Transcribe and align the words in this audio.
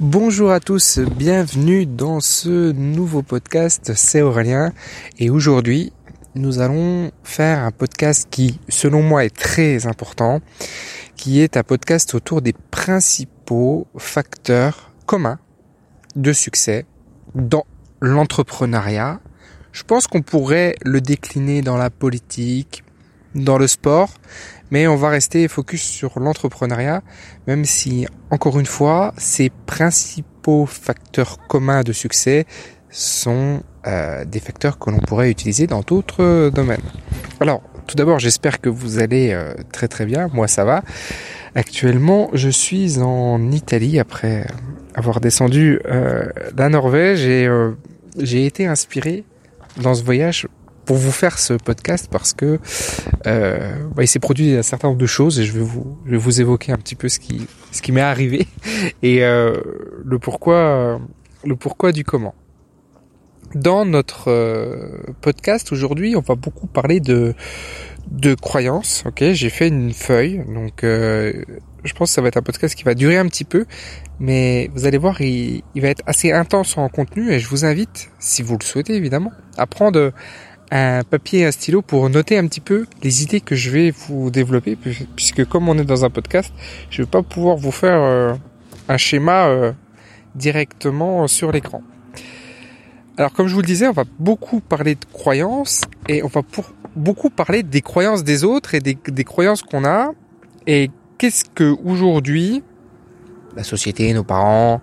Bonjour 0.00 0.50
à 0.50 0.60
tous, 0.60 0.98
bienvenue 0.98 1.86
dans 1.86 2.20
ce 2.20 2.72
nouveau 2.72 3.22
podcast, 3.22 3.92
c'est 3.94 4.22
Aurélien 4.22 4.72
et 5.18 5.30
aujourd'hui 5.30 5.92
nous 6.34 6.60
allons 6.60 7.12
faire 7.22 7.60
un 7.60 7.70
podcast 7.70 8.26
qui 8.30 8.58
selon 8.68 9.02
moi 9.02 9.24
est 9.24 9.34
très 9.34 9.86
important, 9.86 10.40
qui 11.16 11.40
est 11.40 11.56
un 11.56 11.62
podcast 11.62 12.14
autour 12.14 12.42
des 12.42 12.52
principaux 12.52 13.86
facteurs 13.96 14.90
communs 15.06 15.38
de 16.16 16.32
succès 16.32 16.86
dans 17.34 17.66
l'entrepreneuriat. 18.00 19.20
Je 19.72 19.82
pense 19.84 20.06
qu'on 20.06 20.22
pourrait 20.22 20.74
le 20.82 21.00
décliner 21.00 21.62
dans 21.62 21.76
la 21.76 21.90
politique, 21.90 22.84
dans 23.34 23.58
le 23.58 23.66
sport, 23.66 24.14
mais 24.74 24.88
on 24.88 24.96
va 24.96 25.08
rester 25.08 25.46
focus 25.46 25.82
sur 25.82 26.18
l'entrepreneuriat, 26.18 27.00
même 27.46 27.64
si, 27.64 28.08
encore 28.32 28.58
une 28.58 28.66
fois, 28.66 29.14
ces 29.16 29.48
principaux 29.66 30.66
facteurs 30.66 31.38
communs 31.46 31.84
de 31.84 31.92
succès 31.92 32.44
sont 32.90 33.62
euh, 33.86 34.24
des 34.24 34.40
facteurs 34.40 34.80
que 34.80 34.90
l'on 34.90 34.98
pourrait 34.98 35.30
utiliser 35.30 35.68
dans 35.68 35.82
d'autres 35.82 36.50
domaines. 36.50 36.88
Alors, 37.38 37.62
tout 37.86 37.94
d'abord, 37.94 38.18
j'espère 38.18 38.60
que 38.60 38.68
vous 38.68 38.98
allez 38.98 39.30
euh, 39.30 39.54
très 39.70 39.86
très 39.86 40.06
bien. 40.06 40.28
Moi, 40.32 40.48
ça 40.48 40.64
va. 40.64 40.82
Actuellement, 41.54 42.30
je 42.32 42.48
suis 42.48 42.98
en 42.98 43.52
Italie 43.52 44.00
après 44.00 44.44
avoir 44.96 45.20
descendu 45.20 45.78
euh, 45.86 46.24
la 46.56 46.68
Norvège 46.68 47.24
et 47.26 47.46
euh, 47.46 47.76
j'ai 48.18 48.44
été 48.44 48.66
inspiré 48.66 49.22
dans 49.80 49.94
ce 49.94 50.02
voyage 50.02 50.48
pour 50.84 50.96
vous 50.96 51.12
faire 51.12 51.38
ce 51.38 51.54
podcast 51.54 52.08
parce 52.10 52.32
que 52.32 52.58
euh, 53.26 53.74
bah, 53.94 54.02
il 54.02 54.08
s'est 54.08 54.18
produit 54.18 54.54
un 54.54 54.62
certain 54.62 54.88
nombre 54.88 55.00
de 55.00 55.06
choses 55.06 55.40
et 55.40 55.44
je 55.44 55.52
vais 55.52 55.64
vous 55.64 55.98
je 56.06 56.12
vais 56.12 56.16
vous 56.16 56.40
évoquer 56.40 56.72
un 56.72 56.76
petit 56.76 56.94
peu 56.94 57.08
ce 57.08 57.18
qui 57.18 57.46
ce 57.72 57.82
qui 57.82 57.92
m'est 57.92 58.00
arrivé 58.00 58.46
et 59.02 59.24
euh, 59.24 59.54
le 60.04 60.18
pourquoi 60.18 61.00
le 61.44 61.56
pourquoi 61.56 61.92
du 61.92 62.04
comment. 62.04 62.34
Dans 63.54 63.84
notre 63.84 64.30
euh, 64.30 65.14
podcast 65.20 65.70
aujourd'hui, 65.70 66.16
on 66.16 66.20
va 66.20 66.34
beaucoup 66.34 66.66
parler 66.66 67.00
de 67.00 67.34
de 68.10 68.34
croyances. 68.34 69.04
Ok, 69.06 69.22
j'ai 69.32 69.48
fait 69.48 69.68
une 69.68 69.92
feuille, 69.92 70.44
donc 70.52 70.84
euh, 70.84 71.32
je 71.84 71.92
pense 71.94 72.10
que 72.10 72.14
ça 72.14 72.20
va 72.20 72.28
être 72.28 72.36
un 72.36 72.42
podcast 72.42 72.74
qui 72.74 72.84
va 72.84 72.94
durer 72.94 73.16
un 73.16 73.26
petit 73.26 73.44
peu, 73.44 73.64
mais 74.18 74.70
vous 74.74 74.86
allez 74.86 74.98
voir, 74.98 75.20
il, 75.20 75.62
il 75.74 75.82
va 75.82 75.88
être 75.88 76.02
assez 76.06 76.32
intense 76.32 76.76
en 76.76 76.88
contenu 76.88 77.30
et 77.32 77.38
je 77.38 77.48
vous 77.48 77.64
invite, 77.64 78.10
si 78.18 78.42
vous 78.42 78.58
le 78.58 78.64
souhaitez 78.64 78.94
évidemment, 78.94 79.32
à 79.56 79.66
prendre 79.66 80.12
un 80.74 81.04
papier 81.04 81.40
et 81.40 81.46
un 81.46 81.52
stylo 81.52 81.82
pour 81.82 82.10
noter 82.10 82.36
un 82.36 82.48
petit 82.48 82.60
peu 82.60 82.86
les 83.04 83.22
idées 83.22 83.40
que 83.40 83.54
je 83.54 83.70
vais 83.70 83.92
vous 83.92 84.30
développer, 84.32 84.76
puisque 85.14 85.44
comme 85.44 85.68
on 85.68 85.78
est 85.78 85.84
dans 85.84 86.04
un 86.04 86.10
podcast, 86.10 86.52
je 86.90 87.00
ne 87.00 87.06
vais 87.06 87.10
pas 87.10 87.22
pouvoir 87.22 87.56
vous 87.56 87.70
faire 87.70 88.02
euh, 88.02 88.34
un 88.88 88.96
schéma 88.96 89.46
euh, 89.46 89.72
directement 90.34 91.28
sur 91.28 91.52
l'écran. 91.52 91.80
Alors 93.16 93.32
comme 93.32 93.46
je 93.46 93.54
vous 93.54 93.60
le 93.60 93.66
disais, 93.66 93.86
on 93.86 93.92
va 93.92 94.02
beaucoup 94.18 94.58
parler 94.58 94.96
de 94.96 95.04
croyances 95.12 95.82
et 96.08 96.24
on 96.24 96.26
va 96.26 96.42
pour 96.42 96.72
beaucoup 96.96 97.30
parler 97.30 97.62
des 97.62 97.80
croyances 97.80 98.24
des 98.24 98.42
autres 98.42 98.74
et 98.74 98.80
des, 98.80 98.98
des 99.06 99.24
croyances 99.24 99.62
qu'on 99.62 99.84
a 99.84 100.10
et 100.66 100.90
qu'est-ce 101.18 101.44
que 101.44 101.76
aujourd'hui 101.84 102.64
la 103.54 103.62
société, 103.62 104.12
nos 104.12 104.24
parents, 104.24 104.80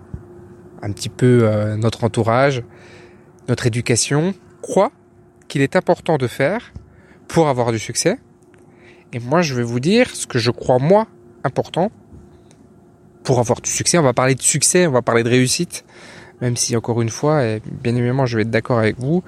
un 0.80 0.92
petit 0.92 1.10
peu 1.10 1.40
euh, 1.42 1.76
notre 1.76 2.04
entourage, 2.04 2.62
notre 3.46 3.66
éducation 3.66 4.32
croient 4.62 4.92
qu'il 5.52 5.60
est 5.60 5.76
important 5.76 6.16
de 6.16 6.28
faire 6.28 6.72
pour 7.28 7.46
avoir 7.46 7.72
du 7.72 7.78
succès. 7.78 8.16
Et 9.12 9.18
moi, 9.18 9.42
je 9.42 9.54
vais 9.54 9.62
vous 9.62 9.80
dire 9.80 10.08
ce 10.16 10.26
que 10.26 10.38
je 10.38 10.50
crois 10.50 10.78
moi 10.78 11.06
important 11.44 11.92
pour 13.22 13.38
avoir 13.38 13.60
du 13.60 13.68
succès. 13.68 13.98
On 13.98 14.02
va 14.02 14.14
parler 14.14 14.34
de 14.34 14.40
succès, 14.40 14.86
on 14.86 14.92
va 14.92 15.02
parler 15.02 15.22
de 15.22 15.28
réussite, 15.28 15.84
même 16.40 16.56
si 16.56 16.74
encore 16.74 17.02
une 17.02 17.10
fois, 17.10 17.44
et 17.44 17.60
bien 17.66 17.94
évidemment, 17.94 18.24
je 18.24 18.36
vais 18.36 18.44
être 18.44 18.50
d'accord 18.50 18.78
avec 18.78 18.98
vous, 18.98 19.22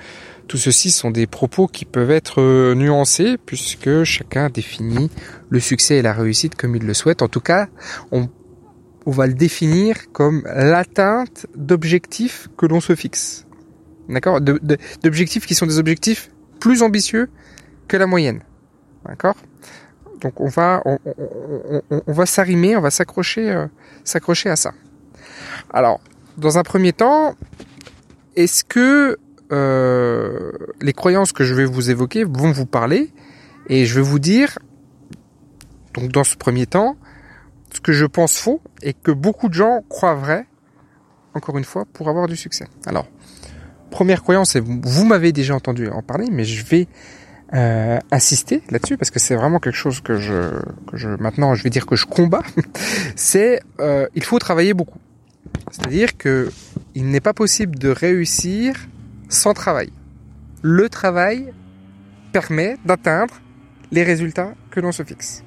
tout 0.48 0.56
ceci 0.56 0.90
sont 0.90 1.10
des 1.10 1.26
propos 1.26 1.66
qui 1.66 1.84
peuvent 1.84 2.10
être 2.10 2.41
euh, 2.41 2.74
nuancés 2.74 3.36
puisque 3.36 4.04
chacun 4.04 4.48
définit 4.48 5.10
le 5.50 5.60
succès 5.60 5.96
et 5.96 6.02
la 6.02 6.14
réussite 6.14 6.54
comme 6.54 6.74
il 6.74 6.86
le 6.86 6.94
souhaite. 6.94 7.20
En 7.20 7.28
tout 7.28 7.42
cas, 7.42 7.68
on, 8.12 8.30
on 9.04 9.10
va 9.10 9.26
le 9.26 9.34
définir 9.34 10.10
comme 10.12 10.42
l'atteinte 10.46 11.46
d'objectifs 11.54 12.48
que 12.56 12.64
l'on 12.64 12.80
se 12.80 12.94
fixe. 12.94 13.44
D'accord 14.09 14.41
D'objectifs 14.41 15.47
qui 15.47 15.54
sont 15.54 15.66
des 15.66 15.78
objectifs 15.78 16.31
plus 16.60 16.82
ambitieux 16.82 17.31
que 17.88 17.97
la 17.97 18.06
moyenne. 18.06 18.41
D'accord 19.06 19.37
Donc 20.20 20.41
on 20.41 20.48
va 20.48 20.82
on, 20.84 20.98
on, 21.04 22.03
on, 22.06 22.12
va 22.12 22.26
s'arrimer, 22.26 22.76
on 22.76 22.81
va 22.81 22.91
s'accrocher 22.91 23.50
euh, 23.50 23.66
s'accrocher 24.04 24.50
à 24.50 24.56
ça. 24.56 24.72
Alors, 25.70 26.00
dans 26.37 26.59
un 26.59 26.62
premier 26.62 26.92
temps, 26.92 27.34
est-ce 28.37 28.65
que 28.65 29.19
euh, 29.53 30.53
les 30.81 30.92
croyances 30.92 31.32
que 31.32 31.44
je 31.44 31.54
vais 31.54 31.65
vous 31.65 31.91
évoquer 31.91 32.25
vont 32.25 32.53
vous 32.53 32.66
parler 32.66 33.12
et 33.69 33.84
je 33.86 33.94
vais 33.97 34.06
vous 34.06 34.19
dire 34.19 34.59
donc 35.92 36.10
dans 36.10 36.25
ce 36.25 36.36
premier 36.36 36.66
temps 36.66 36.97
ce 37.72 37.81
que 37.81 37.92
je 37.92 38.06
pense 38.06 38.38
faux 38.38 38.60
et 38.82 38.94
que 38.94 39.10
beaucoup 39.10 39.48
de 39.48 39.54
gens 39.54 39.84
croient 39.88 40.15
vrai 40.15 40.47
encore 41.34 41.59
une 41.59 41.65
fois 41.65 41.84
pour 41.92 42.09
avoir 42.09 42.26
du 42.26 42.36
succès. 42.36 42.66
Alors, 42.86 43.06
première 43.91 44.22
croyance, 44.22 44.56
et 44.56 44.61
vous 44.61 45.05
m'avez 45.05 45.33
déjà 45.33 45.55
entendu 45.55 45.89
en 45.89 46.03
parler, 46.03 46.27
mais 46.31 46.45
je 46.45 46.65
vais 46.65 46.89
euh, 47.55 47.99
insister 48.11 48.62
là-dessus 48.71 48.97
parce 48.97 49.11
que 49.11 49.21
c'est 49.21 49.37
vraiment 49.37 49.61
quelque 49.61 49.77
chose 49.77 50.00
que 50.00 50.17
je, 50.17 50.59
que 50.91 50.97
je, 50.97 51.09
maintenant, 51.09 51.55
je 51.55 51.62
vais 51.62 51.71
dire 51.71 51.87
que 51.87 51.95
je 51.95 52.06
combats. 52.06 52.43
c'est 53.17 53.61
euh, 53.81 54.09
il 54.15 54.25
faut 54.25 54.39
travailler 54.39 54.75
beaucoup. 54.75 54.99
C'est-à-dire 55.71 56.17
que 56.17 56.50
il 56.95 57.06
n'est 57.11 57.21
pas 57.21 57.33
possible 57.33 57.78
de 57.78 57.91
réussir 57.91 58.75
sans 59.28 59.55
travail. 59.55 59.93
Le 60.62 60.89
travail 60.89 61.53
permet 62.33 62.77
d'atteindre 62.84 63.34
les 63.93 64.03
résultats 64.03 64.55
que 64.71 64.81
l'on 64.81 64.91
se 64.91 65.05
fixe. 65.05 65.45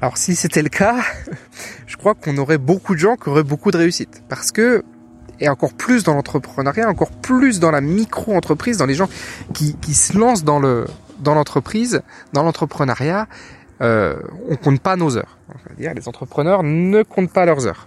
Alors 0.00 0.16
si 0.16 0.34
c'était 0.34 0.62
le 0.62 0.70
cas, 0.70 1.02
je 1.86 1.96
crois 1.96 2.14
qu'on 2.14 2.38
aurait 2.38 2.58
beaucoup 2.58 2.94
de 2.94 3.00
gens 3.00 3.16
qui 3.16 3.28
auraient 3.28 3.42
beaucoup 3.42 3.70
de 3.70 3.76
réussite. 3.76 4.22
Parce 4.30 4.50
que 4.50 4.82
et 5.40 5.48
encore 5.48 5.72
plus 5.72 6.04
dans 6.04 6.14
l'entrepreneuriat, 6.14 6.88
encore 6.88 7.10
plus 7.10 7.60
dans 7.60 7.70
la 7.70 7.80
micro-entreprise, 7.80 8.76
dans 8.76 8.86
les 8.86 8.94
gens 8.94 9.08
qui, 9.54 9.74
qui 9.76 9.94
se 9.94 10.16
lancent 10.16 10.44
dans 10.44 10.60
le 10.60 10.86
dans 11.18 11.34
l'entreprise, 11.34 12.02
dans 12.32 12.42
l'entrepreneuriat, 12.42 13.26
euh, 13.82 14.16
on 14.48 14.56
compte 14.56 14.80
pas 14.80 14.96
nos 14.96 15.18
heures. 15.18 15.38
On 15.48 15.68
va 15.68 15.74
dire 15.76 15.92
les 15.94 16.08
entrepreneurs 16.08 16.62
ne 16.62 17.02
comptent 17.02 17.32
pas 17.32 17.44
leurs 17.44 17.66
heures. 17.66 17.86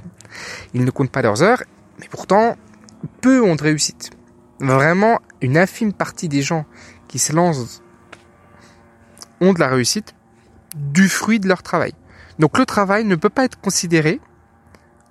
Ils 0.73 0.83
ne 0.83 0.91
comptent 0.91 1.11
pas 1.11 1.21
leurs 1.21 1.41
heures, 1.41 1.63
mais 1.99 2.07
pourtant 2.09 2.55
peu 3.21 3.41
ont 3.41 3.55
de 3.55 3.63
réussite. 3.63 4.11
Vraiment, 4.59 5.19
une 5.41 5.57
infime 5.57 5.93
partie 5.93 6.29
des 6.29 6.41
gens 6.41 6.65
qui 7.07 7.19
se 7.19 7.33
lancent 7.33 7.81
ont 9.41 9.53
de 9.53 9.59
la 9.59 9.67
réussite 9.67 10.15
du 10.75 11.09
fruit 11.09 11.39
de 11.39 11.47
leur 11.47 11.63
travail. 11.63 11.93
Donc 12.39 12.57
le 12.57 12.65
travail 12.65 13.03
ne 13.03 13.15
peut 13.15 13.29
pas 13.29 13.45
être 13.45 13.59
considéré 13.59 14.19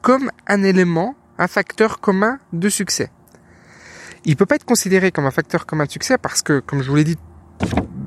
comme 0.00 0.30
un 0.46 0.62
élément 0.62 1.14
un 1.42 1.48
facteur 1.48 2.00
commun 2.00 2.38
de 2.52 2.68
succès. 2.68 3.10
Il 4.24 4.36
peut 4.36 4.46
pas 4.46 4.54
être 4.54 4.64
considéré 4.64 5.10
comme 5.10 5.26
un 5.26 5.32
facteur 5.32 5.66
commun 5.66 5.86
de 5.86 5.90
succès 5.90 6.16
parce 6.16 6.40
que, 6.42 6.60
comme 6.60 6.82
je 6.82 6.88
vous 6.88 6.96
l'ai 6.96 7.04
dit, 7.04 7.18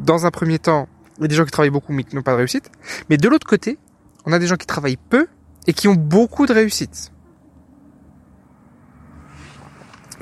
dans 0.03 0.25
un 0.25 0.31
premier 0.31 0.57
temps, 0.57 0.87
il 1.17 1.23
y 1.23 1.25
a 1.25 1.27
des 1.27 1.35
gens 1.35 1.43
qui 1.43 1.51
travaillent 1.51 1.69
beaucoup 1.69 1.91
mais 1.91 2.03
qui 2.03 2.15
n'ont 2.15 2.21
pas 2.21 2.31
de 2.31 2.37
réussite. 2.37 2.71
Mais 3.09 3.17
de 3.17 3.27
l'autre 3.27 3.45
côté, 3.45 3.77
on 4.25 4.31
a 4.31 4.39
des 4.39 4.47
gens 4.47 4.55
qui 4.55 4.65
travaillent 4.65 4.97
peu 4.97 5.27
et 5.67 5.73
qui 5.73 5.89
ont 5.89 5.95
beaucoup 5.95 6.45
de 6.45 6.53
réussite. 6.53 7.11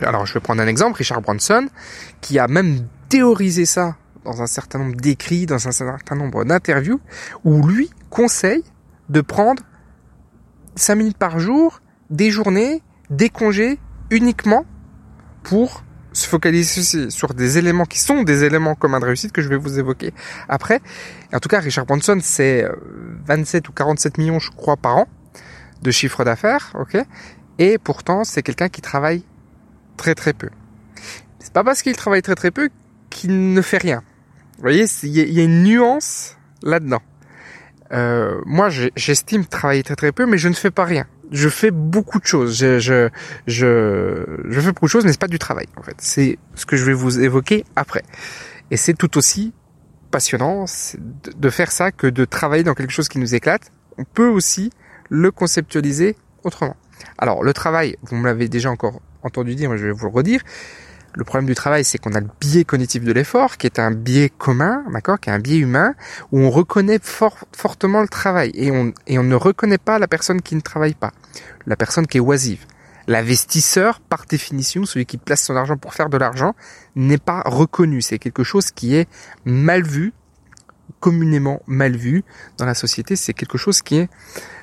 Alors, 0.02 0.26
je 0.26 0.34
vais 0.34 0.40
prendre 0.40 0.62
un 0.62 0.68
exemple, 0.68 0.98
Richard 0.98 1.22
Branson, 1.22 1.68
qui 2.20 2.40
a 2.40 2.48
même 2.48 2.88
théorisé 3.10 3.66
ça 3.66 3.96
dans 4.26 4.42
un 4.42 4.48
certain 4.48 4.80
nombre 4.80 4.96
d'écrits, 4.96 5.46
dans 5.46 5.68
un 5.68 5.72
certain 5.72 6.16
nombre 6.16 6.46
d'interviews, 6.46 7.00
où 7.44 7.62
lui 7.68 7.92
conseille 8.10 8.64
de 9.10 9.22
prendre 9.22 9.62
5 10.76 10.96
minutes 10.96 11.18
par 11.18 11.40
jour, 11.40 11.82
des 12.10 12.32
journées 12.32 12.82
des 13.16 13.30
congés 13.30 13.80
uniquement 14.10 14.66
pour 15.44 15.84
se 16.14 16.28
focaliser 16.28 17.10
sur 17.10 17.34
des 17.34 17.58
éléments 17.58 17.86
qui 17.86 18.00
sont 18.00 18.22
des 18.24 18.44
éléments 18.44 18.76
communs 18.76 19.00
de 19.00 19.06
réussite 19.06 19.32
que 19.32 19.42
je 19.42 19.50
vais 19.50 19.58
vous 19.58 19.80
évoquer 19.80 20.14
après. 20.48 20.80
En 21.34 21.40
tout 21.40 21.50
cas, 21.50 21.60
Richard 21.60 21.86
Branson, 21.86 22.20
c'est 22.22 22.68
27 23.26 23.68
ou 23.70 23.72
47 23.72 24.18
millions, 24.20 24.40
je 24.40 24.52
crois, 24.52 24.78
par 24.78 24.98
an. 24.98 25.08
de 25.82 25.92
chiffre 25.92 26.24
d'affaires, 26.24 26.72
ok? 26.80 26.98
Et 27.60 27.78
pourtant, 27.78 28.24
c'est 28.24 28.42
quelqu'un 28.42 28.70
qui 28.70 28.82
travaille 28.82 29.26
très 29.98 30.16
très 30.16 30.32
peu. 30.32 30.50
C'est 31.40 31.52
pas 31.52 31.64
parce 31.64 31.82
qu'il 31.82 31.96
travaille 31.96 32.22
très 32.22 32.36
très 32.36 32.52
peu 32.52 32.70
qu'il 33.10 33.54
ne 33.54 33.62
fait 33.62 33.80
rien. 33.80 34.02
Vous 34.56 34.62
voyez, 34.62 34.86
il 35.04 35.10
y, 35.10 35.42
a 35.42 35.44
une 35.44 35.64
nuance 35.64 36.38
là-dedans. 36.62 37.02
Euh, 37.92 38.40
moi, 38.46 38.70
j'estime 38.96 39.46
travailler 39.46 39.84
très 39.84 39.96
très 39.96 40.14
peu, 40.14 40.26
mais 40.26 40.38
je 40.38 40.48
ne 40.48 40.54
fais 40.54 40.72
pas 40.72 40.86
rien. 40.86 41.06
Je 41.32 41.50
fais 41.50 41.72
beaucoup 41.72 42.20
de 42.20 42.26
choses. 42.26 42.58
Je, 42.58 42.80
je, 42.80 43.10
je, 43.48 44.26
je 44.50 44.60
fais 44.60 44.68
beaucoup 44.68 44.86
de 44.86 44.92
choses, 44.92 45.06
mais 45.06 45.12
c'est 45.12 45.22
pas 45.22 45.28
du 45.28 45.40
travail 45.40 45.68
en 45.78 45.84
fait. 45.84 45.96
C'est 46.00 46.38
ce 46.56 46.66
que 46.66 46.76
je 46.76 46.86
vais 46.86 46.94
vous 46.94 47.20
évoquer 47.20 47.66
après. 47.76 48.04
Et 48.72 48.78
c'est 48.78 48.94
tout 48.94 49.18
aussi 49.18 49.54
passionnant 50.12 50.66
de 51.36 51.50
faire 51.50 51.72
ça 51.72 51.92
que 51.92 52.08
de 52.08 52.26
travailler 52.26 52.64
dans 52.64 52.76
quelque 52.76 52.92
chose 52.92 53.10
qui 53.10 53.20
nous 53.20 53.34
éclate. 53.36 53.72
On 53.98 54.04
peut 54.04 54.28
aussi 54.28 54.72
le 55.10 55.32
conceptualiser 55.32 56.16
autrement. 56.44 56.76
Alors 57.18 57.44
le 57.44 57.54
travail, 57.54 57.98
vous 58.04 58.16
me 58.16 58.26
l'avez 58.26 58.48
déjà 58.48 58.70
encore 58.70 59.02
entendu 59.24 59.56
dire, 59.56 59.70
mais 59.70 59.78
je 59.78 59.86
vais 59.86 59.92
vous 59.92 60.06
le 60.06 60.12
redire. 60.12 60.42
Le 61.16 61.24
problème 61.24 61.46
du 61.46 61.54
travail, 61.54 61.84
c'est 61.84 62.00
qu'on 62.00 62.14
a 62.14 62.20
le 62.20 62.30
biais 62.42 62.64
cognitif 62.64 63.04
de 63.04 63.12
l'effort, 63.12 63.58
qui 63.58 63.68
est 63.68 63.78
un 63.78 63.92
biais 63.92 64.30
commun, 64.30 64.84
d'accord, 64.92 65.20
qui 65.20 65.30
est 65.30 65.34
un 65.34 65.40
biais 65.40 65.58
humain, 65.58 65.94
où 66.32 66.40
on 66.40 66.50
reconnaît 66.50 67.00
fortement 67.02 68.02
le 68.02 68.08
travail 68.08 68.52
et 68.56 68.72
on, 68.72 68.94
et 69.06 69.20
on 69.20 69.24
ne 69.24 69.36
reconnaît 69.36 69.78
pas 69.78 70.00
la 70.00 70.08
personne 70.08 70.42
qui 70.42 70.56
ne 70.56 70.62
travaille 70.62 70.96
pas, 70.96 71.12
la 71.68 71.76
personne 71.76 72.08
qui 72.08 72.18
est 72.18 72.22
oisive. 72.22 72.66
L'investisseur, 73.08 74.00
par 74.00 74.26
définition, 74.26 74.86
celui 74.86 75.06
qui 75.06 75.18
place 75.18 75.44
son 75.44 75.56
argent 75.56 75.78
pour 75.78 75.94
faire 75.94 76.10
de 76.10 76.18
l'argent, 76.18 76.56
n'est 76.96 77.18
pas 77.18 77.44
reconnu. 77.46 78.02
C'est 78.02 78.18
quelque 78.18 78.44
chose 78.44 78.72
qui 78.72 78.96
est 78.96 79.10
mal 79.46 79.84
vu, 79.84 80.14
communément 81.00 81.62
mal 81.68 81.96
vu 81.96 82.24
dans 82.58 82.66
la 82.66 82.74
société. 82.74 83.16
C'est 83.16 83.34
quelque 83.34 83.58
chose 83.58 83.82
qui 83.82 83.98
est 83.98 84.10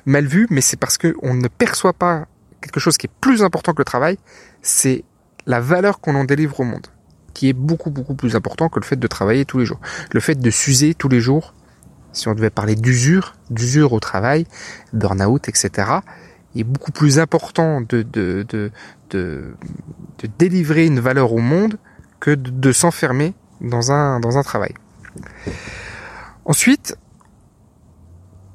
mal 0.05 0.25
vu, 0.25 0.47
mais 0.49 0.61
c'est 0.61 0.77
parce 0.77 0.97
qu'on 0.97 1.33
ne 1.33 1.47
perçoit 1.47 1.93
pas 1.93 2.25
quelque 2.61 2.79
chose 2.79 2.97
qui 2.97 3.07
est 3.07 3.13
plus 3.21 3.43
important 3.43 3.73
que 3.73 3.81
le 3.81 3.85
travail. 3.85 4.17
C'est 4.63 5.03
la 5.45 5.59
valeur 5.59 5.99
qu'on 5.99 6.15
en 6.15 6.23
délivre 6.23 6.59
au 6.59 6.63
monde, 6.63 6.87
qui 7.33 7.49
est 7.49 7.53
beaucoup 7.53 7.89
beaucoup 7.89 8.15
plus 8.15 8.35
important 8.35 8.69
que 8.69 8.79
le 8.79 8.85
fait 8.85 8.97
de 8.97 9.07
travailler 9.07 9.45
tous 9.45 9.59
les 9.59 9.65
jours. 9.65 9.79
Le 10.11 10.19
fait 10.19 10.35
de 10.35 10.49
s'user 10.49 10.93
tous 10.93 11.09
les 11.09 11.21
jours, 11.21 11.53
si 12.13 12.27
on 12.27 12.35
devait 12.35 12.49
parler 12.49 12.75
d'usure, 12.75 13.35
d'usure 13.49 13.93
au 13.93 13.99
travail, 13.99 14.45
burn-out, 14.93 15.47
etc., 15.47 15.91
est 16.55 16.63
beaucoup 16.63 16.91
plus 16.91 17.19
important 17.19 17.81
de, 17.81 18.01
de, 18.01 18.45
de, 18.49 18.71
de, 19.11 19.55
délivrer 20.37 20.85
une 20.85 20.99
valeur 20.99 21.31
au 21.33 21.39
monde 21.39 21.77
que 22.19 22.31
de, 22.31 22.71
s'enfermer 22.71 23.33
dans 23.61 23.91
un, 23.91 24.19
dans 24.19 24.37
un 24.37 24.43
travail. 24.43 24.73
Ensuite, 26.45 26.97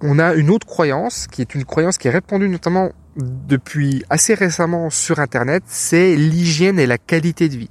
on 0.02 0.18
a 0.18 0.34
une 0.34 0.50
autre 0.50 0.66
croyance, 0.66 1.26
qui 1.26 1.40
est 1.40 1.54
une 1.54 1.64
croyance 1.64 1.96
qui 1.96 2.08
est 2.08 2.10
répandue 2.10 2.48
notamment 2.48 2.90
depuis 3.16 4.04
assez 4.10 4.34
récemment 4.34 4.90
sur 4.90 5.18
Internet, 5.18 5.62
c'est 5.66 6.16
l'hygiène 6.16 6.78
et 6.78 6.86
la 6.86 6.98
qualité 6.98 7.48
de 7.48 7.56
vie. 7.56 7.70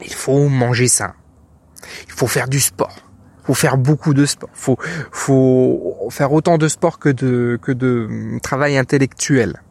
Il 0.00 0.12
faut 0.12 0.48
manger 0.48 0.88
sain. 0.88 1.14
Il 2.06 2.12
faut 2.12 2.26
faire 2.26 2.48
du 2.48 2.60
sport 2.60 3.04
faut 3.44 3.54
faire 3.54 3.76
beaucoup 3.76 4.14
de 4.14 4.26
sport. 4.26 4.50
Faut 4.52 4.78
faut 5.12 6.08
faire 6.10 6.32
autant 6.32 6.58
de 6.58 6.68
sport 6.68 6.98
que 6.98 7.10
de 7.10 7.58
que 7.60 7.72
de 7.72 8.38
travail 8.42 8.76
intellectuel. 8.76 9.62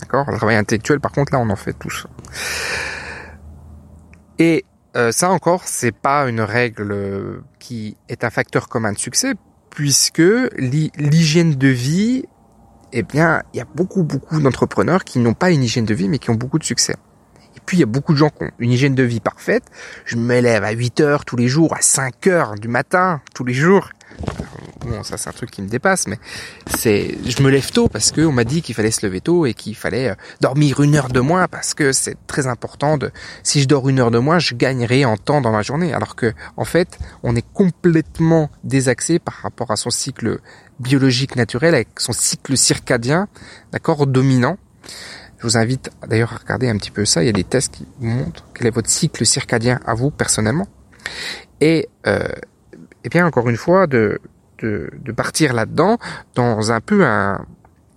D'accord? 0.00 0.30
Le 0.30 0.36
travail 0.36 0.56
intellectuel, 0.56 1.00
par 1.00 1.12
contre, 1.12 1.32
là, 1.32 1.40
on 1.40 1.50
en 1.50 1.56
fait 1.56 1.74
tous. 1.74 2.06
Et 4.38 4.64
euh, 4.96 5.12
ça 5.12 5.30
encore, 5.30 5.64
c'est 5.64 5.92
pas 5.92 6.28
une 6.28 6.40
règle 6.40 7.42
qui 7.58 7.96
est 8.08 8.24
un 8.24 8.30
facteur 8.30 8.68
commun 8.68 8.92
de 8.92 8.98
succès, 8.98 9.34
puisque 9.70 10.22
l'hygiène 10.56 11.56
de 11.56 11.68
vie, 11.68 12.24
eh 12.92 13.02
bien, 13.02 13.42
il 13.52 13.58
y 13.58 13.60
a 13.60 13.66
beaucoup, 13.74 14.02
beaucoup 14.02 14.40
d'entrepreneurs 14.40 15.04
qui 15.04 15.18
n'ont 15.18 15.34
pas 15.34 15.50
une 15.50 15.62
hygiène 15.62 15.84
de 15.84 15.94
vie, 15.94 16.08
mais 16.08 16.18
qui 16.18 16.30
ont 16.30 16.34
beaucoup 16.34 16.58
de 16.58 16.64
succès. 16.64 16.96
Puis 17.66 17.76
il 17.76 17.80
y 17.80 17.82
a 17.82 17.86
beaucoup 17.86 18.14
de 18.14 18.18
gens 18.18 18.30
qui 18.30 18.44
ont 18.44 18.50
une 18.58 18.72
hygiène 18.72 18.94
de 18.94 19.02
vie 19.02 19.20
parfaite. 19.20 19.64
Je 20.06 20.16
me 20.16 20.40
lève 20.40 20.64
à 20.64 20.70
8 20.70 21.00
heures 21.00 21.24
tous 21.26 21.36
les 21.36 21.48
jours, 21.48 21.74
à 21.74 21.82
5 21.82 22.26
heures 22.26 22.54
du 22.54 22.66
matin 22.66 23.20
tous 23.34 23.44
les 23.44 23.52
jours. 23.52 23.90
Bon, 24.86 25.02
ça 25.02 25.16
c'est 25.16 25.28
un 25.28 25.32
truc 25.32 25.50
qui 25.50 25.60
me 25.60 25.68
dépasse, 25.68 26.06
mais 26.06 26.18
c'est, 26.66 27.18
je 27.26 27.42
me 27.42 27.50
lève 27.50 27.70
tôt 27.72 27.88
parce 27.88 28.12
que 28.12 28.20
on 28.20 28.30
m'a 28.30 28.44
dit 28.44 28.62
qu'il 28.62 28.76
fallait 28.76 28.92
se 28.92 29.04
lever 29.04 29.20
tôt 29.20 29.44
et 29.44 29.52
qu'il 29.52 29.74
fallait 29.74 30.10
euh, 30.10 30.14
dormir 30.40 30.80
une 30.80 30.94
heure 30.94 31.08
de 31.08 31.18
moins 31.18 31.48
parce 31.48 31.74
que 31.74 31.92
c'est 31.92 32.16
très 32.28 32.46
important 32.46 32.96
de, 32.96 33.10
si 33.42 33.60
je 33.60 33.66
dors 33.66 33.88
une 33.88 33.98
heure 33.98 34.12
de 34.12 34.18
moins, 34.18 34.38
je 34.38 34.54
gagnerai 34.54 35.04
en 35.04 35.16
temps 35.16 35.40
dans 35.40 35.50
la 35.50 35.62
journée. 35.62 35.92
Alors 35.92 36.14
que, 36.14 36.32
en 36.56 36.64
fait, 36.64 36.96
on 37.24 37.34
est 37.34 37.44
complètement 37.52 38.50
désaxé 38.62 39.18
par 39.18 39.34
rapport 39.34 39.72
à 39.72 39.76
son 39.76 39.90
cycle 39.90 40.38
biologique 40.78 41.34
naturel 41.34 41.74
avec 41.74 41.88
son 41.98 42.12
cycle 42.12 42.56
circadien, 42.56 43.26
d'accord, 43.72 44.06
dominant. 44.06 44.58
Je 45.38 45.42
vous 45.42 45.56
invite 45.56 45.90
d'ailleurs 46.06 46.32
à 46.34 46.36
regarder 46.36 46.68
un 46.68 46.76
petit 46.76 46.92
peu 46.92 47.04
ça. 47.04 47.22
Il 47.24 47.26
y 47.26 47.30
a 47.30 47.32
des 47.32 47.44
tests 47.44 47.74
qui 47.74 47.86
vous 47.98 48.06
montrent 48.06 48.44
quel 48.54 48.68
est 48.68 48.70
votre 48.70 48.90
cycle 48.90 49.26
circadien 49.26 49.80
à 49.84 49.94
vous 49.94 50.12
personnellement. 50.12 50.68
Et, 51.60 51.88
euh, 52.06 52.28
et 53.02 53.08
bien 53.08 53.26
encore 53.26 53.48
une 53.48 53.56
fois, 53.56 53.88
de, 53.88 54.20
de, 54.60 54.90
de 55.04 55.12
partir 55.12 55.52
là-dedans 55.52 55.98
dans 56.34 56.72
un 56.72 56.80
peu 56.80 57.04
un, 57.04 57.44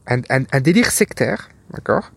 un, 0.08 0.62
délire 0.62 0.92
sectaire, 0.92 1.50
d'accord? 1.74 2.12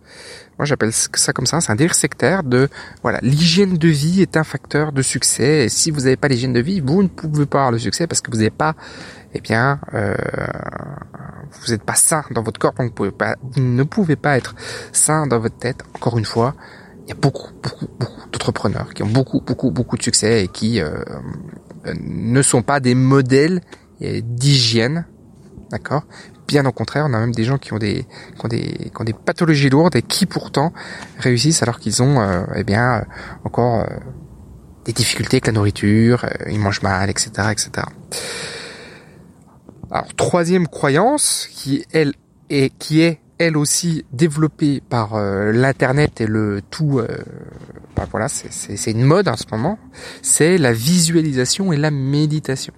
Moi, 0.59 0.67
j'appelle 0.67 0.93
ça 0.93 1.33
comme 1.33 1.47
ça. 1.47 1.61
C'est 1.61 1.73
un 1.73 1.77
délire 1.77 1.95
sectaire 1.95 2.45
de, 2.45 2.69
voilà, 3.03 3.19
l'hygiène 3.23 3.77
de 3.77 3.89
vie 3.89 4.23
est 4.23 4.37
un 4.37 4.45
facteur 4.45 4.93
de 4.93 5.03
succès. 5.03 5.65
Et 5.65 5.69
si 5.69 5.91
vous 5.91 6.03
n'avez 6.03 6.17
pas 6.17 6.29
l'hygiène 6.29 6.53
de 6.53 6.61
vie, 6.61 6.81
vous 6.81 7.03
ne 7.03 7.09
pouvez 7.09 7.47
pas 7.47 7.59
avoir 7.59 7.73
le 7.73 7.79
succès 7.79 8.07
parce 8.07 8.21
que 8.21 8.31
vous 8.31 8.37
n'avez 8.37 8.51
pas, 8.51 8.77
eh 9.35 9.41
bien, 9.41 9.81
euh, 9.95 10.15
vous 11.61 11.73
n'êtes 11.73 11.83
pas 11.83 11.97
sain 11.97 12.25
dans 12.31 12.43
votre 12.43 12.61
corps. 12.61 12.75
Donc 12.75 12.93
vous, 12.97 13.07
vous 13.07 13.61
ne 13.61 13.83
pouvez 13.83 14.17
pas 14.17 14.37
être 14.37 14.55
sain 14.93 15.27
dans 15.27 15.41
votre 15.41 15.59
tête. 15.59 15.83
Encore 15.95 16.19
une 16.19 16.25
fois, 16.25 16.55
il 17.05 17.09
y 17.11 17.13
a 17.13 17.17
beaucoup, 17.17 17.51
beaucoup, 17.63 17.89
beaucoup 17.99 18.31
d'entrepreneurs 18.31 18.95
qui 18.95 19.03
ont 19.03 19.09
beaucoup, 19.09 19.41
beaucoup, 19.41 19.71
beaucoup 19.71 19.97
de 19.97 20.03
succès 20.03 20.45
et 20.45 20.49
qui 20.49 20.81
euh, 20.81 20.93
ne 22.01 22.43
sont 22.43 22.63
pas 22.63 22.79
des 22.79 22.95
modèles 22.95 23.61
d'hygiène, 24.01 25.07
d'accord? 25.71 26.05
Bien 26.47 26.67
au 26.67 26.73
contraire, 26.73 27.07
on 27.09 27.15
a 27.15 27.21
même 27.21 27.35
des 27.35 27.45
gens 27.45 27.59
qui 27.59 27.73
ont 27.73 27.79
des, 27.79 28.05
qui 28.39 28.45
ont 28.45 28.49
des, 28.49 28.61
qui 28.61 29.01
ont 29.01 29.05
des 29.05 29.15
pathologies 29.15 29.71
lourdes 29.71 29.97
et 29.97 30.03
qui 30.03 30.27
pourtant 30.27 30.73
réussissent 31.19 31.63
alors 31.63 31.79
qu'ils 31.79 32.03
ont, 32.03 32.21
euh, 32.21 32.45
eh 32.55 32.65
bien, 32.65 32.97
euh, 32.97 33.01
encore 33.45 33.81
euh, 33.81 33.87
des 34.85 34.93
difficultés 34.93 35.37
avec 35.37 35.47
la 35.47 35.53
nourriture, 35.53 36.27
ils 36.49 36.59
mangent 36.59 36.83
mal, 36.83 37.09
etc., 37.09 37.31
etc. 37.51 37.87
Alors 39.91 40.13
troisième 40.15 40.69
croyance 40.69 41.49
qui 41.51 41.87
elle 41.93 42.13
est 42.51 42.71
qui 42.79 43.01
est 43.01 43.21
elle 43.39 43.57
aussi 43.57 44.05
développée 44.13 44.83
par 44.87 45.17
l'internet 45.19 46.21
et 46.21 46.27
le 46.27 46.61
tout. 46.71 47.01
bah 47.97 48.07
voilà, 48.11 48.29
c'est 48.29 48.91
une 48.91 49.03
mode 49.03 49.29
en 49.29 49.37
ce 49.37 49.45
moment. 49.51 49.79
C'est 50.23 50.59
la 50.59 50.73
visualisation 50.73 51.73
et 51.73 51.77
la 51.77 51.91
méditation. 51.91 52.75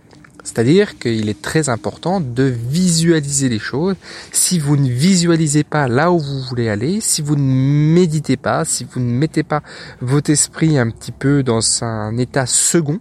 C'est-à-dire 0.57 0.99
qu'il 0.99 1.29
est 1.29 1.43
très 1.43 1.69
important 1.69 2.19
de 2.19 2.45
visualiser 2.45 3.51
les 3.51 3.59
choses. 3.59 3.95
Si 4.33 4.59
vous 4.59 4.79
ne 4.79 4.89
visualisez 4.89 5.65
pas 5.65 5.87
là 5.87 6.11
où 6.11 6.19
vous 6.19 6.41
voulez 6.41 6.71
aller, 6.71 7.03
si 7.03 7.21
vous 7.21 7.37
ne 7.37 7.43
méditez 7.43 8.39
pas, 8.39 8.65
si 8.65 8.85
vous 8.91 8.99
ne 8.99 9.13
mettez 9.13 9.43
pas 9.43 9.61
votre 10.01 10.31
esprit 10.31 10.79
un 10.79 10.89
petit 10.89 11.13
peu 11.13 11.43
dans 11.43 11.61
un 11.85 12.17
état 12.17 12.47
second, 12.47 13.01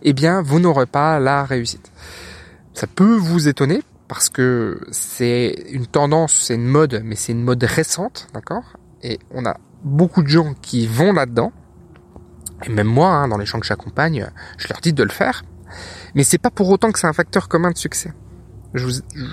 eh 0.00 0.14
bien, 0.14 0.40
vous 0.40 0.58
n'aurez 0.58 0.86
pas 0.86 1.20
la 1.20 1.44
réussite. 1.44 1.92
Ça 2.72 2.86
peut 2.86 3.14
vous 3.14 3.46
étonner 3.46 3.82
parce 4.08 4.30
que 4.30 4.80
c'est 4.90 5.66
une 5.70 5.86
tendance, 5.86 6.32
c'est 6.32 6.54
une 6.54 6.64
mode, 6.64 7.02
mais 7.04 7.14
c'est 7.14 7.32
une 7.32 7.44
mode 7.44 7.62
récente, 7.62 8.28
d'accord? 8.32 8.78
Et 9.02 9.18
on 9.32 9.44
a 9.44 9.58
beaucoup 9.82 10.22
de 10.22 10.28
gens 10.28 10.54
qui 10.62 10.86
vont 10.86 11.12
là-dedans. 11.12 11.52
Et 12.64 12.70
même 12.70 12.86
moi, 12.86 13.10
hein, 13.10 13.28
dans 13.28 13.36
les 13.36 13.44
champs 13.44 13.60
que 13.60 13.66
j'accompagne, 13.66 14.30
je 14.56 14.68
leur 14.68 14.80
dis 14.80 14.94
de 14.94 15.02
le 15.02 15.10
faire 15.10 15.42
mais 16.14 16.24
c'est 16.24 16.38
pas 16.38 16.50
pour 16.50 16.68
autant 16.70 16.92
que 16.92 16.98
c'est 16.98 17.06
un 17.06 17.12
facteur 17.12 17.48
commun 17.48 17.70
de 17.70 17.78
succès. 17.78 18.12
Je 18.74 18.86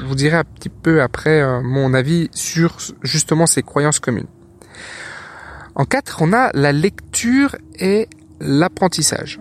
vous, 0.06 0.16
dirai 0.16 0.38
un 0.38 0.44
petit 0.44 0.70
peu 0.70 1.02
après 1.02 1.42
euh, 1.42 1.62
mon 1.62 1.96
avis 1.96 2.30
sur 2.32 2.78
justement 3.02 3.48
ces 3.48 3.64
croyances 3.64 4.00
communes. 4.00 4.28
En 5.74 5.86
quatre, 5.86 6.22
on 6.22 6.32
a 6.32 6.52
la 6.54 6.72
lecture 6.72 7.56
et 7.80 8.08
l'apprentissage. 8.40 9.40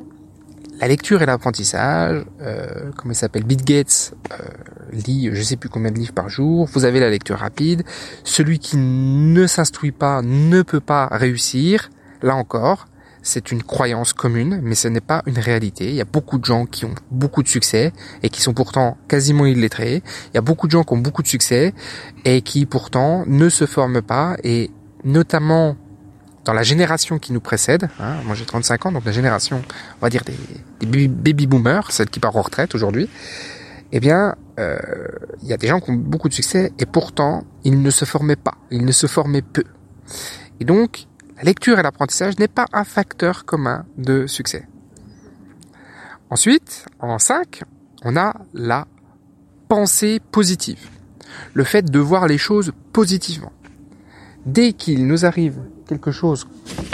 La 0.81 0.89
lecture 0.89 1.21
et 1.21 1.27
l'apprentissage, 1.27 2.25
euh, 2.41 2.91
comment 2.97 3.13
il 3.13 3.17
s'appelle, 3.17 3.45
Bill 3.45 3.63
Gates 3.63 4.15
euh, 4.33 4.37
lit 4.93 5.29
je 5.35 5.43
sais 5.43 5.57
plus 5.57 5.69
combien 5.69 5.91
de 5.91 5.99
livres 5.99 6.15
par 6.15 6.31
jour. 6.31 6.67
Vous 6.73 6.87
avez 6.87 7.01
la 7.01 7.11
lecture 7.11 7.37
rapide. 7.37 7.83
Celui 8.25 8.59
qui 8.59 8.79
ne 8.79 9.47
s'instruit 9.47 9.93
pas 9.93 10.23
ne 10.23 10.63
peut 10.63 10.81
pas 10.81 11.09
réussir. 11.09 11.91
Là 12.23 12.37
encore, 12.37 12.87
c'est 13.23 13.53
une 13.53 13.63
croyance 13.63 14.13
commune, 14.13 14.61
mais 14.63 14.75
ce 14.75 14.89
n'est 14.89 15.01
pas 15.01 15.23
une 15.27 15.39
réalité. 15.39 15.89
Il 15.89 15.95
y 15.95 16.01
a 16.01 16.07
beaucoup 16.07 16.39
de 16.39 16.45
gens 16.45 16.67
qui 16.67 16.85
ont 16.85 16.95
beaucoup 17.11 17.43
de 17.43 17.49
succès 17.49 17.93
et 18.23 18.29
qui 18.29 18.41
sont 18.41 18.55
pourtant 18.55 18.97
quasiment 19.09 19.47
illettrés. 19.47 20.03
Il 20.29 20.35
y 20.35 20.39
a 20.39 20.43
beaucoup 20.43 20.67
de 20.67 20.73
gens 20.73 20.85
qui 20.85 20.95
ont 20.95 20.99
beaucoup 20.99 21.23
de 21.23 21.29
succès 21.29 21.75
et 22.25 22.43
qui 22.43 22.67
pourtant 22.67 23.25
ne 23.27 23.49
se 23.49 23.67
forment 23.67 24.03
pas 24.03 24.37
et 24.43 24.71
notamment 25.05 25.77
dans 26.45 26.53
la 26.55 26.63
génération 26.63 27.19
qui 27.19 27.33
nous 27.33 27.41
précède, 27.41 27.89
hein, 28.01 28.17
moi 28.25 28.35
j'ai 28.35 28.47
35 28.47 28.87
ans, 28.87 28.93
donc 28.93 29.05
la 29.05 29.13
génération, 29.13 29.63
on 29.99 30.01
va 30.01 30.09
dire 30.09 30.23
des, 30.25 31.09
baby 31.09 31.47
boomers, 31.47 31.91
celle 31.93 32.09
qui 32.09 32.19
part 32.19 32.35
en 32.37 32.43
retraite 32.43 32.75
aujourd'hui, 32.75 33.09
eh 33.93 34.01
bien, 34.01 34.37
euh, 34.59 34.79
il 35.43 35.49
y 35.49 35.53
a 35.53 35.57
des 35.57 35.67
gens 35.67 35.81
qui 35.81 35.91
ont 35.91 35.95
beaucoup 35.95 36.29
de 36.29 36.35
succès 36.35 36.73
et 36.79 36.87
pourtant, 36.87 37.45
ils 37.65 37.83
ne 37.83 37.91
se 37.91 38.05
formaient 38.05 38.37
pas, 38.37 38.55
ils 38.71 38.85
ne 38.85 38.93
se 38.93 39.07
formaient 39.07 39.43
peu. 39.43 39.65
Et 40.61 40.65
donc, 40.65 41.07
la 41.41 41.45
lecture 41.45 41.79
et 41.79 41.83
l'apprentissage 41.83 42.39
n'est 42.39 42.49
pas 42.49 42.67
un 42.75 42.85
facteur 42.85 43.47
commun 43.47 43.87
de 43.97 44.27
succès. 44.27 44.69
Ensuite, 46.29 46.85
en 46.99 47.19
5, 47.19 47.63
on 48.05 48.15
a 48.19 48.37
la 48.53 48.87
pensée 49.67 50.21
positive. 50.33 50.91
Le 51.55 51.65
fait 51.65 51.91
de 51.91 51.99
voir 51.99 52.27
les 52.27 52.37
choses 52.37 52.73
positivement. 52.93 53.53
Dès 54.45 54.75
qu'il 54.75 55.07
nous 55.07 55.25
arrive 55.25 55.59
quelque 55.89 56.11
chose 56.11 56.47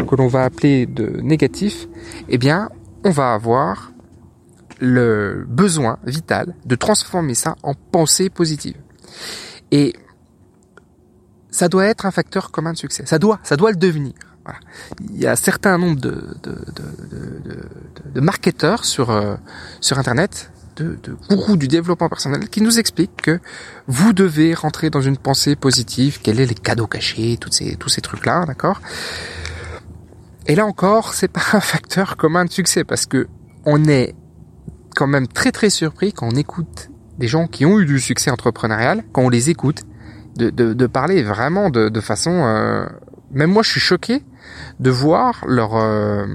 que 0.08 0.14
l'on 0.14 0.28
va 0.28 0.44
appeler 0.44 0.86
de 0.86 1.20
négatif, 1.22 1.88
eh 2.28 2.38
bien, 2.38 2.70
on 3.04 3.10
va 3.10 3.34
avoir 3.34 3.90
le 4.78 5.44
besoin 5.48 5.98
vital 6.04 6.54
de 6.64 6.76
transformer 6.76 7.34
ça 7.34 7.56
en 7.64 7.74
pensée 7.74 8.30
positive. 8.30 8.76
Et 9.72 9.92
ça 11.50 11.68
doit 11.68 11.86
être 11.86 12.06
un 12.06 12.12
facteur 12.12 12.52
commun 12.52 12.74
de 12.74 12.78
succès. 12.78 13.06
Ça 13.06 13.18
doit, 13.18 13.40
ça 13.42 13.56
doit 13.56 13.70
le 13.70 13.76
devenir. 13.76 14.14
Il 15.00 15.18
y 15.18 15.26
a 15.26 15.32
un 15.32 15.36
certain 15.36 15.78
nombre 15.78 16.00
de, 16.00 16.36
de, 16.42 16.52
de, 16.74 17.68
de 18.14 18.20
marketeurs 18.20 18.84
sur, 18.84 19.10
euh, 19.10 19.36
sur 19.80 19.98
Internet, 19.98 20.50
de, 20.76 20.98
de 21.02 21.16
gourous 21.28 21.56
du 21.56 21.68
développement 21.68 22.08
personnel, 22.08 22.48
qui 22.48 22.60
nous 22.60 22.78
expliquent 22.78 23.22
que 23.22 23.40
vous 23.86 24.12
devez 24.12 24.54
rentrer 24.54 24.90
dans 24.90 25.00
une 25.00 25.16
pensée 25.16 25.56
positive, 25.56 26.20
quels 26.22 26.40
est 26.40 26.46
les 26.46 26.54
cadeaux 26.54 26.86
cachés, 26.86 27.38
tous 27.40 27.50
ces, 27.50 27.76
tous 27.76 27.88
ces 27.88 28.02
trucs-là, 28.02 28.44
d'accord? 28.46 28.80
Et 30.46 30.54
là 30.54 30.66
encore, 30.66 31.14
c'est 31.14 31.28
pas 31.28 31.44
un 31.52 31.60
facteur 31.60 32.16
commun 32.16 32.44
de 32.44 32.50
succès, 32.50 32.84
parce 32.84 33.06
que 33.06 33.26
on 33.64 33.84
est 33.86 34.14
quand 34.94 35.06
même 35.06 35.26
très 35.26 35.50
très 35.50 35.70
surpris 35.70 36.12
quand 36.12 36.28
on 36.32 36.36
écoute 36.36 36.90
des 37.18 37.28
gens 37.28 37.46
qui 37.46 37.64
ont 37.64 37.80
eu 37.80 37.86
du 37.86 37.98
succès 37.98 38.30
entrepreneurial, 38.30 39.02
quand 39.12 39.22
on 39.22 39.28
les 39.30 39.50
écoute, 39.50 39.82
de, 40.36 40.50
de, 40.50 40.74
de 40.74 40.86
parler 40.86 41.22
vraiment 41.22 41.70
de, 41.70 41.88
de 41.88 42.00
façon... 42.00 42.44
Euh, 42.44 42.86
même 43.32 43.50
moi, 43.50 43.62
je 43.62 43.70
suis 43.70 43.80
choqué 43.80 44.22
de 44.80 44.90
voir 44.90 45.44
leur, 45.46 45.76
euh, 45.76 46.26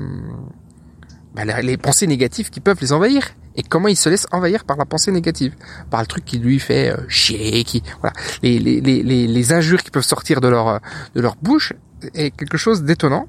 bah, 1.36 1.44
les 1.62 1.78
pensées 1.78 2.08
négatives 2.08 2.50
qui 2.50 2.60
peuvent 2.60 2.80
les 2.82 2.94
envahir 2.94 3.36
et 3.56 3.63
comment 3.63 3.88
ils 3.88 3.98
se 3.98 4.10
laissent 4.10 4.28
envahir 4.32 4.63
par 4.63 4.78
la 4.78 4.86
pensée 4.86 5.12
négative, 5.12 5.56
par 5.90 6.01
le 6.01 6.08
truc 6.08 6.24
qui 6.25 6.40
lui 6.40 6.60
fait 6.60 6.90
euh, 6.90 6.98
chier, 7.08 7.63
qui 7.63 7.84
voilà, 8.00 8.13
les, 8.44 8.60
les, 8.60 8.82
les, 8.82 9.04
les, 9.04 9.54
injures 9.54 9.84
qui 9.84 9.92
peuvent 9.92 10.06
sortir 10.06 10.40
de 10.42 10.48
leur 10.48 10.80
de 11.16 11.22
leur 11.22 11.36
bouche 11.42 11.74
est 12.13 12.32
quelque 12.32 12.58
chose 12.58 12.84
d'étonnant 12.84 13.28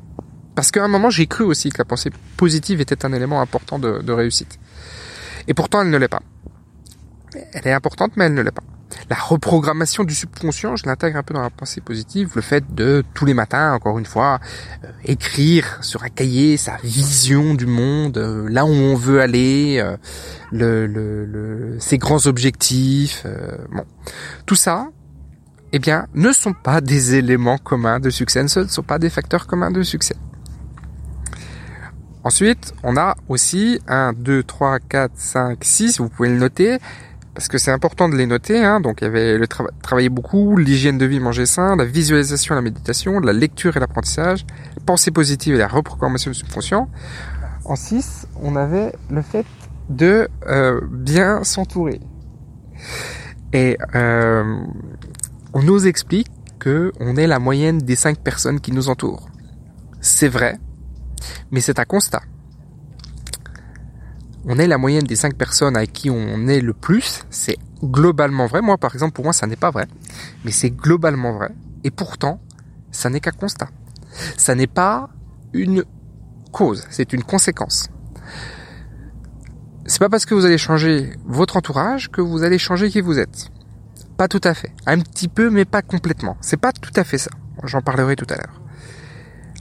parce 0.55 0.71
qu'à 0.71 0.85
un 0.85 0.89
moment 0.89 1.11
j'ai 1.11 1.27
cru 1.27 1.45
aussi 1.45 1.71
que 1.71 1.79
la 1.79 1.85
pensée 1.85 2.11
positive 2.37 2.81
était 2.81 3.05
un 3.05 3.13
élément 3.13 3.41
important 3.41 3.79
de, 3.79 4.01
de 4.01 4.13
réussite. 4.13 4.59
Et 5.49 5.55
pourtant 5.55 5.83
elle 5.83 5.91
ne 5.91 5.99
l'est 5.99 6.09
pas. 6.09 6.23
Elle 7.53 7.67
est 7.67 7.73
importante 7.73 8.13
mais 8.17 8.27
elle 8.27 8.35
ne 8.35 8.43
l'est 8.43 8.53
pas 8.53 8.63
la 9.11 9.17
reprogrammation 9.17 10.05
du 10.05 10.15
subconscient, 10.15 10.77
je 10.77 10.87
l'intègre 10.87 11.19
un 11.19 11.23
peu 11.23 11.35
dans 11.35 11.43
la 11.43 11.51
pensée 11.51 11.81
positive, 11.81 12.33
le 12.35 12.43
fait 12.43 12.75
de 12.75 13.05
tous 13.15 13.25
les 13.25 13.35
matins, 13.35 13.73
encore 13.75 13.99
une 13.99 14.07
fois, 14.07 14.41
euh, 14.85 14.89
écrire 15.05 15.79
sur 15.83 16.03
un 16.03 16.09
cahier 16.09 16.57
sa 16.57 16.77
vision 16.83 17.55
du 17.55 17.67
monde, 17.67 18.19
euh, 18.19 18.49
là 18.49 18.65
où 18.65 18.71
on 18.71 18.95
veut 18.95 19.21
aller, 19.21 19.79
euh, 19.79 19.97
le, 20.51 20.87
le, 20.87 21.77
ses 21.79 21.99
grands 21.99 22.27
objectifs, 22.27 23.27
bon, 23.71 23.85
tout 24.47 24.55
ça, 24.55 24.89
eh 25.73 25.79
bien, 25.79 26.07
ne 26.15 26.33
sont 26.33 26.53
pas 26.53 26.81
des 26.81 27.15
éléments 27.15 27.59
communs 27.59 28.01
de 28.01 28.11
succès, 28.11 28.43
ne 28.43 28.49
sont 28.49 28.83
pas 28.83 28.99
des 28.99 29.09
facteurs 29.09 29.47
communs 29.47 29.71
de 29.71 29.83
succès. 29.83 30.17
Ensuite, 32.25 32.73
on 32.85 32.97
a 32.97 33.17
aussi 33.29 33.81
1, 33.89 34.13
2, 34.13 34.45
3, 34.45 34.79
4, 34.79 35.13
5, 35.17 35.59
6, 35.65 35.99
vous 35.99 36.09
pouvez 36.09 36.29
le 36.29 36.37
noter, 36.37 36.79
parce 37.35 37.49
que 37.49 37.59
c'est 37.59 37.71
important 37.71 38.09
de 38.09 38.17
les 38.17 38.27
noter. 38.27 38.65
Hein. 38.65 38.81
Donc 38.81 39.01
il 39.01 39.05
y 39.05 39.07
avait 39.07 39.39
le 39.39 39.47
travailler 39.47 40.09
beaucoup, 40.09 40.57
l'hygiène 40.57 40.99
de 40.99 41.07
vie, 41.07 41.21
manger 41.21 41.47
sain, 41.47 41.77
la 41.77 41.85
visualisation, 41.85 42.55
la 42.55 42.63
méditation, 42.63 43.21
la 43.21 43.33
lecture 43.33 43.77
et 43.77 43.81
l'apprentissage, 43.81 44.45
la 44.77 44.83
pensée 44.85 45.11
positive 45.11 45.55
et 45.55 45.59
la 45.59 45.69
reprogrammation 45.69 46.31
du 46.31 46.37
subconscient. 46.37 46.89
En 47.65 47.77
6, 47.77 48.27
on 48.43 48.57
avait 48.57 48.93
le 49.11 49.23
fait 49.23 49.47
de 49.89 50.29
euh, 50.47 50.81
bien 50.91 51.45
s'entourer. 51.45 52.01
Et 53.53 53.79
euh, 53.95 54.65
on 55.53 55.63
nous 55.63 55.87
explique 55.87 56.29
que 56.59 56.93
on 57.01 57.17
est 57.17 57.27
la 57.27 57.39
moyenne 57.39 57.79
des 57.79 57.97
cinq 57.97 58.19
personnes 58.19 58.61
qui 58.61 58.73
nous 58.73 58.89
entourent. 58.89 59.29
C'est 60.01 60.29
vrai, 60.29 60.59
mais 61.51 61.61
c'est 61.61 61.79
un 61.79 61.85
constat 61.85 62.23
on 64.45 64.59
est 64.59 64.67
la 64.67 64.79
moyenne 64.79 65.05
des 65.05 65.17
cinq 65.17 65.35
personnes 65.35 65.77
avec 65.77 65.93
qui 65.93 66.11
on 66.11 66.47
est 66.49 66.61
le 66.61 66.73
plus. 66.73 67.25
C'est 67.31 67.57
globalement 67.83 68.47
vrai. 68.47 68.61
Moi, 68.61 68.79
par 68.79 68.95
exemple, 68.95 69.13
pour 69.13 69.25
moi, 69.25 69.33
ça 69.33 69.47
n'est 69.47 69.57
pas 69.57 69.71
vrai. 69.71 69.87
Mais 70.45 70.51
c'est 70.51 70.71
globalement 70.71 71.33
vrai. 71.33 71.51
Et 71.85 71.91
pourtant, 71.91 72.41
ça 72.91 73.11
n'est 73.11 73.21
qu'un 73.21 73.33
constat. 73.33 73.69
Ça 74.37 74.55
n'est 74.55 74.67
pas 74.67 75.11
une 75.53 75.85
cause, 76.53 76.85
c'est 76.91 77.13
une 77.13 77.25
conséquence. 77.25 77.89
C'est 79.87 79.99
pas 79.99 80.09
parce 80.09 80.27
que 80.27 80.35
vous 80.35 80.45
allez 80.45 80.59
changer 80.59 81.13
votre 81.25 81.57
entourage 81.57 82.11
que 82.11 82.21
vous 82.21 82.45
allez 82.45 82.59
changer 82.59 82.89
qui 82.91 83.01
vous 83.01 83.19
êtes. 83.19 83.51
Pas 84.17 84.29
tout 84.29 84.41
à 84.45 84.55
fait. 84.55 84.73
Un 84.87 85.01
petit 85.01 85.29
peu, 85.29 85.51
mais 85.51 85.65
pas 85.65 85.83
complètement. 85.83 86.37
C'est 86.41 86.57
pas 86.57 86.73
tout 86.73 86.93
à 86.95 87.05
fait 87.05 87.19
ça. 87.19 87.31
J'en 87.65 87.81
parlerai 87.81 88.15
tout 88.15 88.27
à 88.29 88.37
l'heure. 88.37 88.62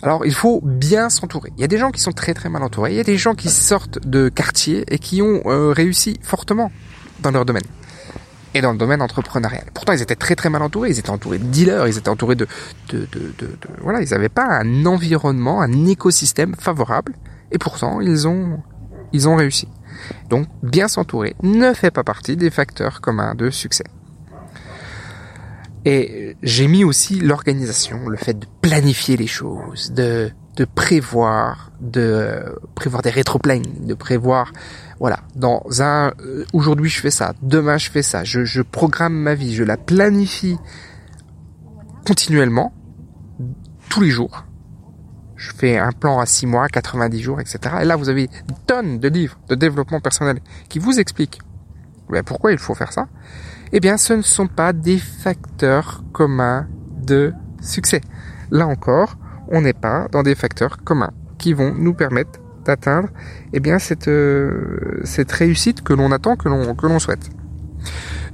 Alors 0.03 0.25
il 0.25 0.34
faut 0.34 0.62
bien 0.63 1.10
s'entourer. 1.10 1.51
Il 1.58 1.62
y 1.62 1.63
a 1.63 1.67
des 1.67 1.77
gens 1.77 1.91
qui 1.91 2.01
sont 2.01 2.12
très 2.12 2.34
très 2.34 2.50
mal 2.50 2.63
entourés. 2.63 2.91
Il 2.91 2.98
y 2.98 3.00
a 3.00 3.03
des 3.03 3.17
gens 3.17 3.36
qui 3.36 3.50
sortent 3.50 4.00
de 4.08 4.29
quartiers 4.29 4.84
et 4.88 5.00
qui 5.00 5.22
ont 5.22 5.41
euh, 5.46 5.72
réussi 5.72 6.20
fortement 6.22 6.72
dans 7.20 7.31
leur 7.31 7.46
domaine 7.46 7.63
et 8.53 8.62
dans 8.62 8.72
le 8.72 8.77
domaine 8.77 9.01
entrepreneurial. 9.01 9.65
Pourtant, 9.74 9.93
ils 9.93 10.01
étaient 10.01 10.15
très 10.15 10.36
très 10.36 10.50
mal 10.50 10.62
entourés. 10.62 10.89
Ils 10.89 11.00
étaient 11.00 11.10
entourés 11.10 11.38
de 11.38 11.46
dealers, 11.46 11.88
ils 11.88 11.98
étaient 11.98 12.10
entourés 12.10 12.36
de, 12.36 12.48
de, 12.89 13.08
de, 13.12 13.34
de, 13.38 13.58
voilà, 13.81 14.01
ils 14.01 14.10
n'avaient 14.10 14.29
pas 14.29 14.46
un 14.46 14.86
environnement, 14.86 15.62
un 15.62 15.86
écosystème 15.86 16.55
favorable. 16.55 17.13
Et 17.51 17.58
pourtant, 17.58 18.01
ils 18.01 18.27
ont 18.27 18.60
ils 19.13 19.27
ont 19.27 19.36
réussi. 19.36 19.67
Donc, 20.29 20.48
bien 20.63 20.88
s'entourer 20.88 21.36
ne 21.43 21.74
fait 21.74 21.91
pas 21.91 22.03
partie 22.03 22.38
des 22.38 22.50
facteurs 22.50 23.01
communs 23.01 23.36
de 23.36 23.50
succès. 23.50 23.84
Et 25.86 26.36
j'ai 26.44 26.68
mis 26.68 26.84
aussi 26.84 27.20
l'organisation, 27.20 28.08
le 28.08 28.18
fait 28.18 28.38
de 28.38 28.46
planifier 28.62 29.18
les 29.18 29.28
choses, 29.28 29.92
de, 29.92 30.32
de 30.56 30.66
prévoir, 30.66 31.72
de 31.80 32.56
prévoir 32.76 33.02
des 33.02 33.10
rétro-planning, 33.10 33.88
de 33.88 33.94
prévoir, 33.96 34.54
voilà, 35.00 35.22
dans 35.36 35.64
un, 35.80 36.14
euh, 36.22 36.46
aujourd'hui 36.54 36.90
je 36.90 37.00
fais 37.00 37.10
ça, 37.10 37.34
demain 37.42 37.78
je 37.78 37.90
fais 37.90 38.04
ça, 38.04 38.24
je, 38.24 38.46
je 38.46 38.62
programme 38.62 39.16
ma 39.16 39.34
vie, 39.34 39.56
je 39.56 39.64
la 39.64 39.78
planifie 39.78 40.58
continuellement, 42.06 42.74
tous 43.90 44.02
les 44.02 44.10
jours. 44.10 44.46
Je 45.36 45.52
fais 45.52 45.78
un 45.78 45.92
plan 45.92 46.20
à 46.20 46.28
6 46.28 46.46
mois, 46.46 46.68
90 46.68 47.20
jours, 47.20 47.42
etc. 47.42 47.60
Et 47.82 47.86
là, 47.86 47.96
vous 47.96 48.10
avez 48.10 48.30
tonnes 48.68 49.00
de 49.00 49.08
livres 49.08 49.40
de 49.50 49.56
développement 49.56 50.00
personnel 50.00 50.40
qui 50.70 50.78
vous 50.78 51.00
expliquent 51.00 51.40
ben, 52.10 52.24
pourquoi 52.24 52.52
il 52.52 52.60
faut 52.60 52.76
faire 52.76 52.94
ça 52.94 53.08
eh 53.74 53.80
bien 53.80 53.98
ce 53.98 54.13
ne 54.13 54.22
sont 54.22 54.48
pas 54.48 54.74
des 54.74 54.98
facteurs 54.98 56.04
communs 56.12 56.68
de 57.01 57.34
succès. 57.62 58.01
Là 58.51 58.68
encore, 58.68 59.18
on 59.48 59.62
n'est 59.62 59.74
pas 59.74 60.08
dans 60.12 60.24
des 60.24 60.36
facteurs 60.36 60.78
communs 60.84 61.13
qui 61.38 61.54
vont 61.54 61.74
nous 61.74 61.94
permettre 61.94 62.40
d'atteindre 62.66 63.10
eh 63.54 63.60
bien 63.60 63.80
cette 63.80 64.08
euh, 64.08 65.01
cette 65.04 65.32
réussite 65.32 65.82
que 65.82 65.94
l'on 65.94 66.12
attend, 66.12 66.36
que 66.36 66.50
l'on 66.50 66.75
que 66.75 66.88
l'on 66.88 67.00
souhaite. 67.00 67.30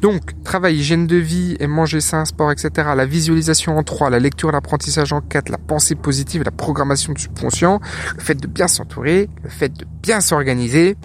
Donc, 0.02 0.44
travail, 0.44 0.76
hygiène 0.76 1.08
de 1.08 1.16
vie 1.16 1.58
et 1.60 1.66
manger 1.66 2.02
sain, 2.02 2.24
sport, 2.26 2.52
etc. 2.52 2.90
La 2.96 3.06
visualisation 3.06 3.78
en 3.78 3.84
3, 3.84 4.12
la 4.12 4.20
lecture, 4.20 4.52
l'apprentissage 4.52 5.12
en 5.12 5.22
4, 5.22 5.50
la 5.50 5.58
pensée 5.58 5.96
positive, 5.96 6.44
la 6.44 6.52
programmation 6.52 7.14
du 7.14 7.22
subconscient, 7.24 7.80
le 8.16 8.22
fait 8.22 8.36
de 8.36 8.46
bien 8.46 8.68
s'entourer, 8.68 9.28
le 9.44 9.50
fait 9.50 9.70
de 9.70 9.86
bien 10.04 10.22
s'organiser, 10.22 10.98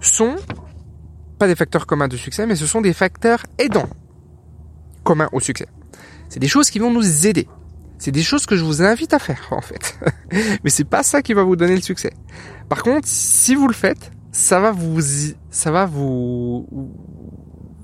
sont 0.00 0.36
pas 1.38 1.46
des 1.46 1.54
facteurs 1.54 1.86
communs 1.86 2.08
de 2.08 2.16
succès, 2.16 2.46
mais 2.46 2.56
ce 2.56 2.66
sont 2.66 2.80
des 2.80 2.92
facteurs 2.92 3.44
aidants 3.58 3.88
communs 5.04 5.28
au 5.32 5.40
succès. 5.40 5.66
C'est 6.28 6.40
des 6.40 6.48
choses 6.48 6.70
qui 6.70 6.78
vont 6.78 6.92
nous 6.92 7.26
aider. 7.26 7.48
C'est 7.98 8.12
des 8.12 8.22
choses 8.22 8.46
que 8.46 8.56
je 8.56 8.64
vous 8.64 8.82
invite 8.82 9.12
à 9.14 9.18
faire, 9.18 9.46
en 9.50 9.60
fait. 9.60 9.98
mais 10.64 10.70
c'est 10.70 10.84
pas 10.84 11.02
ça 11.02 11.22
qui 11.22 11.32
va 11.32 11.42
vous 11.42 11.56
donner 11.56 11.74
le 11.74 11.82
succès. 11.82 12.12
Par 12.68 12.82
contre, 12.82 13.08
si 13.08 13.54
vous 13.54 13.66
le 13.66 13.74
faites, 13.74 14.12
ça 14.30 14.60
va 14.60 14.70
vous, 14.70 15.00
ça 15.50 15.70
va 15.70 15.86
vous, 15.86 16.66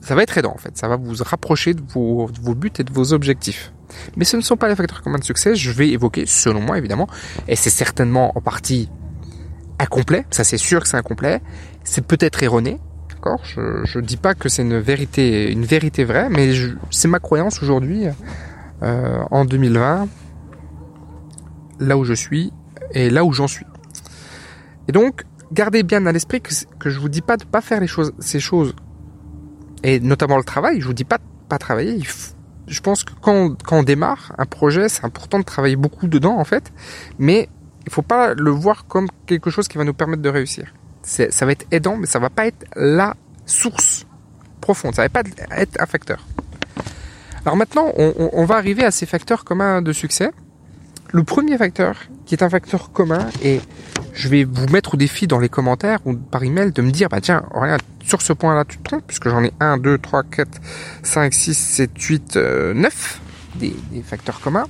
ça 0.02 0.14
va 0.14 0.22
être 0.22 0.36
aidant, 0.38 0.52
en 0.54 0.58
fait. 0.58 0.76
Ça 0.76 0.88
va 0.88 0.96
vous 0.96 1.14
rapprocher 1.24 1.74
de 1.74 1.82
vos, 1.92 2.30
de 2.30 2.40
vos 2.40 2.54
buts 2.54 2.70
et 2.78 2.84
de 2.84 2.92
vos 2.92 3.12
objectifs. 3.12 3.72
Mais 4.16 4.24
ce 4.24 4.36
ne 4.36 4.42
sont 4.42 4.56
pas 4.56 4.68
les 4.68 4.76
facteurs 4.76 5.02
communs 5.02 5.18
de 5.18 5.24
succès. 5.24 5.56
Je 5.56 5.70
vais 5.70 5.88
évoquer, 5.88 6.26
selon 6.26 6.60
moi, 6.60 6.78
évidemment. 6.78 7.08
Et 7.48 7.56
c'est 7.56 7.70
certainement 7.70 8.36
en 8.36 8.40
partie 8.40 8.88
incomplet. 9.78 10.26
Ça, 10.30 10.44
c'est 10.44 10.58
sûr 10.58 10.82
que 10.82 10.88
c'est 10.88 10.96
incomplet. 10.96 11.40
C'est 11.82 12.06
peut-être 12.06 12.42
erroné. 12.42 12.78
Je, 13.44 13.98
ne 13.98 14.04
dis 14.04 14.16
pas 14.16 14.34
que 14.34 14.48
c'est 14.48 14.62
une 14.62 14.78
vérité, 14.78 16.04
vraie, 16.04 16.28
mais 16.28 16.52
c'est 16.90 17.08
ma 17.08 17.20
croyance 17.20 17.62
aujourd'hui, 17.62 18.06
euh, 18.82 19.22
en 19.30 19.44
2020, 19.44 20.08
là 21.80 21.96
où 21.96 22.04
je 22.04 22.14
suis 22.14 22.52
et 22.92 23.10
là 23.10 23.24
où 23.24 23.32
j'en 23.32 23.48
suis. 23.48 23.66
Et 24.88 24.92
donc, 24.92 25.22
gardez 25.52 25.82
bien 25.82 26.04
à 26.06 26.12
l'esprit 26.12 26.40
que, 26.40 26.52
que 26.78 26.90
je 26.90 26.98
vous 27.00 27.08
dis 27.08 27.22
pas 27.22 27.36
de 27.36 27.44
pas 27.44 27.60
faire 27.60 27.80
ces 28.18 28.40
choses 28.40 28.74
et 29.82 30.00
notamment 30.00 30.36
le 30.36 30.44
travail. 30.44 30.80
Je 30.80 30.86
vous 30.86 30.94
dis 30.94 31.04
pas 31.04 31.18
pas 31.48 31.58
travailler. 31.58 32.00
je 32.66 32.80
pense 32.80 33.04
que 33.04 33.12
quand, 33.20 33.56
on 33.70 33.82
démarre 33.82 34.32
un 34.38 34.46
projet, 34.46 34.88
c'est 34.88 35.04
important 35.04 35.38
de 35.38 35.44
travailler 35.44 35.76
beaucoup 35.76 36.08
dedans 36.08 36.38
en 36.38 36.44
fait, 36.44 36.72
mais 37.18 37.48
il 37.86 37.92
faut 37.92 38.02
pas 38.02 38.34
le 38.34 38.50
voir 38.50 38.86
comme 38.86 39.08
quelque 39.26 39.50
chose 39.50 39.68
qui 39.68 39.76
va 39.76 39.84
nous 39.84 39.94
permettre 39.94 40.22
de 40.22 40.28
réussir. 40.28 40.72
Ça 41.04 41.46
va 41.46 41.52
être 41.52 41.66
aidant, 41.70 41.96
mais 41.96 42.06
ça 42.06 42.18
va 42.18 42.30
pas 42.30 42.46
être 42.46 42.64
la 42.76 43.14
source 43.46 44.06
profonde. 44.60 44.94
Ça 44.94 45.02
va 45.02 45.08
pas 45.08 45.22
être 45.56 45.80
un 45.80 45.86
facteur. 45.86 46.26
Alors 47.44 47.56
maintenant, 47.56 47.92
on, 47.96 48.30
on 48.32 48.44
va 48.46 48.56
arriver 48.56 48.84
à 48.84 48.90
ces 48.90 49.06
facteurs 49.06 49.44
communs 49.44 49.82
de 49.82 49.92
succès. 49.92 50.30
Le 51.12 51.22
premier 51.22 51.56
facteur, 51.58 51.96
qui 52.26 52.34
est 52.34 52.42
un 52.42 52.48
facteur 52.48 52.90
commun, 52.90 53.28
et 53.42 53.60
je 54.14 54.28
vais 54.28 54.44
vous 54.44 54.66
mettre 54.68 54.94
au 54.94 54.96
défi 54.96 55.26
dans 55.26 55.38
les 55.38 55.48
commentaires 55.48 55.98
ou 56.06 56.14
par 56.14 56.42
email 56.42 56.72
de 56.72 56.82
me 56.82 56.90
dire, 56.90 57.08
bah 57.08 57.20
tiens, 57.20 57.44
regarde, 57.52 57.82
sur 58.02 58.22
ce 58.22 58.32
point-là, 58.32 58.64
tu 58.64 58.78
te 58.78 58.82
trompes, 58.82 59.04
puisque 59.06 59.28
j'en 59.28 59.44
ai 59.44 59.52
1, 59.60 59.78
2, 59.78 59.98
3, 59.98 60.22
4, 60.24 60.60
5, 61.02 61.34
6, 61.34 61.54
7, 61.54 61.90
8, 61.96 62.36
9 62.36 63.20
des, 63.56 63.74
des 63.92 64.02
facteurs 64.02 64.40
communs. 64.40 64.66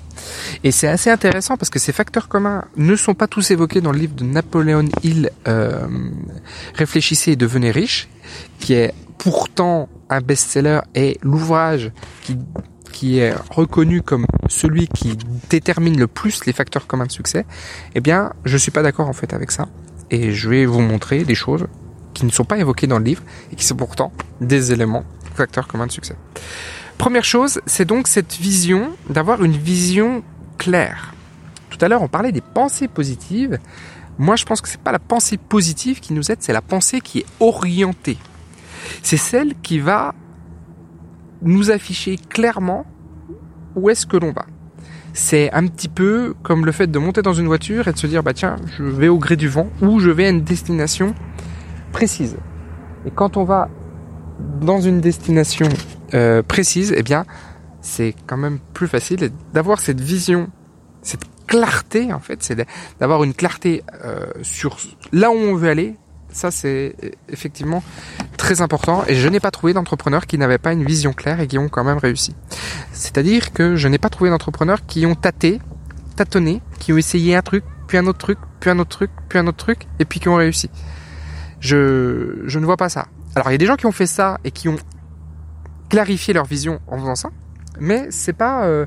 Et 0.62 0.71
c'est 0.71 0.88
assez 0.88 1.11
intéressant 1.11 1.57
parce 1.57 1.71
que 1.71 1.79
ces 1.79 1.93
facteurs 1.93 2.29
communs 2.29 2.64
ne 2.76 2.97
sont 2.97 3.14
pas 3.14 3.26
tous 3.26 3.50
évoqués 3.50 3.81
dans 3.81 3.93
le 3.93 3.99
livre 3.99 4.14
de 4.14 4.25
Napoléon 4.25 4.87
Hill, 5.03 5.31
euh, 5.49 5.87
Réfléchissez 6.75 7.33
et 7.33 7.37
devenez 7.37 7.71
riche, 7.71 8.09
qui 8.59 8.75
est 8.75 8.95
pourtant 9.19 9.88
un 10.11 10.21
best-seller 10.21 10.81
et 10.95 11.19
l'ouvrage 11.23 11.93
qui 12.23 12.38
qui 12.93 13.19
est 13.19 13.35
reconnu 13.50 14.03
comme 14.03 14.25
celui 14.49 14.87
qui 14.87 15.19
détermine 15.50 15.99
le 15.99 16.07
plus 16.07 16.47
les 16.47 16.53
facteurs 16.53 16.87
communs 16.87 17.07
de 17.07 17.12
succès, 17.12 17.45
eh 17.97 18.00
bien, 18.00 18.33
je 18.45 18.57
suis 18.57 18.71
pas 18.71 18.83
d'accord 18.83 19.09
en 19.09 19.12
fait 19.12 19.35
avec 19.35 19.50
ça. 19.50 19.67
Et 20.12 20.33
je 20.33 20.49
vais 20.49 20.64
vous 20.64 20.79
montrer 20.79 21.25
des 21.25 21.35
choses 21.35 21.67
qui 22.14 22.25
ne 22.25 22.31
sont 22.31 22.45
pas 22.45 22.57
évoquées 22.57 22.87
dans 22.87 23.00
le 23.00 23.05
livre 23.05 23.25
et 23.53 23.57
qui 23.57 23.64
sont 23.64 23.75
pourtant 23.75 24.12
des 24.41 24.73
éléments 24.73 25.03
facteurs 25.35 25.67
communs 25.67 25.88
de 25.88 25.93
succès. 25.93 26.14
Première 26.99 27.25
chose, 27.25 27.61
c'est 27.67 27.85
donc 27.85 28.09
cette 28.09 28.35
vision, 28.35 28.91
d'avoir 29.11 29.45
une 29.45 29.57
vision 29.57 30.23
claire. 30.59 31.15
Tout 31.71 31.79
à 31.85 31.89
l'heure, 31.89 32.03
on 32.03 32.09
parlait 32.09 32.33
des 32.33 32.41
pensées 32.41 32.89
positives. 32.89 33.59
Moi, 34.19 34.37
je 34.37 34.45
pense 34.45 34.61
que 34.61 34.69
c'est 34.69 34.81
pas 34.81 34.93
la 34.93 35.01
pensée 35.01 35.37
positive 35.37 36.01
qui 36.01 36.13
nous 36.13 36.31
aide, 36.31 36.39
c'est 36.41 36.53
la 36.53 36.63
pensée 36.63 37.01
qui 37.01 37.21
est 37.21 37.27
orientée. 37.41 38.19
C'est 39.03 39.17
celle 39.17 39.55
qui 39.63 39.79
va 39.79 40.15
nous 41.43 41.71
afficher 41.71 42.17
clairement 42.17 42.87
où 43.75 43.91
est-ce 43.91 44.07
que 44.07 44.17
l'on 44.17 44.33
va. 44.33 44.47
C'est 45.13 45.53
un 45.53 45.67
petit 45.67 45.89
peu 45.89 46.35
comme 46.43 46.67
le 46.67 46.73
fait 46.73 46.87
de 46.89 46.99
monter 46.99 47.23
dans 47.23 47.35
une 47.35 47.47
voiture 47.47 47.87
et 47.87 47.93
de 47.93 47.99
se 47.99 48.07
dire 48.07 48.23
bah 48.23 48.35
tiens, 48.35 48.57
je 48.77 48.83
vais 48.83 49.09
au 49.09 49.19
gré 49.19 49.37
du 49.37 49.49
vent 49.49 49.69
ou 49.81 50.01
je 50.01 50.11
vais 50.11 50.27
à 50.27 50.31
une 50.31 50.43
destination 50.43 51.15
précise. 51.93 52.37
Et 53.07 53.11
quand 53.11 53.37
on 53.37 53.45
va 53.45 53.69
dans 54.61 54.81
une 54.81 55.01
destination 55.01 55.69
euh, 56.14 56.42
précise, 56.42 56.94
eh 56.97 57.02
bien, 57.02 57.25
c'est 57.80 58.14
quand 58.26 58.37
même 58.37 58.59
plus 58.73 58.88
facile 58.88 59.30
d'avoir 59.52 59.80
cette 59.80 60.00
vision, 60.00 60.49
cette 61.02 61.25
clarté 61.47 62.12
en 62.12 62.21
fait, 62.21 62.42
c'est 62.42 62.66
d'avoir 62.99 63.25
une 63.25 63.35
clarté 63.35 63.83
euh, 64.04 64.26
sur 64.42 64.78
là 65.12 65.30
où 65.30 65.35
on 65.35 65.54
veut 65.54 65.68
aller 65.68 65.97
ça, 66.35 66.50
c'est 66.50 66.97
effectivement 67.28 67.83
très 68.37 68.61
important 68.61 69.04
et 69.06 69.14
je 69.14 69.28
n'ai 69.28 69.38
pas 69.38 69.52
trouvé 69.52 69.73
d'entrepreneurs 69.73 70.26
qui 70.26 70.37
n'avaient 70.37 70.59
pas 70.59 70.73
une 70.73 70.85
vision 70.85 71.12
claire 71.12 71.40
et 71.40 71.47
qui 71.47 71.59
ont 71.59 71.68
quand 71.68 71.85
même 71.85 71.99
réussi. 71.99 72.35
C'est-à-dire 72.92 73.52
que 73.52 73.76
je 73.76 73.87
n'ai 73.87 73.99
pas 73.99 74.09
trouvé 74.09 74.30
d'entrepreneurs 74.30 74.85
qui 74.85 75.06
ont 75.06 75.14
tâté, 75.14 75.61
tâtonné, 76.16 76.61
qui 76.80 76.92
ont 76.92 76.99
essayé 76.99 77.37
un 77.37 77.42
truc, 77.42 77.62
puis 77.87 77.99
un 77.99 78.06
autre 78.06 78.18
truc, 78.18 78.38
puis 78.59 78.68
un 78.68 78.78
autre 78.80 78.90
truc, 78.90 79.11
puis 79.28 79.38
un 79.38 79.47
autre 79.47 79.59
truc 79.59 79.87
et 80.00 80.04
puis 80.04 80.18
qui 80.18 80.28
ont 80.28 80.35
réussi. 80.35 80.71
Je, 81.61 82.42
je 82.47 82.59
ne 82.59 82.64
vois 82.64 82.76
pas 82.76 82.88
ça. 82.88 83.06
Alors, 83.37 83.49
il 83.50 83.52
y 83.52 83.54
a 83.54 83.59
des 83.59 83.66
gens 83.66 83.76
qui 83.76 83.87
ont 83.87 83.92
fait 83.92 84.06
ça 84.06 84.38
et 84.42 84.50
qui 84.50 84.68
ont 84.68 84.76
clarifié 85.88 86.35
leur 86.35 86.45
vision 86.45 86.81
en 86.87 86.99
faisant 86.99 87.14
ça, 87.14 87.31
mais 87.81 88.07
c'est 88.11 88.33
pas 88.33 88.64
euh, 88.64 88.87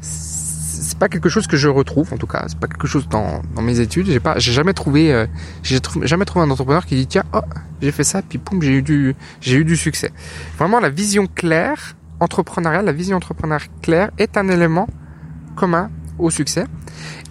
c'est 0.00 0.98
pas 0.98 1.08
quelque 1.08 1.28
chose 1.28 1.46
que 1.46 1.56
je 1.56 1.68
retrouve 1.68 2.12
en 2.12 2.16
tout 2.16 2.26
cas. 2.26 2.44
C'est 2.46 2.58
pas 2.58 2.68
quelque 2.68 2.86
chose 2.86 3.08
dans, 3.08 3.42
dans 3.54 3.62
mes 3.62 3.80
études. 3.80 4.06
J'ai 4.06 4.20
pas 4.20 4.38
j'ai 4.38 4.52
jamais 4.52 4.74
trouvé 4.74 5.12
euh, 5.12 5.26
j'ai 5.62 5.78
jamais 6.02 6.24
trouvé 6.24 6.44
un 6.44 6.50
entrepreneur 6.50 6.84
qui 6.86 6.94
dit 6.96 7.06
tiens 7.06 7.24
oh 7.32 7.40
j'ai 7.80 7.90
fait 7.90 8.04
ça 8.04 8.22
puis 8.22 8.38
poum 8.38 8.62
j'ai 8.62 8.72
eu 8.72 8.82
du 8.82 9.16
j'ai 9.40 9.56
eu 9.56 9.64
du 9.64 9.76
succès. 9.76 10.12
Vraiment 10.58 10.80
la 10.80 10.90
vision 10.90 11.26
claire 11.26 11.96
entrepreneuriale 12.20 12.84
la 12.84 12.92
vision 12.92 13.16
entrepreneuriale 13.16 13.68
claire 13.82 14.10
est 14.18 14.36
un 14.36 14.48
élément 14.48 14.88
commun 15.56 15.90
au 16.18 16.30
succès. 16.30 16.66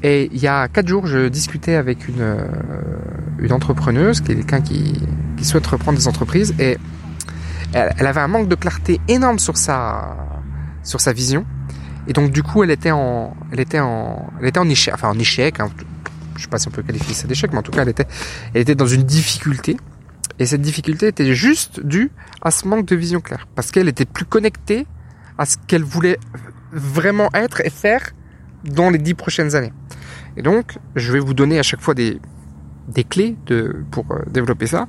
Et 0.02 0.30
il 0.34 0.42
y 0.42 0.48
a 0.48 0.68
quatre 0.68 0.88
jours 0.88 1.08
je 1.08 1.28
discutais 1.30 1.76
avec 1.76 2.08
une 2.08 2.22
euh, 2.22 2.46
une 3.40 3.54
entrepreneuse 3.54 4.22
quelqu'un 4.22 4.62
qui 4.62 5.00
qui 5.38 5.46
souhaite 5.46 5.68
reprendre 5.68 5.98
des 5.98 6.08
entreprises 6.08 6.54
et 6.60 6.78
elle, 7.74 8.08
avait 8.08 8.22
un 8.22 8.28
manque 8.28 8.48
de 8.48 8.56
clarté 8.56 9.02
énorme 9.08 9.40
sur 9.40 9.58
sa 9.58 10.16
sur 10.84 11.00
sa 11.00 11.14
vision 11.14 11.46
et 12.08 12.14
donc 12.14 12.32
du 12.32 12.44
coup, 12.44 12.64
elle 12.64 12.72
était 12.72 12.92
en, 12.92 13.36
elle 13.52 13.60
était 13.60 13.80
en, 13.80 14.28
elle 14.40 14.48
était 14.48 14.60
en 14.60 14.70
échec, 14.70 14.94
enfin 14.94 15.10
en 15.10 15.20
échec. 15.20 15.60
Hein, 15.60 15.70
je 16.36 16.44
sais 16.44 16.48
pas 16.48 16.58
si 16.58 16.68
on 16.68 16.72
peut 16.72 16.84
qualifier 16.84 17.14
ça 17.14 17.28
d'échec, 17.28 17.52
mais 17.52 17.60
en 17.60 17.62
tout 17.62 17.72
cas, 17.72 17.84
elle 17.84 17.90
était, 17.90 18.08
elle 18.54 18.62
était 18.62 18.76
dans 18.76 18.88
une 18.88 19.04
difficulté. 19.04 19.78
Et 20.40 20.46
cette 20.46 20.62
difficulté 20.62 21.08
était 21.08 21.34
juste 21.34 21.80
due 21.86 22.12
à 22.42 22.52
ce 22.52 22.68
manque 22.68 22.88
de 22.88 22.96
vision 22.96 23.22
claire, 23.22 23.48
parce 23.56 23.72
qu'elle 23.72 23.88
était 23.88 24.06
plus 24.06 24.26
connectée 24.26 24.88
à 25.38 25.46
ce 25.46 25.58
qu'elle 25.68 25.84
voulait 25.84 26.18
vraiment 26.72 27.30
être 27.34 27.62
et 27.62 27.70
faire 27.70 28.12
dans 28.64 28.90
les 28.90 28.98
dix 28.98 29.14
prochaines 29.14 29.56
années. 29.56 29.74
Et 30.36 30.42
donc, 30.42 30.78
je 30.96 31.12
vais 31.12 31.20
vous 31.20 31.36
donner 31.36 31.60
à 31.60 31.64
chaque 31.64 31.82
fois 31.82 31.94
des, 31.94 32.20
des 32.88 33.04
clés 33.04 33.36
de, 33.46 33.84
pour 33.92 34.06
euh, 34.12 34.20
développer 34.30 34.68
ça. 34.68 34.88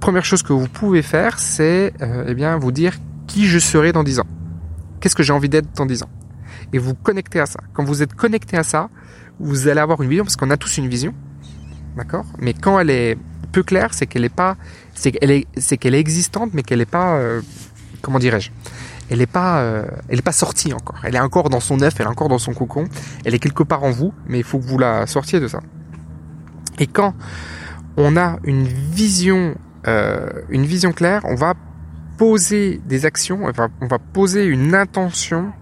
Première 0.00 0.24
chose 0.24 0.42
que 0.42 0.52
vous 0.52 0.68
pouvez 0.68 1.02
faire, 1.02 1.38
c'est 1.38 1.92
euh, 2.02 2.24
eh 2.28 2.34
bien 2.34 2.56
vous 2.58 2.72
dire 2.72 2.94
qui 3.26 3.46
je 3.46 3.58
serai 3.58 3.92
dans 3.92 4.02
dix 4.02 4.18
ans. 4.18 4.26
Qu'est-ce 5.00 5.16
que 5.16 5.22
j'ai 5.22 5.32
envie 5.32 5.48
d'être 5.48 5.74
dans 5.76 5.86
dix 5.86 6.02
ans? 6.02 6.10
Et 6.72 6.78
vous 6.78 6.94
connectez 6.94 7.40
à 7.40 7.46
ça. 7.46 7.60
Quand 7.72 7.84
vous 7.84 8.02
êtes 8.02 8.14
connecté 8.14 8.56
à 8.56 8.62
ça, 8.62 8.90
vous 9.38 9.68
allez 9.68 9.80
avoir 9.80 10.02
une 10.02 10.08
vision 10.08 10.24
parce 10.24 10.36
qu'on 10.36 10.50
a 10.50 10.56
tous 10.56 10.76
une 10.78 10.88
vision, 10.88 11.14
d'accord? 11.96 12.26
Mais 12.38 12.52
quand 12.52 12.78
elle 12.78 12.90
est 12.90 13.16
peu 13.52 13.62
claire, 13.62 13.94
c'est 13.94 14.06
qu'elle 14.06 14.24
est 14.24 14.34
pas, 14.34 14.56
c'est 14.94 15.12
qu'elle 15.12 15.30
est, 15.30 15.46
c'est 15.56 15.76
qu'elle 15.76 15.94
est 15.94 16.00
existante, 16.00 16.50
mais 16.52 16.62
qu'elle 16.62 16.80
est 16.80 16.86
pas, 16.90 17.14
euh, 17.14 17.40
comment 18.02 18.18
dirais-je? 18.18 18.50
Elle 19.08 19.20
est 19.20 19.26
pas, 19.26 19.60
euh, 19.60 19.84
elle 20.08 20.18
est 20.18 20.22
pas 20.22 20.32
sortie 20.32 20.72
encore. 20.72 20.98
Elle 21.02 21.16
est 21.16 21.20
encore 21.20 21.50
dans 21.50 21.58
son 21.58 21.80
œuf, 21.82 21.94
elle 21.98 22.06
est 22.06 22.10
encore 22.10 22.28
dans 22.28 22.38
son 22.38 22.54
cocon. 22.54 22.84
Elle 23.24 23.34
est 23.34 23.40
quelque 23.40 23.64
part 23.64 23.82
en 23.82 23.90
vous, 23.90 24.12
mais 24.28 24.38
il 24.38 24.44
faut 24.44 24.58
que 24.58 24.66
vous 24.66 24.78
la 24.78 25.06
sortiez 25.08 25.40
de 25.40 25.48
ça. 25.48 25.60
Et 26.80 26.86
quand 26.86 27.14
on 27.96 28.16
a 28.16 28.38
une 28.42 28.64
vision, 28.64 29.54
euh, 29.86 30.28
une 30.48 30.64
vision 30.64 30.92
claire, 30.92 31.22
on 31.24 31.34
va 31.36 31.54
poser 32.18 32.80
des 32.86 33.06
actions, 33.06 33.40
on 33.44 33.52
va, 33.86 33.98
poser 33.98 34.44
une 34.44 34.74
intention 34.74 35.52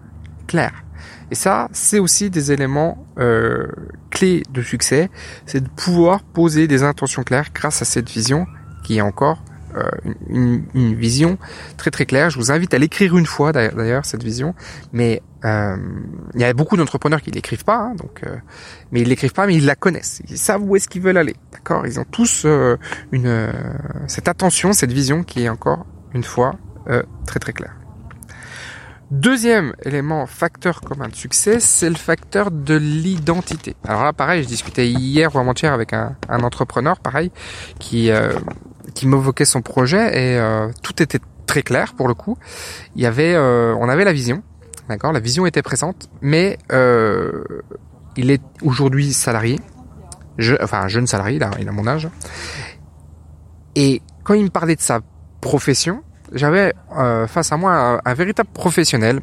claire. 0.46 0.84
Et 1.30 1.34
ça, 1.34 1.68
c'est 1.72 1.98
aussi 1.98 2.30
des 2.30 2.52
éléments 2.52 3.06
euh, 3.18 3.66
clés 4.10 4.42
de 4.50 4.62
succès, 4.62 5.10
c'est 5.44 5.62
de 5.62 5.68
pouvoir 5.68 6.22
poser 6.22 6.66
des 6.66 6.82
intentions 6.82 7.22
claires 7.22 7.48
grâce 7.54 7.82
à 7.82 7.84
cette 7.84 8.08
vision 8.08 8.46
qui 8.82 8.98
est 8.98 9.02
encore 9.02 9.42
euh, 9.76 9.84
une, 10.28 10.64
une, 10.74 10.94
vision 10.94 11.36
très 11.76 11.90
très 11.90 12.06
claire. 12.06 12.30
Je 12.30 12.38
vous 12.38 12.50
invite 12.50 12.72
à 12.72 12.78
l'écrire 12.78 13.16
une 13.16 13.26
fois 13.26 13.52
d'ailleurs 13.52 14.06
cette 14.06 14.22
vision, 14.22 14.54
mais 14.92 15.22
euh, 15.44 15.76
il 16.34 16.40
y 16.40 16.44
a 16.44 16.52
beaucoup 16.52 16.76
d'entrepreneurs 16.76 17.22
qui 17.22 17.30
l'écrivent 17.30 17.64
pas, 17.64 17.76
hein, 17.76 17.94
donc 17.94 18.22
euh, 18.24 18.36
mais 18.90 19.00
ils 19.00 19.08
l'écrivent 19.08 19.32
pas, 19.32 19.46
mais 19.46 19.54
ils 19.54 19.66
la 19.66 19.76
connaissent. 19.76 20.20
Ils 20.28 20.38
savent 20.38 20.62
où 20.62 20.76
est-ce 20.76 20.88
qu'ils 20.88 21.02
veulent 21.02 21.18
aller, 21.18 21.36
d'accord? 21.52 21.86
Ils 21.86 22.00
ont 22.00 22.04
tous 22.04 22.42
euh, 22.44 22.76
une 23.12 23.26
euh, 23.26 23.52
cette 24.06 24.28
attention, 24.28 24.72
cette 24.72 24.92
vision 24.92 25.22
qui 25.22 25.44
est 25.44 25.48
encore 25.48 25.86
une 26.14 26.24
fois 26.24 26.54
très 27.26 27.38
très 27.38 27.52
claire. 27.52 27.78
Deuxième 29.10 29.74
élément 29.86 30.26
facteur 30.26 30.82
commun 30.82 31.08
de 31.08 31.14
succès, 31.14 31.60
c'est 31.60 31.88
le 31.88 31.96
facteur 31.96 32.50
de 32.50 32.74
l'identité. 32.74 33.74
Alors 33.86 34.04
là, 34.04 34.12
pareil, 34.12 34.42
je 34.42 34.48
discutais 34.48 34.86
hier 34.86 35.34
ou 35.34 35.38
avant-hier 35.38 35.72
avec 35.72 35.94
un, 35.94 36.14
entrepreneur, 36.28 37.00
pareil, 37.00 37.32
qui 37.78 38.10
euh, 38.10 38.34
qui 38.94 39.06
m'évoquait 39.06 39.46
son 39.46 39.62
projet 39.62 40.08
et 40.08 40.38
euh, 40.38 40.68
tout 40.82 41.02
était 41.02 41.20
très 41.46 41.62
clair 41.62 41.94
pour 41.94 42.06
le 42.06 42.12
coup. 42.12 42.36
Il 42.96 43.02
y 43.02 43.06
avait, 43.06 43.34
euh, 43.34 43.74
on 43.80 43.88
avait 43.88 44.04
la 44.04 44.12
vision, 44.12 44.42
d'accord, 44.88 45.12
la 45.12 45.20
vision 45.20 45.46
était 45.46 45.62
présente, 45.62 46.08
mais 46.20 46.58
il 48.16 48.30
est 48.30 48.42
aujourd'hui 48.62 49.12
salarié, 49.12 49.60
je, 50.38 50.54
enfin 50.62 50.88
jeune 50.88 51.06
salarié, 51.06 51.36
il 51.36 51.42
a, 51.42 51.50
il 51.60 51.68
a 51.68 51.72
mon 51.72 51.86
âge. 51.86 52.08
Et 53.76 54.02
quand 54.24 54.34
il 54.34 54.44
me 54.44 54.50
parlait 54.50 54.76
de 54.76 54.80
sa 54.80 55.00
profession, 55.40 56.02
j'avais 56.32 56.74
euh, 56.96 57.26
face 57.26 57.52
à 57.52 57.56
moi 57.56 58.00
un, 58.04 58.14
véritable 58.14 58.48
professionnel. 58.52 59.20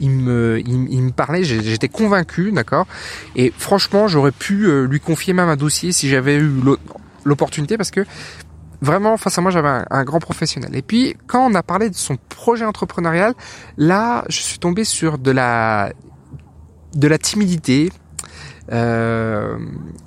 Il 0.00 0.10
me, 0.10 0.60
il, 0.64 1.02
me 1.02 1.10
parlait, 1.10 1.42
j'étais 1.42 1.88
convaincu, 1.88 2.52
d'accord. 2.52 2.86
Et 3.34 3.52
franchement, 3.56 4.08
j'aurais 4.08 4.32
pu 4.32 4.66
euh, 4.66 4.86
lui 4.86 5.00
confier 5.00 5.32
même 5.32 5.48
un 5.48 5.56
dossier 5.56 5.92
si 5.92 6.08
j'avais 6.08 6.36
eu 6.36 6.50
l'opportunité, 7.24 7.76
parce 7.76 7.90
que 7.90 8.04
vraiment 8.84 9.16
face 9.16 9.38
à 9.38 9.40
moi, 9.40 9.50
j'avais 9.50 9.84
un, 9.90 10.04
grand 10.04 10.20
professionnel. 10.20 10.76
Et 10.76 10.82
puis, 10.82 11.16
quand 11.26 11.50
on 11.50 11.54
a 11.54 11.62
parlé 11.62 11.90
de 11.90 11.94
son 11.94 12.16
projet 12.28 12.64
entrepreneurial, 12.64 13.34
là, 13.76 14.24
je 14.28 14.40
suis 14.40 14.58
tombé 14.58 14.84
sur 14.84 15.18
de 15.18 15.30
la, 15.30 15.92
de 16.94 17.08
la 17.08 17.18
timidité. 17.18 17.90
Euh, 18.72 19.58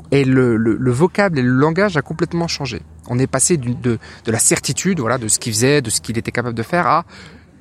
et 0.10 0.26
le, 0.26 0.58
le, 0.58 0.76
le 0.78 0.92
vocable 0.92 1.38
et 1.38 1.44
le 1.44 1.52
langage 1.52 1.96
a 1.96 2.02
complètement 2.02 2.48
changé. 2.48 2.82
On 3.08 3.20
est 3.20 3.28
passé 3.28 3.58
de, 3.58 3.74
de, 3.74 4.00
la 4.32 4.40
certitude, 4.40 5.00
voilà, 5.00 5.18
de 5.18 5.28
ce 5.28 5.38
qu'il 5.38 5.54
faisait, 5.54 5.82
de 5.82 5.90
ce 5.90 6.02
qu'il 6.02 6.18
était 6.18 6.32
capable 6.32 6.56
de 6.56 6.64
faire, 6.64 6.88
à 6.88 7.06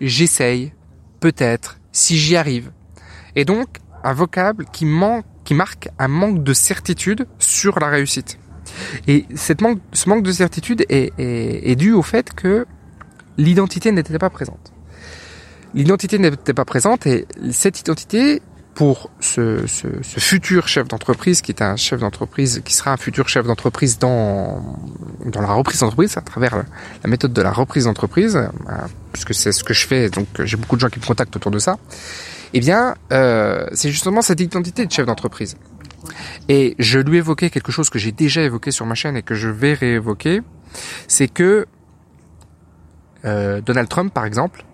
j'essaye, 0.01 0.73
peut-être, 1.21 1.79
si 1.93 2.17
j'y 2.17 2.37
arrive. 2.37 2.71
Et 3.35 3.45
donc, 3.45 3.69
un 4.05 4.13
vocable 4.15 4.65
qui 4.73 4.87
manque, 4.87 5.25
qui 5.45 5.55
marque 5.55 5.89
un 5.99 6.09
manque 6.09 6.43
de 6.43 6.53
certitude 6.55 7.27
sur 7.39 7.79
la 7.79 7.89
réussite. 7.89 8.39
Et 9.07 9.27
cette 9.35 9.61
manque, 9.61 9.81
ce 9.93 10.09
manque 10.09 10.23
de 10.23 10.33
certitude 10.33 10.85
est, 10.89 11.77
dû 11.77 11.93
au 11.93 12.03
fait 12.03 12.33
que 12.33 12.67
l'identité 13.39 13.93
n'était 13.93 14.19
pas 14.19 14.31
présente. 14.31 14.73
L'identité 15.75 16.19
n'était 16.19 16.55
pas 16.55 16.65
présente 16.65 17.07
et 17.07 17.27
cette 17.51 17.81
identité, 17.81 18.41
pour 18.77 19.11
ce, 19.21 19.65
futur 20.19 20.69
chef 20.69 20.87
d'entreprise, 20.87 21.41
qui 21.41 21.51
est 21.51 21.63
un 21.63 21.77
chef 21.77 22.01
d'entreprise, 22.01 22.61
qui 22.63 22.75
sera 22.75 22.93
un 22.93 22.99
futur 22.99 23.27
chef 23.27 23.47
d'entreprise 23.47 23.99
dans, 23.99 24.79
dans 25.25 25.41
la 25.41 25.53
reprise 25.53 25.81
d'entreprise, 25.81 26.17
à 26.19 26.21
travers 26.21 26.57
la 27.03 27.11
méthode 27.11 27.33
de 27.33 27.41
la 27.41 27.53
reprise 27.53 27.85
d'entreprise, 27.85 28.37
euh, 28.37 28.49
puisque 29.13 29.35
c'est 29.35 29.53
ce 29.53 29.65
que 29.65 29.73
je 29.73 29.87
fais, 29.87 30.11
donc 30.11 30.27
j'ai 30.45 30.59
beaucoup 30.59 30.77
de 30.77 30.83
gens 30.83 30.91
qui 30.91 31.01
me 31.01 31.07
contactent 31.07 31.35
autour 31.35 31.51
de 31.51 31.59
ça, 31.59 31.79
eh 32.53 32.61
bien, 32.61 32.95
euh, 33.13 33.67
c'est 33.73 33.91
justement 33.91 34.21
cette 34.21 34.41
identité 34.41 34.85
de 34.85 34.93
chef 34.93 35.07
d'entreprise. 35.07 35.57
Et 36.49 36.75
je 36.79 36.99
lui 36.99 37.19
évoquais 37.19 37.51
quelque 37.51 37.73
chose 37.73 37.91
que 37.91 37.99
j'ai 37.99 38.13
déjà 38.13 38.43
évoqué 38.43 38.71
sur 38.71 38.87
ma 38.87 38.95
chaîne 38.95 39.17
et 39.17 39.23
que 39.23 39.35
je 39.35 39.49
vais 39.49 39.75
réévoquer, 39.75 40.43
c'est 41.09 41.29
que 41.29 41.67
euh, 43.25 43.61
Donald 43.61 43.89
Trump, 43.89 44.13
par 44.13 44.25
exemple, 44.25 44.65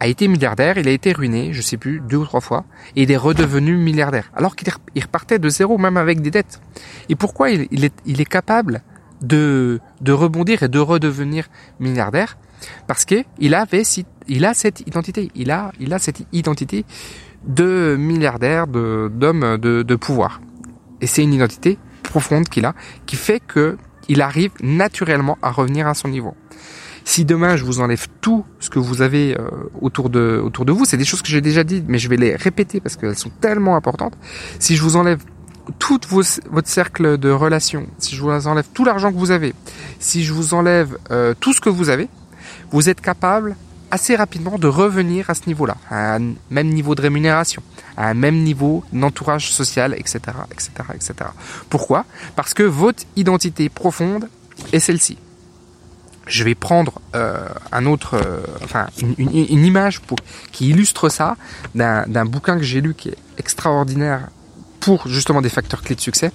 a 0.00 0.06
été 0.08 0.28
milliardaire, 0.28 0.76
il 0.76 0.88
a 0.88 0.90
été 0.90 1.12
ruiné, 1.12 1.52
je 1.52 1.62
sais 1.62 1.76
plus, 1.76 2.00
deux 2.00 2.18
ou 2.18 2.24
trois 2.24 2.40
fois, 2.40 2.64
et 2.96 3.04
il 3.04 3.10
est 3.10 3.16
redevenu 3.16 3.76
milliardaire, 3.76 4.30
alors 4.34 4.56
qu'il 4.56 4.68
repartait 5.00 5.38
de 5.38 5.48
zéro, 5.48 5.78
même 5.78 5.96
avec 5.96 6.20
des 6.20 6.30
dettes. 6.30 6.60
Et 7.08 7.14
pourquoi 7.14 7.50
il, 7.50 7.84
est, 7.84 7.94
il 8.04 8.20
est 8.20 8.28
capable 8.28 8.82
de, 9.22 9.80
de 10.00 10.12
rebondir 10.12 10.62
et 10.62 10.68
de 10.68 10.78
redevenir 10.78 11.48
milliardaire? 11.80 12.36
Parce 12.86 13.04
que 13.04 13.24
il 13.38 13.54
avait, 13.54 13.82
il 14.28 14.44
a 14.44 14.52
cette 14.52 14.80
identité, 14.86 15.30
il 15.34 15.50
a, 15.50 15.70
il 15.80 15.92
a 15.94 15.98
cette 15.98 16.22
identité 16.32 16.84
de 17.46 17.96
milliardaire, 17.98 18.66
d'homme 18.66 19.58
de, 19.58 19.82
de 19.82 19.96
pouvoir. 19.96 20.40
Et 21.00 21.06
c'est 21.06 21.22
une 21.22 21.34
identité 21.34 21.78
profonde 22.02 22.48
qu'il 22.48 22.64
a, 22.64 22.74
qui 23.06 23.16
fait 23.16 23.40
que 23.40 23.76
il 24.08 24.20
arrive 24.20 24.52
naturellement 24.62 25.38
à 25.42 25.50
revenir 25.50 25.86
à 25.86 25.94
son 25.94 26.08
niveau. 26.08 26.34
Si 27.04 27.24
demain 27.24 27.56
je 27.56 27.64
vous 27.64 27.80
enlève 27.80 28.06
tout 28.20 28.44
ce 28.60 28.70
que 28.70 28.78
vous 28.78 29.02
avez 29.02 29.38
euh, 29.38 29.48
autour 29.80 30.08
de 30.08 30.40
autour 30.42 30.64
de 30.64 30.72
vous, 30.72 30.84
c'est 30.84 30.96
des 30.96 31.04
choses 31.04 31.22
que 31.22 31.28
j'ai 31.28 31.40
déjà 31.40 31.64
dites, 31.64 31.84
mais 31.86 31.98
je 31.98 32.08
vais 32.08 32.16
les 32.16 32.34
répéter 32.36 32.80
parce 32.80 32.96
qu'elles 32.96 33.18
sont 33.18 33.30
tellement 33.40 33.76
importantes. 33.76 34.14
Si 34.58 34.76
je 34.76 34.82
vous 34.82 34.96
enlève 34.96 35.22
tout 35.78 36.00
votre 36.08 36.68
cercle 36.68 37.18
de 37.18 37.30
relations, 37.30 37.86
si 37.98 38.16
je 38.16 38.22
vous 38.22 38.46
enlève 38.46 38.66
tout 38.72 38.84
l'argent 38.84 39.12
que 39.12 39.18
vous 39.18 39.30
avez, 39.30 39.54
si 39.98 40.24
je 40.24 40.32
vous 40.32 40.54
enlève 40.54 40.96
euh, 41.10 41.34
tout 41.38 41.52
ce 41.52 41.60
que 41.60 41.70
vous 41.70 41.88
avez, 41.90 42.08
vous 42.70 42.88
êtes 42.88 43.00
capable 43.00 43.56
assez 43.94 44.16
rapidement 44.16 44.58
de 44.58 44.66
revenir 44.66 45.30
à 45.30 45.34
ce 45.34 45.42
niveau-là, 45.46 45.76
à 45.88 46.16
un 46.16 46.34
même 46.50 46.68
niveau 46.68 46.96
de 46.96 47.02
rémunération, 47.02 47.62
à 47.96 48.08
un 48.08 48.14
même 48.14 48.42
niveau 48.42 48.82
d'entourage 48.92 49.52
social, 49.52 49.94
etc., 49.94 50.18
etc., 50.50 50.70
etc. 50.94 51.14
Pourquoi? 51.70 52.04
Parce 52.34 52.54
que 52.54 52.64
votre 52.64 53.04
identité 53.14 53.68
profonde 53.68 54.28
est 54.72 54.80
celle-ci 54.80 55.16
je 56.26 56.42
vais 56.42 56.54
prendre 56.54 57.02
euh, 57.14 57.46
un 57.70 57.84
autre, 57.84 58.14
euh, 58.14 58.40
enfin 58.62 58.86
une, 59.18 59.64
image 59.64 60.00
qui 60.52 60.70
illustre 60.70 61.10
ça 61.10 61.36
d'un 61.74 62.24
bouquin 62.24 62.56
que 62.56 62.62
j'ai 62.62 62.80
lu 62.80 62.94
qui 62.94 63.10
est 63.10 63.18
extraordinaire 63.36 64.28
pour 64.80 65.06
justement 65.06 65.42
des 65.42 65.50
facteurs 65.50 65.82
clés 65.82 65.96
de 65.96 66.00
succès, 66.00 66.32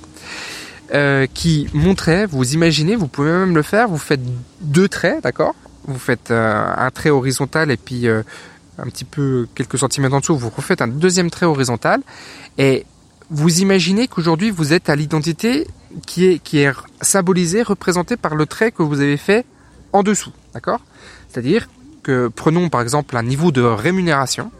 euh, 0.93 1.25
qui 1.33 1.69
montrait, 1.73 2.27
vous 2.27 2.53
imaginez, 2.53 2.95
vous 2.95 3.07
pouvez 3.07 3.31
même 3.31 3.55
le 3.55 3.63
faire, 3.63 3.87
vous 3.87 3.97
faites 3.97 4.21
deux 4.61 4.87
traits, 4.87 5.23
d'accord? 5.23 5.55
Vous 5.85 5.99
faites 5.99 6.31
euh, 6.31 6.73
un 6.75 6.91
trait 6.91 7.09
horizontal 7.09 7.71
et 7.71 7.77
puis 7.77 8.07
euh, 8.07 8.23
un 8.77 8.85
petit 8.85 9.05
peu 9.05 9.47
quelques 9.55 9.77
centimètres 9.77 10.15
en 10.15 10.19
dessous, 10.19 10.37
vous 10.37 10.49
refaites 10.49 10.81
un 10.81 10.87
deuxième 10.87 11.29
trait 11.29 11.45
horizontal. 11.45 12.01
Et 12.57 12.85
vous 13.29 13.61
imaginez 13.61 14.07
qu'aujourd'hui 14.07 14.49
vous 14.49 14.73
êtes 14.73 14.89
à 14.89 14.95
l'identité 14.95 15.67
qui 16.05 16.25
est 16.25 16.39
qui 16.39 16.59
est 16.59 16.71
symbolisée, 17.01 17.63
représentée 17.63 18.17
par 18.17 18.35
le 18.35 18.45
trait 18.45 18.71
que 18.71 18.83
vous 18.83 19.01
avez 19.01 19.17
fait 19.17 19.45
en 19.93 20.03
dessous, 20.03 20.31
d'accord? 20.53 20.81
C'est-à-dire 21.27 21.67
que 22.03 22.29
prenons 22.33 22.69
par 22.69 22.81
exemple 22.81 23.17
un 23.17 23.23
niveau 23.23 23.51
de 23.51 23.61
rémunération, 23.61 24.51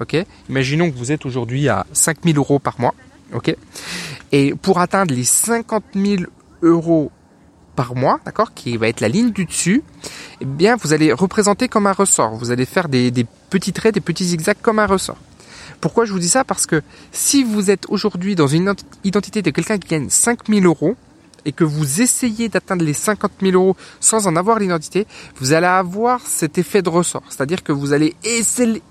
ok? 0.00 0.16
Imaginons 0.48 0.90
que 0.90 0.96
vous 0.96 1.12
êtes 1.12 1.26
aujourd'hui 1.26 1.68
à 1.68 1.86
5000 1.92 2.36
euros 2.38 2.58
par 2.58 2.80
mois, 2.80 2.94
ok? 3.32 3.54
Et 4.32 4.54
pour 4.54 4.80
atteindre 4.80 5.14
les 5.14 5.24
50 5.24 5.84
000 5.94 6.22
euros 6.62 7.10
par 7.78 7.94
mois, 7.94 8.18
d'accord, 8.24 8.54
qui 8.54 8.76
va 8.76 8.88
être 8.88 9.00
la 9.00 9.08
ligne 9.08 9.30
du 9.30 9.44
dessus, 9.44 9.84
eh 10.40 10.44
bien, 10.44 10.74
vous 10.74 10.92
allez 10.92 11.12
représenter 11.12 11.68
comme 11.68 11.86
un 11.86 11.92
ressort. 11.92 12.34
Vous 12.34 12.50
allez 12.50 12.66
faire 12.66 12.88
des, 12.88 13.12
des 13.12 13.24
petits 13.50 13.72
traits, 13.72 13.94
des 13.94 14.00
petits 14.00 14.24
zigzags 14.24 14.56
comme 14.60 14.80
un 14.80 14.86
ressort. 14.86 15.18
Pourquoi 15.80 16.04
je 16.04 16.12
vous 16.12 16.18
dis 16.18 16.28
ça? 16.28 16.42
Parce 16.42 16.66
que 16.66 16.82
si 17.12 17.44
vous 17.44 17.70
êtes 17.70 17.86
aujourd'hui 17.88 18.34
dans 18.34 18.48
une 18.48 18.74
identité 19.04 19.42
de 19.42 19.50
quelqu'un 19.50 19.78
qui 19.78 19.86
gagne 19.86 20.08
5000 20.10 20.66
euros, 20.66 20.96
et 21.48 21.52
que 21.52 21.64
vous 21.64 22.02
essayez 22.02 22.50
d'atteindre 22.50 22.84
les 22.84 22.92
50 22.92 23.32
000 23.40 23.54
euros 23.54 23.74
sans 24.00 24.26
en 24.26 24.36
avoir 24.36 24.58
l'identité, 24.58 25.06
vous 25.40 25.54
allez 25.54 25.66
avoir 25.66 26.20
cet 26.20 26.58
effet 26.58 26.82
de 26.82 26.90
ressort. 26.90 27.22
C'est-à-dire 27.30 27.62
que 27.62 27.72
vous 27.72 27.94
allez 27.94 28.14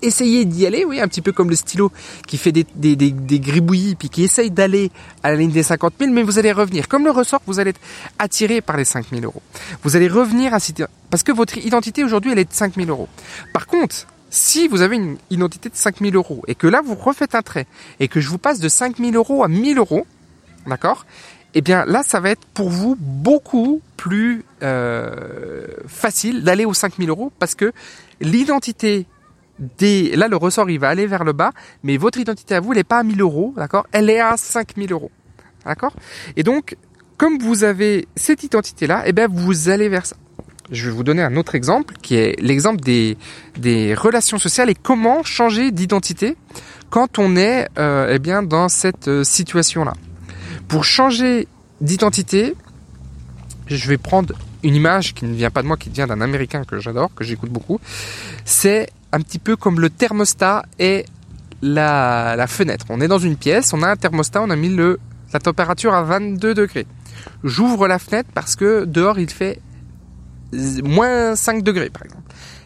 essayer 0.02 0.44
d'y 0.44 0.66
aller, 0.66 0.84
oui, 0.84 1.00
un 1.00 1.06
petit 1.06 1.22
peu 1.22 1.30
comme 1.30 1.50
le 1.50 1.54
stylo 1.54 1.92
qui 2.26 2.36
fait 2.36 2.50
des, 2.50 3.38
gribouillis 3.38 3.94
puis 3.94 4.08
qui 4.08 4.24
essaye 4.24 4.50
d'aller 4.50 4.90
à 5.22 5.30
la 5.30 5.36
ligne 5.36 5.52
des 5.52 5.62
50 5.62 5.94
000, 6.00 6.10
mais 6.10 6.24
vous 6.24 6.40
allez 6.40 6.50
revenir. 6.50 6.88
Comme 6.88 7.04
le 7.04 7.12
ressort, 7.12 7.40
vous 7.46 7.60
allez 7.60 7.70
être 7.70 7.80
attiré 8.18 8.60
par 8.60 8.76
les 8.76 8.84
5 8.84 9.06
000 9.10 9.22
euros. 9.22 9.42
Vous 9.84 9.94
allez 9.94 10.08
revenir 10.08 10.52
à. 10.52 10.58
Parce 11.10 11.22
que 11.22 11.30
votre 11.30 11.58
identité 11.58 12.02
aujourd'hui, 12.02 12.32
elle 12.32 12.40
est 12.40 12.50
de 12.50 12.52
5 12.52 12.74
000 12.74 12.88
euros. 12.88 13.08
Par 13.52 13.68
contre, 13.68 14.08
si 14.30 14.66
vous 14.66 14.82
avez 14.82 14.96
une 14.96 15.16
identité 15.30 15.68
de 15.68 15.76
5 15.76 16.00
000 16.00 16.16
euros 16.16 16.42
et 16.48 16.56
que 16.56 16.66
là, 16.66 16.82
vous 16.84 16.96
refaites 16.96 17.36
un 17.36 17.42
trait 17.42 17.68
et 18.00 18.08
que 18.08 18.20
je 18.20 18.28
vous 18.28 18.38
passe 18.38 18.58
de 18.58 18.68
5 18.68 18.96
000 18.98 19.12
euros 19.12 19.44
à 19.44 19.48
1000 19.48 19.78
euros, 19.78 20.08
d'accord 20.66 21.06
eh 21.54 21.60
bien 21.60 21.84
là, 21.86 22.02
ça 22.02 22.20
va 22.20 22.30
être 22.30 22.44
pour 22.54 22.68
vous 22.68 22.96
beaucoup 22.98 23.80
plus 23.96 24.44
euh, 24.62 25.66
facile 25.86 26.44
d'aller 26.44 26.64
aux 26.64 26.74
5000 26.74 27.08
euros 27.08 27.32
parce 27.38 27.54
que 27.54 27.72
l'identité 28.20 29.06
des... 29.78 30.14
Là, 30.16 30.28
le 30.28 30.36
ressort, 30.36 30.70
il 30.70 30.78
va 30.78 30.88
aller 30.88 31.06
vers 31.06 31.24
le 31.24 31.32
bas, 31.32 31.52
mais 31.82 31.96
votre 31.96 32.18
identité 32.18 32.54
à 32.54 32.60
vous, 32.60 32.72
elle 32.72 32.78
n'est 32.78 32.84
pas 32.84 32.98
à 32.98 33.02
1000 33.02 33.20
euros, 33.20 33.54
d'accord? 33.56 33.86
Elle 33.92 34.08
est 34.10 34.20
à 34.20 34.36
5000 34.36 34.92
euros, 34.92 35.10
d'accord? 35.64 35.92
Et 36.36 36.42
donc, 36.42 36.76
comme 37.16 37.38
vous 37.38 37.64
avez 37.64 38.06
cette 38.14 38.44
identité-là, 38.44 39.02
eh 39.06 39.12
bien, 39.12 39.26
vous 39.28 39.68
allez 39.68 39.88
vers 39.88 40.06
ça. 40.06 40.16
Je 40.70 40.84
vais 40.88 40.94
vous 40.94 41.02
donner 41.02 41.22
un 41.22 41.36
autre 41.36 41.54
exemple, 41.54 41.94
qui 42.02 42.14
est 42.14 42.40
l'exemple 42.40 42.80
des, 42.80 43.16
des 43.56 43.94
relations 43.94 44.38
sociales 44.38 44.70
et 44.70 44.74
comment 44.74 45.22
changer 45.22 45.72
d'identité 45.72 46.36
quand 46.90 47.18
on 47.18 47.36
est 47.36 47.68
euh, 47.78 48.12
eh 48.12 48.18
bien, 48.18 48.42
dans 48.42 48.68
cette 48.68 49.08
euh, 49.08 49.24
situation-là. 49.24 49.94
Pour 50.68 50.84
changer 50.84 51.48
d'identité, 51.80 52.54
je 53.66 53.88
vais 53.88 53.98
prendre 53.98 54.34
une 54.62 54.74
image 54.74 55.14
qui 55.14 55.24
ne 55.24 55.34
vient 55.34 55.50
pas 55.50 55.62
de 55.62 55.66
moi, 55.66 55.76
qui 55.76 55.90
vient 55.90 56.06
d'un 56.06 56.20
Américain 56.20 56.64
que 56.64 56.78
j'adore, 56.78 57.14
que 57.14 57.24
j'écoute 57.24 57.50
beaucoup. 57.50 57.80
C'est 58.44 58.88
un 59.12 59.20
petit 59.20 59.38
peu 59.38 59.56
comme 59.56 59.80
le 59.80 59.90
thermostat 59.90 60.64
et 60.78 61.06
la, 61.62 62.46
fenêtre. 62.48 62.86
On 62.88 63.00
est 63.00 63.08
dans 63.08 63.18
une 63.18 63.36
pièce, 63.36 63.72
on 63.72 63.82
a 63.82 63.88
un 63.88 63.96
thermostat, 63.96 64.42
on 64.42 64.50
a 64.50 64.56
mis 64.56 64.74
la 65.32 65.40
température 65.40 65.94
à 65.94 66.02
22 66.02 66.54
degrés. 66.54 66.86
J'ouvre 67.44 67.88
la 67.88 67.98
fenêtre 67.98 68.30
parce 68.34 68.56
que 68.56 68.84
dehors 68.84 69.18
il 69.18 69.30
fait 69.30 69.60
moins 70.52 71.34
5 71.34 71.62
degrés 71.62 71.90
par 71.90 72.04
exemple. 72.04 72.22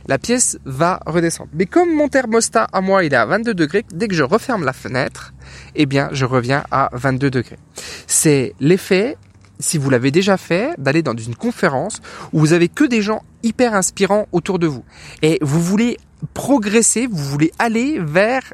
La 0.06 0.18
pièce 0.18 0.58
va 0.64 1.00
redescendre. 1.06 1.50
Mais 1.54 1.66
comme 1.66 1.94
mon 1.94 2.08
thermostat 2.08 2.66
à 2.72 2.80
moi 2.80 3.04
il 3.04 3.12
est 3.12 3.16
à 3.16 3.26
22 3.26 3.54
degrés, 3.54 3.84
dès 3.92 4.08
que 4.08 4.14
je 4.14 4.22
referme 4.22 4.64
la 4.64 4.72
fenêtre, 4.72 5.32
eh 5.74 5.86
bien 5.86 6.08
je 6.12 6.24
reviens 6.24 6.64
à 6.70 6.90
22 6.92 7.30
degrés. 7.30 7.58
C'est 8.06 8.54
l'effet 8.60 9.16
si 9.62 9.78
vous 9.78 9.90
l'avez 9.90 10.10
déjà 10.10 10.36
fait, 10.36 10.74
d'aller 10.78 11.02
dans 11.02 11.16
une 11.16 11.36
conférence 11.36 12.00
où 12.32 12.40
vous 12.40 12.52
avez 12.52 12.68
que 12.68 12.84
des 12.84 13.00
gens 13.00 13.22
hyper 13.42 13.74
inspirants 13.74 14.26
autour 14.32 14.58
de 14.58 14.66
vous. 14.66 14.84
Et 15.22 15.38
vous 15.40 15.62
voulez 15.62 15.98
progresser, 16.34 17.06
vous 17.06 17.24
voulez 17.24 17.52
aller 17.58 17.98
vers 18.00 18.52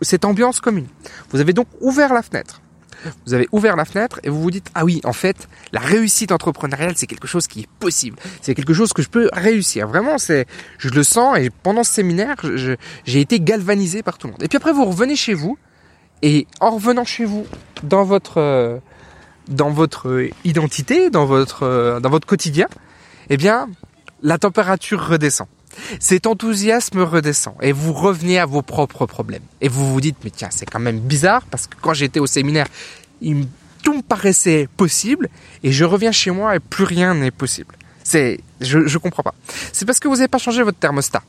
cette 0.00 0.24
ambiance 0.24 0.60
commune. 0.60 0.86
Vous 1.30 1.40
avez 1.40 1.52
donc 1.52 1.68
ouvert 1.80 2.12
la 2.12 2.22
fenêtre. 2.22 2.61
Vous 3.26 3.34
avez 3.34 3.48
ouvert 3.52 3.76
la 3.76 3.84
fenêtre 3.84 4.20
et 4.22 4.30
vous 4.30 4.40
vous 4.40 4.50
dites 4.50 4.70
ah 4.74 4.84
oui 4.84 5.00
en 5.04 5.12
fait 5.12 5.48
la 5.72 5.80
réussite 5.80 6.32
entrepreneuriale 6.32 6.94
c'est 6.96 7.06
quelque 7.06 7.26
chose 7.26 7.46
qui 7.46 7.60
est 7.60 7.68
possible. 7.78 8.16
C'est 8.40 8.54
quelque 8.54 8.74
chose 8.74 8.92
que 8.92 9.02
je 9.02 9.08
peux 9.08 9.28
réussir. 9.32 9.88
Vraiment 9.88 10.18
c'est 10.18 10.46
je 10.78 10.88
le 10.90 11.02
sens 11.02 11.38
et 11.38 11.50
pendant 11.50 11.84
ce 11.84 11.92
séminaire 11.92 12.36
j'ai 13.04 13.20
été 13.20 13.40
galvanisé 13.40 14.02
par 14.02 14.18
tout 14.18 14.26
le 14.26 14.32
monde. 14.32 14.42
Et 14.42 14.48
puis 14.48 14.56
après 14.56 14.72
vous 14.72 14.84
revenez 14.84 15.16
chez 15.16 15.34
vous 15.34 15.58
et 16.22 16.46
en 16.60 16.70
revenant 16.70 17.04
chez 17.04 17.24
vous 17.24 17.46
dans 17.82 18.04
votre 18.04 18.80
votre 19.48 20.28
identité 20.44 21.10
dans 21.10 21.26
votre 21.26 22.00
dans 22.00 22.10
votre 22.10 22.26
quotidien 22.26 22.68
eh 23.28 23.36
bien 23.36 23.68
la 24.22 24.38
température 24.38 25.04
redescend 25.08 25.48
cet 26.00 26.26
enthousiasme 26.26 27.00
redescend 27.00 27.54
et 27.60 27.72
vous 27.72 27.92
revenez 27.92 28.38
à 28.38 28.46
vos 28.46 28.62
propres 28.62 29.06
problèmes. 29.06 29.42
Et 29.60 29.68
vous 29.68 29.92
vous 29.92 30.00
dites, 30.00 30.16
mais 30.24 30.30
tiens, 30.30 30.48
c'est 30.50 30.66
quand 30.66 30.80
même 30.80 30.98
bizarre 30.98 31.42
parce 31.50 31.66
que 31.66 31.76
quand 31.80 31.94
j'étais 31.94 32.20
au 32.20 32.26
séminaire, 32.26 32.66
il, 33.20 33.46
tout 33.82 33.94
me 33.94 34.02
paraissait 34.02 34.68
possible 34.76 35.28
et 35.62 35.72
je 35.72 35.84
reviens 35.84 36.12
chez 36.12 36.30
moi 36.30 36.56
et 36.56 36.60
plus 36.60 36.84
rien 36.84 37.14
n'est 37.14 37.30
possible. 37.30 37.74
C'est, 38.04 38.40
je, 38.60 38.86
je 38.86 38.98
comprends 38.98 39.22
pas. 39.22 39.34
C'est 39.72 39.84
parce 39.84 40.00
que 40.00 40.08
vous 40.08 40.16
n'avez 40.16 40.28
pas 40.28 40.38
changé 40.38 40.62
votre 40.62 40.78
thermostat. 40.78 41.22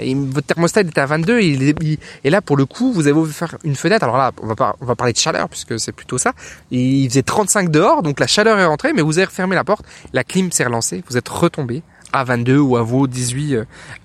Et 0.00 0.12
votre 0.14 0.46
thermostat 0.46 0.80
il 0.80 0.88
était 0.88 1.00
à 1.00 1.06
22 1.06 1.38
et, 1.38 1.98
et, 2.24 2.30
là 2.30 2.42
pour 2.42 2.56
le 2.56 2.66
coup 2.66 2.92
vous 2.92 3.06
avez 3.06 3.24
faire 3.30 3.56
une 3.62 3.76
fenêtre. 3.76 4.04
Alors 4.04 4.16
là 4.16 4.32
on 4.42 4.46
va, 4.46 4.76
on 4.80 4.84
va 4.84 4.96
parler 4.96 5.12
de 5.12 5.18
chaleur 5.18 5.48
puisque 5.48 5.78
c'est 5.78 5.92
plutôt 5.92 6.18
ça. 6.18 6.32
il 6.72 7.08
faisait 7.08 7.22
35 7.22 7.70
dehors 7.70 8.02
donc 8.02 8.18
la 8.18 8.26
chaleur 8.26 8.58
est 8.58 8.64
rentrée 8.64 8.92
mais 8.92 9.02
vous 9.02 9.18
avez 9.18 9.26
refermé 9.26 9.54
la 9.54 9.62
porte, 9.62 9.84
la 10.12 10.24
clim 10.24 10.50
s'est 10.50 10.64
relancée, 10.64 11.04
vous 11.08 11.16
êtes 11.16 11.28
retombé 11.28 11.82
à 12.14 12.24
22 12.24 12.58
ou 12.58 12.76
à 12.76 12.82
vos 12.82 13.06
18 13.06 13.54
euh, 13.54 13.64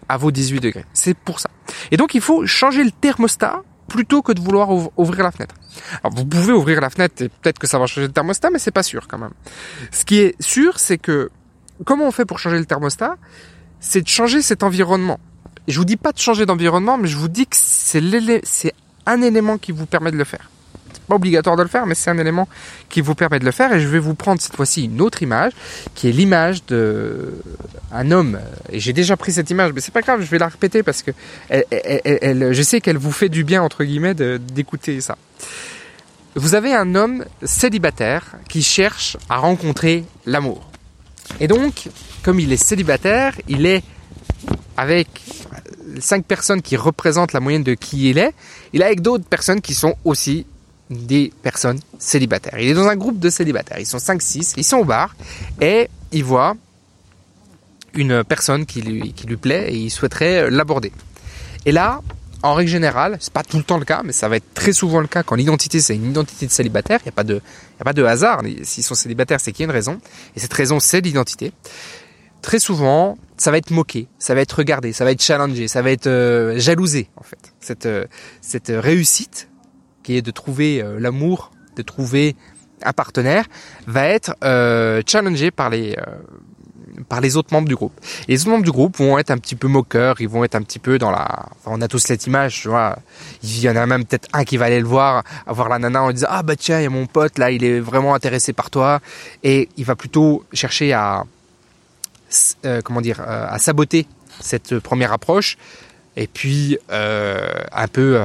à 0.09 0.17
vos 0.17 0.31
18 0.31 0.59
degrés. 0.59 0.85
C'est 0.93 1.15
pour 1.15 1.39
ça. 1.39 1.49
Et 1.91 1.97
donc 1.97 2.13
il 2.13 2.21
faut 2.21 2.45
changer 2.45 2.83
le 2.83 2.91
thermostat 2.91 3.61
plutôt 3.87 4.21
que 4.21 4.33
de 4.33 4.41
vouloir 4.41 4.69
ouvrir 4.97 5.23
la 5.23 5.31
fenêtre. 5.31 5.55
Alors 6.03 6.15
vous 6.15 6.25
pouvez 6.25 6.53
ouvrir 6.53 6.81
la 6.81 6.89
fenêtre 6.89 7.21
et 7.21 7.29
peut-être 7.29 7.59
que 7.59 7.67
ça 7.67 7.79
va 7.79 7.85
changer 7.85 8.07
le 8.07 8.13
thermostat 8.13 8.49
mais 8.51 8.59
c'est 8.59 8.71
pas 8.71 8.83
sûr 8.83 9.07
quand 9.07 9.17
même. 9.17 9.33
Ce 9.91 10.03
qui 10.03 10.19
est 10.19 10.35
sûr 10.41 10.77
c'est 10.79 10.97
que 10.97 11.29
comment 11.85 12.05
on 12.05 12.11
fait 12.11 12.25
pour 12.25 12.39
changer 12.39 12.59
le 12.59 12.65
thermostat? 12.65 13.15
C'est 13.79 14.01
de 14.01 14.07
changer 14.09 14.41
cet 14.41 14.63
environnement 14.63 15.19
je 15.69 15.77
vous 15.77 15.85
dis 15.85 15.97
pas 15.97 16.11
de 16.11 16.17
changer 16.17 16.45
d'environnement, 16.45 16.97
mais 16.97 17.07
je 17.07 17.17
vous 17.17 17.27
dis 17.27 17.45
que 17.45 17.55
c'est 17.55 18.73
un 19.05 19.21
élément 19.21 19.57
qui 19.57 19.71
vous 19.71 19.85
permet 19.85 20.11
de 20.11 20.17
le 20.17 20.23
faire. 20.23 20.49
Pas 21.09 21.15
obligatoire 21.15 21.57
de 21.57 21.63
le 21.63 21.67
faire, 21.67 21.87
mais 21.87 21.95
c'est 21.95 22.11
un 22.11 22.17
élément 22.19 22.47
qui 22.87 23.01
vous 23.01 23.15
permet 23.15 23.39
de 23.39 23.45
le 23.45 23.51
faire. 23.51 23.73
Et 23.73 23.81
je 23.81 23.87
vais 23.87 23.99
vous 23.99 24.13
prendre 24.13 24.39
cette 24.39 24.55
fois-ci 24.55 24.85
une 24.85 25.01
autre 25.01 25.23
image, 25.23 25.53
qui 25.95 26.07
est 26.07 26.11
l'image 26.11 26.63
de 26.67 27.33
un 27.91 28.11
homme. 28.11 28.39
Et 28.71 28.79
j'ai 28.79 28.93
déjà 28.93 29.17
pris 29.17 29.33
cette 29.33 29.49
image, 29.49 29.73
mais 29.73 29.81
c'est 29.81 29.91
pas 29.91 30.01
grave, 30.01 30.21
je 30.21 30.27
vais 30.27 30.37
la 30.37 30.47
répéter 30.47 30.83
parce 30.83 31.01
que 31.01 31.11
je 31.49 32.61
sais 32.63 32.79
qu'elle 32.79 32.97
vous 32.97 33.11
fait 33.11 33.29
du 33.29 33.43
bien 33.43 33.63
entre 33.63 33.83
guillemets 33.83 34.13
d'écouter 34.13 35.01
ça. 35.01 35.17
Vous 36.35 36.53
avez 36.53 36.75
un 36.75 36.93
homme 36.93 37.25
célibataire 37.43 38.35
qui 38.47 38.61
cherche 38.61 39.17
à 39.29 39.37
rencontrer 39.37 40.05
l'amour. 40.27 40.69
Et 41.39 41.47
donc, 41.47 41.89
comme 42.21 42.39
il 42.39 42.53
est 42.53 42.63
célibataire, 42.63 43.35
il 43.47 43.65
est 43.65 43.83
avec 44.77 45.07
cinq 45.99 46.23
personnes 46.25 46.61
qui 46.61 46.77
représentent 46.77 47.33
la 47.33 47.39
moyenne 47.39 47.63
de 47.63 47.73
qui 47.73 48.11
il 48.11 48.19
est, 48.19 48.33
il 48.73 48.83
est 48.83 48.85
avec 48.85 49.01
d'autres 49.01 49.25
personnes 49.25 49.59
qui 49.59 49.73
sont 49.73 49.95
aussi 50.05 50.45
des 50.89 51.31
personnes 51.43 51.79
célibataires. 51.99 52.59
Il 52.59 52.69
est 52.69 52.73
dans 52.73 52.87
un 52.87 52.95
groupe 52.95 53.19
de 53.19 53.29
célibataires. 53.29 53.79
Ils 53.79 53.85
sont 53.85 53.97
5-6, 53.97 54.53
ils 54.57 54.63
sont 54.63 54.77
au 54.77 54.85
bar 54.85 55.15
et 55.61 55.89
il 56.11 56.23
voit 56.23 56.55
une 57.93 58.23
personne 58.23 58.65
qui 58.65 58.81
lui, 58.81 59.13
plaît 59.37 59.71
et 59.71 59.75
il 59.75 59.89
souhaiterait 59.89 60.49
l'aborder. 60.49 60.91
Et 61.65 61.71
là, 61.71 62.01
en 62.41 62.53
règle 62.53 62.71
générale, 62.71 63.17
c'est 63.19 63.33
pas 63.33 63.43
tout 63.43 63.57
le 63.57 63.63
temps 63.63 63.77
le 63.77 63.85
cas, 63.85 64.01
mais 64.03 64.13
ça 64.13 64.29
va 64.29 64.37
être 64.37 64.53
très 64.53 64.71
souvent 64.71 65.01
le 65.01 65.07
cas 65.07 65.23
quand 65.23 65.35
l'identité 65.35 65.81
c'est 65.81 65.95
une 65.95 66.11
identité 66.11 66.45
de 66.45 66.51
célibataire. 66.51 66.99
Il 67.01 67.07
n'y 67.07 67.09
a 67.09 67.13
pas 67.13 67.23
de, 67.23 67.41
a 67.79 67.83
pas 67.83 67.93
de 67.93 68.03
hasard. 68.03 68.41
S'ils 68.63 68.83
sont 68.83 68.95
célibataires, 68.95 69.39
c'est 69.39 69.51
qu'il 69.51 69.63
y 69.63 69.65
a 69.65 69.69
une 69.69 69.75
raison. 69.75 69.99
Et 70.35 70.39
cette 70.39 70.53
raison, 70.53 70.79
c'est 70.79 71.01
l'identité. 71.01 71.51
Très 72.41 72.59
souvent, 72.59 73.17
ça 73.37 73.51
va 73.51 73.57
être 73.57 73.71
moqué, 73.71 74.07
ça 74.17 74.33
va 74.33 74.41
être 74.41 74.53
regardé, 74.53 74.93
ça 74.93 75.03
va 75.03 75.11
être 75.11 75.21
challengé, 75.21 75.67
ça 75.67 75.81
va 75.81 75.91
être 75.91 76.07
euh, 76.07 76.57
jalousé 76.57 77.09
en 77.17 77.23
fait. 77.23 77.53
Cette 77.59 77.85
euh, 77.85 78.05
cette 78.41 78.71
réussite 78.73 79.49
qui 80.09 80.17
est 80.17 80.23
de 80.23 80.31
trouver 80.31 80.81
euh, 80.81 80.99
l'amour, 80.99 81.51
de 81.75 81.83
trouver 81.83 82.35
un 82.81 82.93
partenaire, 82.93 83.45
va 83.85 84.07
être 84.07 84.33
challengée 85.05 85.51
par 85.51 85.69
les 85.69 85.95
par 87.09 87.21
les 87.21 87.37
autres 87.37 87.53
membres 87.53 87.67
du 87.67 87.75
groupe. 87.75 87.93
Les 88.27 88.41
autres 88.41 88.49
membres 88.49 88.63
du 88.63 88.71
groupe 88.71 88.97
vont 88.97 89.19
être 89.19 89.29
un 89.29 89.37
petit 89.37 89.55
peu 89.55 89.67
moqueurs, 89.67 90.19
ils 90.19 90.27
vont 90.27 90.43
être 90.43 90.55
un 90.55 90.63
petit 90.63 90.79
peu 90.79 90.97
dans 90.97 91.11
la... 91.11 91.49
On 91.65 91.79
a 91.81 91.87
tous 91.87 91.99
cette 91.99 92.25
image, 92.25 92.61
tu 92.61 92.69
vois. 92.69 92.97
Il 93.43 93.59
y 93.59 93.69
en 93.69 93.75
a 93.75 93.85
même 93.85 94.03
peut-être 94.05 94.27
un 94.33 94.43
qui 94.45 94.57
va 94.57 94.65
aller 94.65 94.79
le 94.79 94.87
voir, 94.87 95.23
avoir 95.45 95.69
la 95.69 95.77
nana 95.77 96.01
en 96.01 96.11
disant 96.11 96.27
«Ah 96.29 96.41
bah 96.41 96.55
tiens, 96.55 96.79
il 96.79 96.83
y 96.83 96.87
a 96.87 96.89
mon 96.89 97.05
pote 97.05 97.37
là, 97.37 97.51
il 97.51 97.63
est 97.63 97.79
vraiment 97.79 98.15
intéressé 98.15 98.51
par 98.53 98.69
toi.» 98.69 98.99
Et 99.43 99.69
il 99.77 99.85
va 99.85 99.95
plutôt 99.95 100.43
chercher 100.51 100.91
à 100.93 101.25
euh, 102.65 102.81
comment 102.81 103.01
dire, 103.01 103.21
euh, 103.21 103.45
à 103.47 103.59
saboter 103.59 104.07
cette 104.39 104.79
première 104.79 105.13
approche. 105.13 105.57
Et 106.21 106.27
puis 106.27 106.77
euh, 106.91 107.47
un 107.71 107.87
peu, 107.87 108.19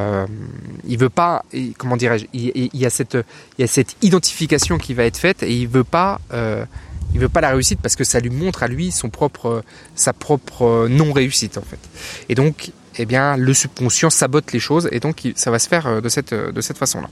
il 0.84 0.98
veut 0.98 1.08
pas, 1.08 1.44
comment 1.78 1.96
dirais-je, 1.96 2.26
il, 2.32 2.68
y 2.74 2.84
a 2.84 2.90
cette, 2.90 3.16
y 3.56 3.62
a 3.62 3.68
cette 3.68 3.94
identification 4.02 4.78
qui 4.78 4.94
va 4.94 5.04
être 5.04 5.16
faite 5.16 5.44
et 5.44 5.54
il 5.54 5.68
veut 5.68 5.84
pas, 5.84 6.20
il 6.32 7.20
veut 7.20 7.28
pas 7.28 7.40
la 7.40 7.50
réussite 7.50 7.78
parce 7.80 7.94
que 7.94 8.02
ça 8.02 8.18
lui 8.18 8.30
montre 8.30 8.64
à 8.64 8.68
lui 8.68 8.90
son 8.90 9.10
propre, 9.10 9.62
sa 9.94 10.12
propre 10.12 10.88
non 10.90 11.12
réussite 11.12 11.56
en 11.56 11.62
fait. 11.62 11.78
Et 12.28 12.34
donc, 12.34 12.72
eh 12.96 13.06
bien, 13.06 13.36
le 13.36 13.54
subconscient 13.54 14.10
sabote 14.10 14.50
les 14.50 14.58
choses 14.58 14.88
et 14.90 14.98
donc 14.98 15.22
ça 15.36 15.52
va 15.52 15.60
se 15.60 15.68
faire 15.68 16.02
de 16.02 16.08
cette, 16.08 16.34
de 16.34 16.60
cette 16.60 16.78
façon-là. 16.78 17.08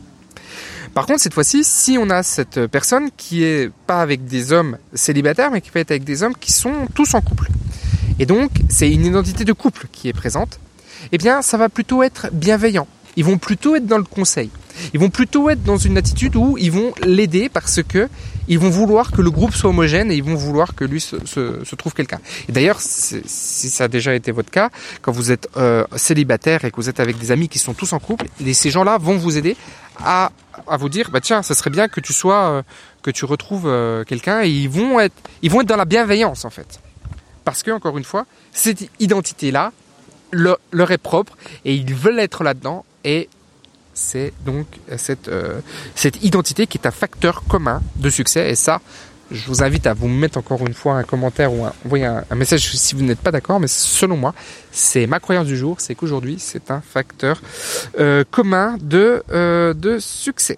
Par 0.95 1.07
contre, 1.07 1.21
cette 1.21 1.35
fois-ci, 1.35 1.63
si 1.63 1.97
on 1.97 2.11
a 2.11 2.25
cette 2.25 2.67
personne 2.67 3.11
qui 3.17 3.45
est 3.45 3.71
pas 3.87 4.03
avec 4.03 4.25
des 4.25 4.53
hommes 4.53 4.79
célibataires, 4.95 5.53
mais 5.53 5.61
qui 5.61 5.71
peut 5.71 5.79
être 5.79 5.93
avec 5.93 6.03
des 6.03 6.25
hommes 6.25 6.35
qui 6.35 6.53
sont 6.53 6.89
tous 6.93 7.15
en 7.15 7.21
couple, 7.21 7.51
et 8.19 8.27
donc 8.27 8.51
c'est 8.69 8.91
une 8.91 9.07
identité 9.07 9.45
de 9.45 9.53
couple 9.53 9.87
qui 9.93 10.09
est 10.09 10.13
présente, 10.13 10.59
eh 11.11 11.19
bien, 11.19 11.43
ça 11.43 11.57
va 11.57 11.69
plutôt 11.69 12.03
être 12.03 12.29
bienveillant. 12.33 12.87
Ils 13.17 13.25
vont 13.25 13.39
plutôt 13.39 13.77
être 13.77 13.87
dans 13.87 13.99
le 13.99 14.05
conseil. 14.05 14.51
Ils 14.95 15.01
vont 15.01 15.11
plutôt 15.11 15.51
être 15.51 15.63
dans 15.63 15.77
une 15.77 15.99
attitude 15.99 16.37
où 16.37 16.57
ils 16.59 16.73
vont 16.73 16.95
l'aider 17.03 17.49
parce 17.49 17.83
que 17.83 18.09
ils 18.49 18.59
vont 18.59 18.71
vouloir 18.71 19.13
que 19.13 19.23
le 19.23 19.31
groupe 19.31 19.55
soit 19.55 19.71
homogène 19.71 20.11
et 20.11 20.17
ils 20.17 20.25
vont 20.25 20.35
vouloir 20.35 20.75
que 20.75 20.85
lui 20.85 21.01
se, 21.01 21.75
trouve 21.75 21.95
quelqu'un. 21.95 22.21
Et 22.49 22.53
d'ailleurs, 22.53 22.81
si 22.81 23.71
ça 23.71 23.85
a 23.85 23.89
déjà 23.89 24.15
été 24.15 24.33
votre 24.33 24.51
cas, 24.51 24.71
quand 25.01 25.13
vous 25.13 25.31
êtes 25.31 25.49
euh, 25.57 25.85
célibataire 25.97 26.65
et 26.65 26.71
que 26.71 26.77
vous 26.77 26.89
êtes 26.89 27.01
avec 27.01 27.19
des 27.19 27.31
amis 27.31 27.49
qui 27.49 27.59
sont 27.59 27.75
tous 27.75 27.93
en 27.93 27.99
couple, 27.99 28.27
ces 28.53 28.71
gens-là 28.71 28.99
vont 28.99 29.17
vous 29.17 29.37
aider 29.37 29.57
à, 29.99 30.33
à 30.67 30.77
vous 30.77 30.89
dire, 30.89 31.11
bah 31.11 31.21
tiens, 31.21 31.43
ça 31.43 31.55
serait 31.55 31.71
bien 31.71 31.89
que 31.89 32.01
tu 32.01 32.13
sois, 32.13 32.51
euh, 32.51 32.63
que 33.03 33.11
tu 33.11 33.25
retrouves 33.25 33.67
euh, 33.67 34.05
quelqu'un 34.05 34.43
et 34.43 34.49
ils 34.49 34.69
vont 34.69 34.99
être, 34.99 35.15
ils 35.43 35.51
vont 35.51 35.61
être 35.61 35.69
dans 35.69 35.77
la 35.77 35.85
bienveillance 35.85 36.45
en 36.45 36.51
fait, 36.51 36.81
parce 37.45 37.63
que 37.63 37.71
encore 37.71 37.97
une 37.99 38.05
fois, 38.05 38.27
cette 38.53 38.89
identité-là 39.01 39.73
leur, 40.33 40.91
est 40.91 40.99
propre 40.99 41.37
et 41.65 41.75
ils 41.75 41.95
veulent 41.95 42.19
être 42.19 42.43
là-dedans 42.43 42.85
et 43.05 43.29
c'est 43.95 44.33
donc 44.45 44.67
cette, 44.97 45.29
euh, 45.29 45.61
cette 45.95 46.23
identité 46.25 46.67
qui 46.67 46.79
est 46.79 46.87
un 46.87 46.93
facteur 46.93 47.45
commun 47.45 47.83
de 47.97 48.09
succès. 48.09 48.51
Et 48.51 48.55
ça, 48.55 48.81
je 49.31 49.47
vous 49.47 49.63
invite 49.63 49.87
à 49.87 49.93
vous 49.93 50.09
mettre 50.09 50.39
encore 50.39 50.67
une 50.67 50.73
fois 50.73 50.95
un 50.95 51.03
commentaire 51.03 51.53
ou 51.53 51.65
un, 51.65 51.73
envoyer 51.85 52.07
un, 52.07 52.35
message 52.35 52.75
si 52.75 52.95
vous 52.95 53.03
n'êtes 53.03 53.21
pas 53.21 53.31
d'accord. 53.31 53.61
Mais 53.61 53.67
selon 53.69 54.17
moi, 54.17 54.35
c'est 54.71 55.07
ma 55.07 55.21
croyance 55.21 55.47
du 55.47 55.59
jour, 55.59 55.77
c'est 55.81 55.95
qu'aujourd'hui, 55.95 56.37
c'est 56.39 56.71
un 56.71 56.81
facteur 56.81 57.43
euh, 57.99 58.25
commun 58.31 58.79
de, 58.81 59.23
euh, 59.31 59.75
de 59.75 59.99
succès. 59.99 60.57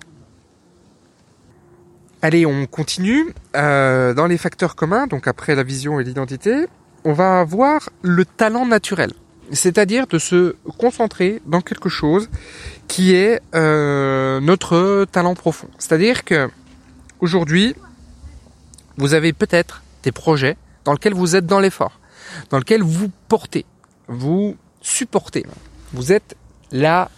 Allez, 2.23 2.47
on 2.47 2.67
continue. 2.67 3.35
dans 3.53 4.27
les 4.29 4.39
facteurs 4.39 4.77
communs, 4.77 5.07
donc 5.07 5.29
après 5.29 5.55
la 5.55 5.63
vision 5.63 6.01
et 6.01 6.05
l'identité, 6.05 6.67
on 7.05 7.13
va 7.13 7.45
voir 7.45 7.91
le 8.01 8.25
talent 8.25 8.65
naturel 8.65 9.13
c'est-à-dire 9.53 10.07
de 10.07 10.19
se 10.19 10.57
concentrer 10.79 11.41
dans 11.47 11.61
quelque 11.61 11.89
chose 11.89 12.29
qui 12.89 13.15
est 13.15 13.41
euh, 13.55 14.41
notre 14.41 15.07
talent 15.11 15.35
profond. 15.35 15.69
C'est-à-dire 15.79 16.25
que 16.25 16.49
aujourd'hui, 17.21 17.75
vous 18.97 19.15
avez 19.15 19.33
peut-être 19.33 19.83
des 20.03 20.13
projets 20.13 20.57
dans 20.85 20.93
lesquels 20.93 21.15
vous 21.15 21.37
êtes 21.37 21.47
dans 21.47 21.61
l'effort, 21.61 22.01
dans 22.51 22.59
lesquels 22.59 22.83
vous 22.83 23.11
portez, 23.29 23.65
vous 24.09 24.57
supportez. 24.81 25.47
Vous 25.93 26.13
êtes 26.13 26.37
la 26.71 27.11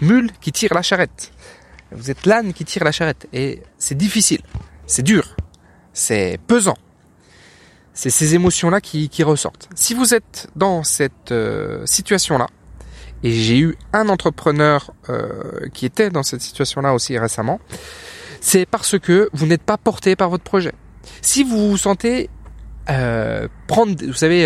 mule 0.00 0.30
qui 0.40 0.52
tire 0.52 0.74
la 0.74 0.82
charrette. 0.82 1.32
Vous 1.92 2.10
êtes 2.10 2.26
l'âne 2.26 2.52
qui 2.52 2.64
tire 2.64 2.84
la 2.84 2.92
charrette. 2.92 3.28
Et 3.32 3.62
c'est 3.78 3.96
difficile, 3.96 4.40
c'est 4.86 5.02
dur, 5.02 5.36
c'est 5.92 6.38
pesant. 6.46 6.76
C'est 7.94 8.10
ces 8.10 8.34
émotions-là 8.34 8.80
qui, 8.80 9.22
ressortent. 9.22 9.68
Si 9.74 9.94
vous 9.94 10.14
êtes 10.14 10.48
dans 10.56 10.82
cette 10.82 11.30
euh, 11.30 11.86
situation-là, 11.86 12.48
et 13.22 13.30
j'ai 13.30 13.58
eu 13.58 13.76
un 13.92 14.08
entrepreneur 14.08 14.92
euh, 15.08 15.68
qui 15.72 15.86
était 15.86 16.10
dans 16.10 16.24
cette 16.24 16.42
situation-là 16.42 16.92
aussi 16.92 17.16
récemment, 17.16 17.60
c'est 18.40 18.66
parce 18.66 18.98
que 18.98 19.30
vous 19.32 19.46
n'êtes 19.46 19.62
pas 19.62 19.78
porté 19.78 20.16
par 20.16 20.28
votre 20.28 20.44
projet. 20.44 20.72
Si 21.22 21.44
vous 21.44 21.70
vous 21.70 21.78
sentez 21.78 22.28
euh, 22.90 23.48
prendre, 23.68 23.94
vous 24.04 24.12
savez, 24.12 24.44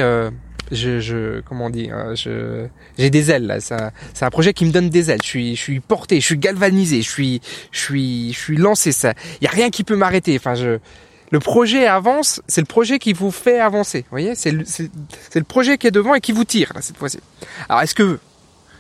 je, 0.71 1.01
je, 1.01 1.41
comment 1.41 1.67
on 1.67 1.73
hein, 1.73 2.15
je, 2.15 2.67
j'ai 2.99 3.11
des 3.11 3.31
ailes 3.31 3.47
là. 3.47 3.61
C'est 3.61 4.25
un 4.25 4.31
projet 4.31 4.53
qui 4.53 4.65
me 4.65 4.71
donne 4.71 4.91
des 4.91 5.11
ailes. 5.11 5.23
Je 5.23 5.29
suis, 5.29 5.57
je 5.57 5.61
suis 5.61 5.81
porté, 5.81 6.21
je 6.21 6.27
suis 6.27 6.39
galvanisé, 6.39 7.03
je 7.03 7.11
suis, 7.11 7.41
je 7.73 7.81
suis, 7.81 8.33
je 8.33 8.39
suis 8.39 8.57
lancé. 8.57 8.93
Ça, 8.93 9.15
y 9.41 9.47
a 9.47 9.51
rien 9.51 9.71
qui 9.71 9.85
peut 9.85 9.97
m'arrêter. 9.97 10.37
Enfin, 10.37 10.55
je, 10.55 10.79
le 11.31 11.41
projet 11.41 11.87
avance, 11.87 12.41
c'est 12.49 12.61
le 12.61 12.67
projet 12.67 12.99
qui 12.99 13.13
vous 13.13 13.31
fait 13.31 13.61
avancer. 13.61 14.01
Vous 14.01 14.11
voyez, 14.11 14.35
c'est 14.35 14.51
le, 14.51 14.65
le, 15.35 15.45
projet 15.45 15.79
qui 15.79 15.87
est 15.87 15.91
devant 15.91 16.15
et 16.15 16.21
qui 16.21 16.33
vous 16.33 16.45
tire 16.45 16.73
là, 16.75 16.81
cette 16.81 16.97
fois-ci. 16.97 17.21
Alors 17.69 17.83
est-ce 17.83 17.95
que, 17.95 18.19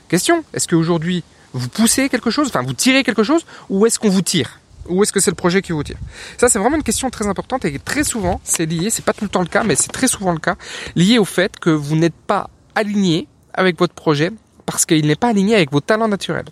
question, 0.08 0.44
est-ce 0.54 0.66
qu'aujourd'hui 0.66 1.24
vous 1.52 1.68
poussez 1.68 2.08
quelque 2.08 2.30
chose, 2.30 2.48
enfin 2.48 2.62
vous 2.62 2.74
tirez 2.74 3.04
quelque 3.04 3.22
chose, 3.22 3.44
ou 3.68 3.87
est-ce 3.87 3.98
qu'on 3.98 4.11
vous 4.11 4.22
tire? 4.22 4.61
Ou 4.88 5.02
est-ce 5.02 5.12
que 5.12 5.20
c'est 5.20 5.30
le 5.30 5.37
projet 5.37 5.61
qui 5.61 5.72
vous 5.72 5.82
tire? 5.82 5.98
Ça, 6.38 6.48
c'est 6.48 6.58
vraiment 6.58 6.76
une 6.76 6.82
question 6.82 7.11
très 7.11 7.26
importante 7.26 7.64
et 7.64 7.78
très 7.78 8.04
souvent, 8.04 8.40
c'est 8.42 8.64
lié, 8.64 8.88
c'est 8.90 9.04
pas 9.04 9.12
tout 9.12 9.24
le 9.24 9.30
temps 9.30 9.42
le 9.42 9.48
cas, 9.48 9.62
mais 9.62 9.74
c'est 9.74 9.92
très 9.92 10.08
souvent 10.08 10.32
le 10.32 10.38
cas, 10.38 10.56
lié 10.96 11.18
au 11.18 11.26
fait 11.26 11.58
que 11.58 11.70
vous 11.70 11.96
n'êtes 11.96 12.14
pas 12.14 12.48
aligné 12.74 13.28
avec 13.52 13.78
votre 13.78 13.94
projet 13.94 14.30
parce 14.64 14.87
qu'il 14.87 15.06
n'est 15.06 15.16
pas 15.16 15.28
aligné 15.28 15.54
avec 15.54 15.72
vos 15.72 15.80
talents 15.80 16.08
naturels. 16.08 16.46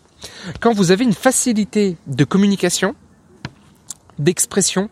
Quand 0.61 0.75
vous 0.75 0.91
avez 0.91 1.05
une 1.05 1.15
facilité 1.15 1.97
de 2.07 2.25
communication, 2.25 2.95
d'expression, 4.19 4.91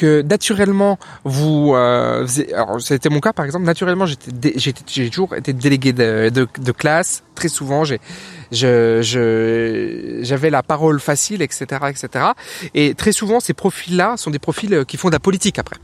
que 0.00 0.22
naturellement 0.22 0.98
vous, 1.24 1.74
euh, 1.74 2.26
alors 2.54 2.80
c'était 2.80 3.10
mon 3.10 3.20
cas 3.20 3.34
par 3.34 3.44
exemple, 3.44 3.66
naturellement 3.66 4.06
j'étais, 4.06 4.54
j'ai 4.56 5.10
toujours 5.10 5.34
été 5.36 5.52
délégué 5.52 5.92
de, 5.92 6.30
de, 6.30 6.48
de 6.58 6.72
classe 6.72 7.22
très 7.34 7.48
souvent. 7.48 7.84
J'ai 7.84 8.00
je, 8.50 9.00
je, 9.02 10.20
j'avais 10.22 10.50
la 10.50 10.64
parole 10.64 10.98
facile, 10.98 11.40
etc., 11.40 11.66
etc. 11.88 12.24
Et 12.74 12.94
très 12.94 13.12
souvent, 13.12 13.38
ces 13.38 13.54
profils-là 13.54 14.16
sont 14.16 14.30
des 14.30 14.40
profils 14.40 14.84
qui 14.88 14.96
font 14.96 15.08
de 15.08 15.12
la 15.12 15.20
politique 15.20 15.58
après, 15.58 15.76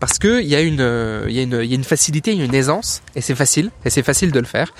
parce 0.00 0.18
que 0.18 0.42
il 0.42 0.48
y 0.48 0.56
a 0.56 0.60
une, 0.60 0.84
il 1.28 1.34
y 1.34 1.38
a 1.38 1.42
une, 1.42 1.60
il 1.62 1.70
y 1.70 1.72
a 1.72 1.76
une 1.76 1.84
facilité, 1.84 2.34
une 2.34 2.54
aisance, 2.54 3.00
et 3.14 3.22
c'est 3.22 3.34
facile, 3.34 3.70
et 3.86 3.90
c'est 3.90 4.02
facile 4.02 4.32
de 4.32 4.40
le 4.40 4.46
faire. 4.46 4.74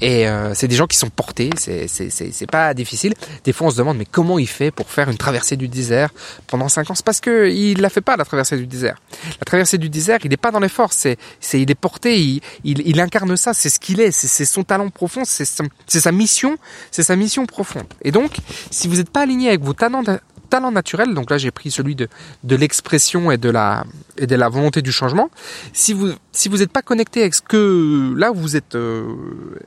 Et 0.00 0.28
euh, 0.28 0.52
c'est 0.54 0.68
des 0.68 0.76
gens 0.76 0.86
qui 0.86 0.98
sont 0.98 1.08
portés, 1.08 1.50
c'est 1.56 2.50
pas 2.50 2.74
difficile. 2.74 3.14
Des 3.44 3.52
fois 3.52 3.68
on 3.68 3.70
se 3.70 3.76
demande 3.76 3.96
mais 3.96 4.04
comment 4.04 4.38
il 4.38 4.46
fait 4.48 4.70
pour 4.70 4.90
faire 4.90 5.08
une 5.08 5.16
traversée 5.16 5.56
du 5.56 5.68
désert 5.68 6.10
pendant 6.46 6.68
cinq 6.68 6.90
ans? 6.90 6.94
C'est 6.94 7.04
parce 7.04 7.20
que 7.20 7.48
il 7.48 7.80
la 7.80 7.88
fait 7.88 8.02
pas 8.02 8.16
la 8.16 8.24
traversée 8.24 8.58
du 8.58 8.66
désert. 8.66 9.00
La 9.40 9.44
traversée 9.46 9.78
du 9.78 9.88
désert, 9.88 10.18
il 10.24 10.30
n'est 10.30 10.36
pas 10.36 10.50
dans 10.50 10.60
les 10.60 10.68
forces, 10.68 10.96
c'est 10.96 11.16
c'est 11.40 11.60
il 11.60 11.70
est 11.70 11.74
porté, 11.74 12.20
il, 12.20 12.40
il, 12.64 12.82
il 12.86 13.00
incarne 13.00 13.36
ça, 13.36 13.54
c'est 13.54 13.70
ce 13.70 13.80
qu'il 13.80 14.00
est, 14.00 14.10
c'est 14.10 14.44
son 14.44 14.64
talent 14.64 14.90
profond, 14.90 15.22
c'est 15.24 15.46
c'est 15.86 16.00
sa 16.00 16.12
mission, 16.12 16.58
c'est 16.90 17.02
sa 17.02 17.16
mission 17.16 17.46
profonde. 17.46 17.86
Et 18.02 18.12
donc 18.12 18.36
si 18.70 18.88
vous 18.88 18.96
n'êtes 18.96 19.10
pas 19.10 19.22
aligné 19.22 19.48
avec 19.48 19.62
vos 19.62 19.72
talents 19.72 20.02
talent 20.46 20.70
naturel, 20.70 21.14
donc 21.14 21.30
là 21.30 21.38
j'ai 21.38 21.50
pris 21.50 21.70
celui 21.70 21.94
de, 21.94 22.08
l'expression 22.44 23.30
et 23.30 23.38
de 23.38 23.50
la 23.50 24.48
volonté 24.48 24.82
du 24.82 24.92
changement. 24.92 25.30
Si 25.72 25.92
vous 25.92 26.12
si 26.32 26.48
vous 26.48 26.58
n'êtes 26.58 26.72
pas 26.72 26.82
connecté 26.82 27.20
avec 27.22 27.34
ce 27.34 27.42
que 27.42 28.14
là 28.16 28.30
vous 28.30 28.56
êtes 28.56 28.74
euh, 28.74 29.04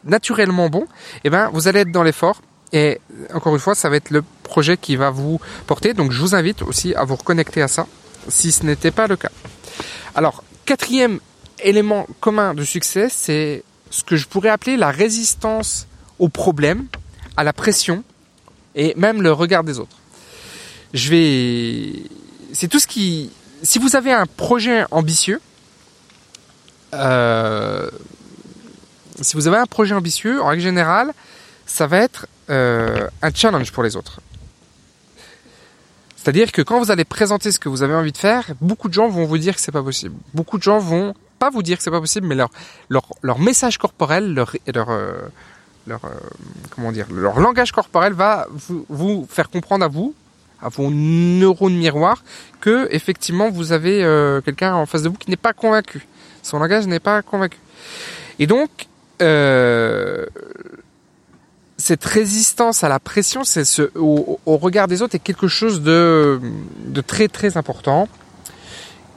naturellement 0.04 0.70
bon, 0.70 0.88
eh 1.24 1.30
ben 1.30 1.50
vous 1.54 1.68
allez 1.68 1.82
être 1.82 1.92
dans 1.92 2.04
l'effort. 2.04 2.42
Et 2.72 3.02
encore 3.34 3.56
une 3.56 3.60
fois, 3.60 3.74
ça 3.74 3.90
va 3.90 3.96
être 3.96 4.12
le 4.12 4.24
projet 4.44 4.78
qui 4.78 4.96
va 4.96 5.10
vous 5.10 5.40
porter. 5.66 5.96
Donc 5.96 6.12
je 6.12 6.22
vous 6.22 6.36
invite 6.36 6.62
aussi 6.62 6.94
à 6.94 7.04
vous 7.04 7.16
reconnecter 7.16 7.64
à 7.64 7.68
ça, 7.68 7.88
si 8.28 8.52
ce 8.52 8.64
n'était 8.64 8.92
pas 8.92 9.08
le 9.08 9.16
cas. 9.16 9.32
Alors 10.14 10.44
quatrième 10.66 11.20
élément 11.64 12.08
commun 12.20 12.54
de 12.54 12.64
succès, 12.64 13.08
c'est 13.10 13.64
ce 13.90 14.04
que 14.04 14.16
je 14.16 14.28
pourrais 14.28 14.50
appeler 14.50 14.78
la 14.78 14.92
résistance 14.92 15.88
aux 16.20 16.30
problèmes, 16.30 16.86
à 17.38 17.44
la 17.44 17.54
pression 17.54 18.04
et 18.76 18.94
même 18.96 19.22
le 19.22 19.32
regard 19.32 19.64
des 19.64 19.80
autres 19.80 19.99
je 20.94 21.10
vais. 21.10 22.04
C'est 22.54 22.68
tout 22.68 22.80
ce 22.80 22.88
qui. 22.88 23.32
Si 23.64 23.80
vous 23.80 23.96
avez 23.96 24.12
un 24.12 24.26
projet 24.26 24.86
ambitieux, 24.92 25.42
euh... 26.94 27.90
si 29.22 29.36
vous 29.36 29.48
avez 29.48 29.58
un 29.58 29.66
projet 29.66 29.94
ambitieux, 29.94 30.42
en 30.42 30.48
règle 30.48 30.64
générale, 30.64 31.14
ça 31.66 31.88
va 31.88 31.98
être 31.98 32.28
euh, 32.50 33.08
un 33.22 33.34
challenge 33.34 33.72
pour 33.72 33.84
les 33.84 33.96
autres. 33.96 34.22
C'est-à-dire 36.16 36.52
que 36.52 36.62
quand 36.62 36.80
vous 36.80 36.92
allez 36.92 37.06
présenter 37.06 37.52
ce 37.52 37.60
que 37.60 37.70
vous 37.70 37.82
avez 37.82 37.94
envie 37.94 38.12
de 38.12 38.18
faire, 38.18 38.46
beaucoup 38.60 38.90
de 38.90 38.94
gens 38.94 39.08
vont 39.08 39.26
vous 39.26 39.38
dire 39.38 39.56
que 39.56 39.62
c'est 39.62 39.72
pas 39.72 39.84
possible. 39.84 40.16
Beaucoup 40.34 40.58
de 40.58 40.64
gens 40.64 40.80
vont 40.80 41.14
pas 41.38 41.50
vous 41.50 41.64
dire 41.64 41.78
que 41.78 41.84
c'est 41.84 41.92
pas 41.92 42.02
possible, 42.02 42.28
mais 42.28 42.36
leur 42.36 42.50
leur, 42.90 43.06
leur 43.22 43.40
message 43.40 43.78
corporel, 43.78 44.34
leur 44.34 44.56
leur 44.68 44.90
euh, 44.90 45.14
leur 45.88 46.04
euh, 46.06 46.10
comment 46.72 46.92
dire, 46.92 47.08
leur 47.12 47.40
langage 47.40 47.72
corporel 47.72 48.14
va 48.14 48.48
vous, 48.52 48.86
vous 48.90 49.28
faire 49.30 49.50
comprendre 49.50 49.86
à 49.86 49.88
vous 49.88 50.14
à 50.62 50.70
vos 50.70 50.90
neurones 50.90 51.76
miroirs 51.76 52.24
que 52.62 52.88
effectivement 52.92 53.50
vous 53.50 53.72
avez 53.72 54.04
euh, 54.04 54.42
quelqu'un 54.42 54.74
en 54.76 54.86
face 54.86 55.04
de 55.04 55.10
vous 55.10 55.16
qui 55.16 55.30
n'est 55.30 55.38
pas 55.38 55.54
convaincu. 55.54 56.06
Son 56.44 56.60
langage 56.60 56.88
n'est 56.88 57.00
pas 57.00 57.22
convaincu. 57.22 57.58
Et 58.40 58.48
donc 58.48 58.70
euh, 59.22 60.26
cette 61.78 62.04
résistance 62.04 62.84
à 62.84 62.90
la 62.90 63.00
pression, 63.00 63.44
c'est 63.44 63.64
ce, 63.64 63.90
au, 63.98 64.40
regard 64.46 64.88
des 64.88 65.02
autres 65.02 65.16
est 65.16 65.20
quelque 65.20 65.48
chose 65.48 65.82
de, 65.82 66.40
de 66.86 67.02
très 67.02 67.28
très 67.28 67.58
important. 67.58 68.08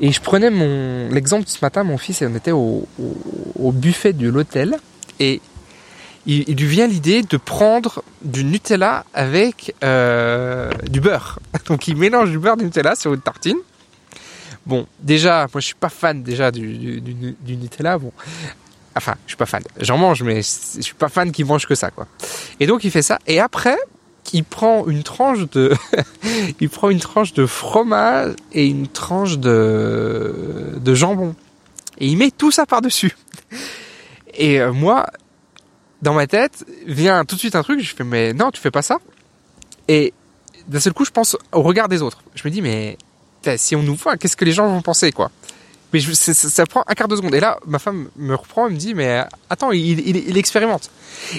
Et 0.01 0.11
je 0.11 0.21
prenais 0.21 0.51
mon 0.51 1.09
l'exemple 1.11 1.45
ce 1.47 1.59
matin, 1.63 1.85
mon 1.85 1.99
fils, 1.99 2.23
on 2.23 2.35
était 2.35 2.53
au, 2.53 2.87
au, 2.99 3.17
au 3.57 3.73
buffet 3.73 4.13
de 4.13 4.29
l'hôtel 4.29 4.79
et 5.21 5.41
il, 6.27 6.57
lui 6.57 6.67
vient 6.67 6.87
l'idée 6.87 7.23
de 7.23 7.37
prendre 7.37 8.03
du 8.23 8.45
Nutella 8.45 9.05
avec 9.13 9.75
euh, 9.83 10.71
du 10.89 11.01
beurre. 11.01 11.39
Donc 11.67 11.89
il 11.89 11.97
mélange 11.97 12.31
du 12.31 12.39
beurre 12.39 12.57
du 12.57 12.65
Nutella 12.65 12.95
sur 12.95 13.13
une 13.13 13.21
tartine. 13.21 13.59
Bon, 14.65 14.87
déjà, 15.01 15.49
moi 15.53 15.61
je 15.61 15.67
suis 15.67 15.75
pas 15.75 15.89
fan 15.89 16.23
déjà 16.23 16.53
du, 16.53 17.01
du, 17.01 17.57
Nutella. 17.57 17.99
Bon, 17.99 18.13
enfin, 18.95 19.15
je 19.27 19.31
suis 19.31 19.37
pas 19.37 19.47
fan. 19.47 19.63
J'en 19.81 19.99
mange, 19.99 20.23
mais 20.23 20.37
je 20.37 20.81
suis 20.81 20.95
pas 20.95 21.09
fan 21.09 21.33
qu'il 21.33 21.47
mange 21.47 21.67
que 21.67 21.75
ça, 21.75 21.91
quoi. 21.91 22.07
Et 22.61 22.67
donc 22.67 22.85
il 22.85 22.93
fait 22.93 23.03
ça. 23.03 23.19
Et 23.27 23.41
après, 23.41 23.77
il 24.33 24.45
prend 24.45 24.87
une 24.87 25.03
tranche 25.03 25.51
de, 25.51 25.75
il 26.61 26.69
prend 26.69 26.91
une 26.91 27.01
tranche 27.01 27.33
de 27.33 27.47
fromage 27.47 28.35
et 28.53 28.67
une 28.67 28.87
tranche 28.87 29.39
de 29.39 30.79
de 30.81 30.95
jambon. 30.95 31.35
Et 31.99 32.07
il 32.07 32.17
met 32.17 32.31
tout 32.31 32.53
ça 32.53 32.65
par 32.65 32.81
dessus. 32.81 33.17
Et 34.35 34.61
euh, 34.61 34.73
moi, 34.73 35.07
dans 36.03 36.15
ma 36.15 36.27
tête 36.27 36.65
vient 36.87 37.25
tout 37.25 37.37
de 37.37 37.41
suite 37.41 37.55
un 37.55 37.63
truc, 37.63 37.81
je 37.81 37.95
fais 37.95 38.05
mais 38.05 38.33
non, 38.35 38.51
tu 38.51 38.61
fais 38.61 38.71
pas 38.71 38.83
ça. 38.83 38.99
Et 39.89 40.13
d'un 40.69 40.81
seul 40.81 40.93
coup, 40.93 41.05
je 41.05 41.11
pense 41.11 41.37
au 41.53 41.63
regard 41.63 41.89
des 41.89 42.03
autres. 42.03 42.23
Je 42.35 42.43
me 42.45 42.51
dis 42.51 42.61
mais 42.61 42.99
si 43.57 43.75
on 43.75 43.83
nous 43.83 43.95
voit, 43.95 44.17
qu'est-ce 44.17 44.37
que 44.37 44.45
les 44.45 44.53
gens 44.53 44.69
vont 44.69 44.83
penser 44.83 45.13
quoi? 45.13 45.31
Mais 45.93 46.01
ça, 46.01 46.65
prend 46.67 46.85
un 46.87 46.95
quart 46.95 47.07
de 47.07 47.17
seconde. 47.17 47.35
Et 47.35 47.41
là, 47.41 47.59
ma 47.67 47.79
femme 47.79 48.09
me 48.17 48.35
reprend 48.35 48.67
et 48.67 48.71
me 48.71 48.77
dit 48.77 48.95
mais 48.95 49.25
attends, 49.51 49.73
il, 49.73 50.01
il, 50.01 50.17
il 50.29 50.39
expérimente. 50.39 50.91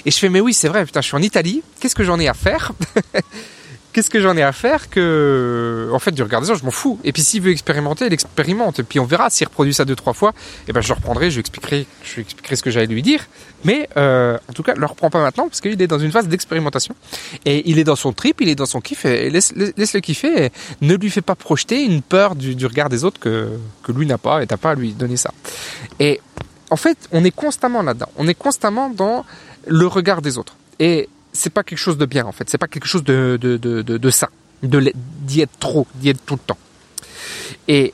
Et 0.06 0.12
je 0.12 0.18
fais 0.18 0.30
mais 0.30 0.40
oui, 0.40 0.54
c'est 0.54 0.68
vrai, 0.68 0.86
putain, 0.86 1.02
je 1.02 1.08
suis 1.08 1.18
en 1.18 1.22
Italie. 1.22 1.64
Qu'est-ce 1.80 1.96
que 1.96 2.04
j'en 2.04 2.20
ai 2.20 2.28
à 2.28 2.34
faire? 2.34 2.72
qu'est-ce 3.94 4.10
que 4.10 4.20
j'en 4.20 4.36
ai 4.36 4.42
à 4.42 4.52
faire 4.52 4.90
que, 4.90 5.90
en 5.94 6.00
fait, 6.00 6.12
du 6.12 6.24
regard 6.24 6.42
des 6.42 6.50
autres, 6.50 6.60
je 6.60 6.66
m'en 6.66 6.72
fous. 6.72 7.00
Et 7.04 7.12
puis 7.12 7.22
s'il 7.22 7.42
veut 7.42 7.52
expérimenter, 7.52 8.08
il 8.08 8.14
expérimente. 8.14 8.80
Et 8.80 8.84
puis 8.84 9.00
on 9.00 9.06
verra 9.06 9.30
s'il 9.30 9.48
reproduit 9.48 9.74
ça 9.74 9.86
deux, 9.86 9.96
trois 9.96 10.14
fois. 10.14 10.32
Et 10.32 10.70
eh 10.70 10.74
ben 10.74 10.82
je 10.82 10.90
le 10.90 10.96
reprendrai, 10.96 11.30
je 11.30 11.36
lui 11.36 11.40
expliquerai, 11.42 11.86
je 12.04 12.16
lui 12.16 12.22
expliquerai 12.24 12.56
ce 12.56 12.64
que 12.64 12.72
j'allais 12.72 12.88
lui 12.88 13.02
dire. 13.02 13.26
Mais 13.64 13.88
euh, 13.96 14.38
en 14.50 14.54
tout 14.54 14.64
cas, 14.64 14.74
le 14.76 14.86
reprend 14.86 15.10
pas 15.10 15.22
maintenant 15.22 15.48
parce 15.48 15.62
qu'il 15.62 15.82
est 15.82 15.88
dans 15.88 16.00
une 16.00 16.12
phase 16.12 16.28
d'expérimentation. 16.28 16.96
Et 17.46 17.70
il 17.70 17.80
est 17.80 17.84
dans 17.84 17.96
son 17.96 18.12
trip, 18.12 18.42
il 18.42 18.50
est 18.50 18.56
dans 18.56 18.66
son 18.66 18.82
kiff. 18.82 19.06
Et 19.06 19.30
laisse, 19.30 19.54
laisse 19.56 19.94
le 19.94 20.02
kiffer. 20.02 20.46
Et 20.46 20.52
ne 20.82 20.96
lui 20.96 21.10
fais 21.10 21.22
pas 21.22 21.36
projeter 21.36 21.84
une 21.84 22.02
peur 22.02 22.36
du, 22.36 22.56
du 22.56 22.66
regard 22.66 22.90
des 22.90 23.04
autres 23.04 23.20
que, 23.20 23.50
que 23.84 23.92
lui 23.92 24.06
n'a 24.06 24.18
pas 24.18 24.44
et 24.44 24.48
t'as 24.48 24.58
pas 24.58 24.72
à 24.72 24.76
lui 24.76 24.92
donner 24.92 25.18
ça. 25.18 25.32
Et 26.00 26.20
en 26.70 26.76
fait, 26.76 26.98
on 27.12 27.24
est 27.24 27.32
constamment 27.32 27.84
là-dedans. 27.84 28.10
On 28.18 28.28
est 28.28 28.34
constamment 28.34 28.90
dans 28.90 29.26
le 29.68 29.88
regard 29.88 30.22
des 30.22 30.38
autres. 30.38 30.56
Et 30.80 31.08
c'est 31.34 31.50
pas 31.50 31.64
quelque 31.64 31.80
chose 31.80 31.98
de 31.98 32.06
bien 32.06 32.26
en 32.26 32.32
fait, 32.32 32.50
c'est 32.50 32.58
pas 32.58 32.68
quelque 32.68 32.88
chose 32.88 33.04
de 33.04 33.38
de 33.42 33.58
de 33.58 33.82
de, 33.82 33.98
de 33.98 34.12
de 34.64 34.94
d'y 35.22 35.42
être 35.42 35.60
trop, 35.60 35.88
d'y 35.96 36.10
être 36.10 36.26
tout 36.26 36.36
le 36.36 36.40
temps. 36.40 36.58
Et 37.68 37.94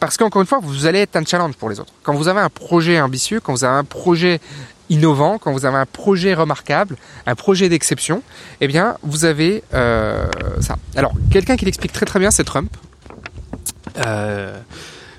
parce 0.00 0.16
qu'encore 0.16 0.40
une 0.40 0.48
fois, 0.48 0.60
vous 0.62 0.86
allez 0.86 1.00
être 1.00 1.16
un 1.16 1.24
challenge 1.24 1.54
pour 1.54 1.68
les 1.68 1.78
autres. 1.78 1.92
Quand 2.02 2.14
vous 2.14 2.28
avez 2.28 2.40
un 2.40 2.48
projet 2.48 3.00
ambitieux, 3.00 3.40
quand 3.40 3.52
vous 3.52 3.64
avez 3.64 3.76
un 3.76 3.84
projet 3.84 4.40
innovant, 4.88 5.38
quand 5.38 5.52
vous 5.52 5.66
avez 5.66 5.76
un 5.76 5.86
projet 5.86 6.34
remarquable, 6.34 6.96
un 7.26 7.34
projet 7.34 7.68
d'exception, 7.68 8.22
eh 8.60 8.66
bien, 8.66 8.96
vous 9.02 9.24
avez 9.24 9.62
euh, 9.74 10.26
ça. 10.60 10.76
Alors, 10.96 11.12
quelqu'un 11.30 11.56
qui 11.56 11.66
l'explique 11.66 11.92
très 11.92 12.06
très 12.06 12.18
bien, 12.18 12.30
c'est 12.30 12.44
Trump. 12.44 12.74
Euh, 13.98 14.58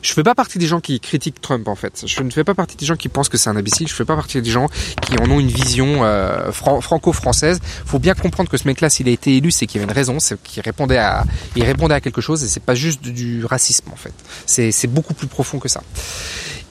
je 0.01 0.13
fais 0.13 0.23
pas 0.23 0.35
partie 0.35 0.57
des 0.57 0.67
gens 0.67 0.79
qui 0.79 0.99
critiquent 0.99 1.41
Trump 1.41 1.67
en 1.67 1.75
fait. 1.75 2.03
Je 2.05 2.21
ne 2.23 2.29
fais 2.29 2.43
pas 2.43 2.53
partie 2.53 2.77
des 2.77 2.85
gens 2.85 2.95
qui 2.95 3.09
pensent 3.09 3.29
que 3.29 3.37
c'est 3.37 3.49
un 3.49 3.55
imbécile. 3.55 3.87
Je 3.87 3.93
fais 3.93 4.05
pas 4.05 4.15
partie 4.15 4.41
des 4.41 4.49
gens 4.49 4.67
qui 5.01 5.17
en 5.19 5.29
ont 5.29 5.39
une 5.39 5.47
vision 5.47 6.03
euh, 6.03 6.51
franco-française. 6.51 7.59
Faut 7.85 7.99
bien 7.99 8.13
comprendre 8.13 8.49
que 8.49 8.57
ce 8.57 8.67
mec-là, 8.67 8.89
s'il 8.89 9.07
a 9.07 9.11
été 9.11 9.37
élu, 9.37 9.51
c'est 9.51 9.67
qu'il 9.67 9.79
y 9.79 9.83
avait 9.83 9.91
une 9.91 9.95
raison, 9.95 10.19
c'est 10.19 10.41
qu'il 10.41 10.63
répondait 10.63 10.97
à, 10.97 11.23
il 11.55 11.63
répondait 11.63 11.95
à 11.95 12.01
quelque 12.01 12.21
chose 12.21 12.43
et 12.43 12.47
c'est 12.47 12.63
pas 12.63 12.75
juste 12.75 13.01
du 13.01 13.45
racisme 13.45 13.89
en 13.91 13.95
fait. 13.95 14.13
C'est 14.45 14.87
beaucoup 14.87 15.13
plus 15.13 15.27
profond 15.27 15.59
que 15.59 15.69
ça. 15.69 15.81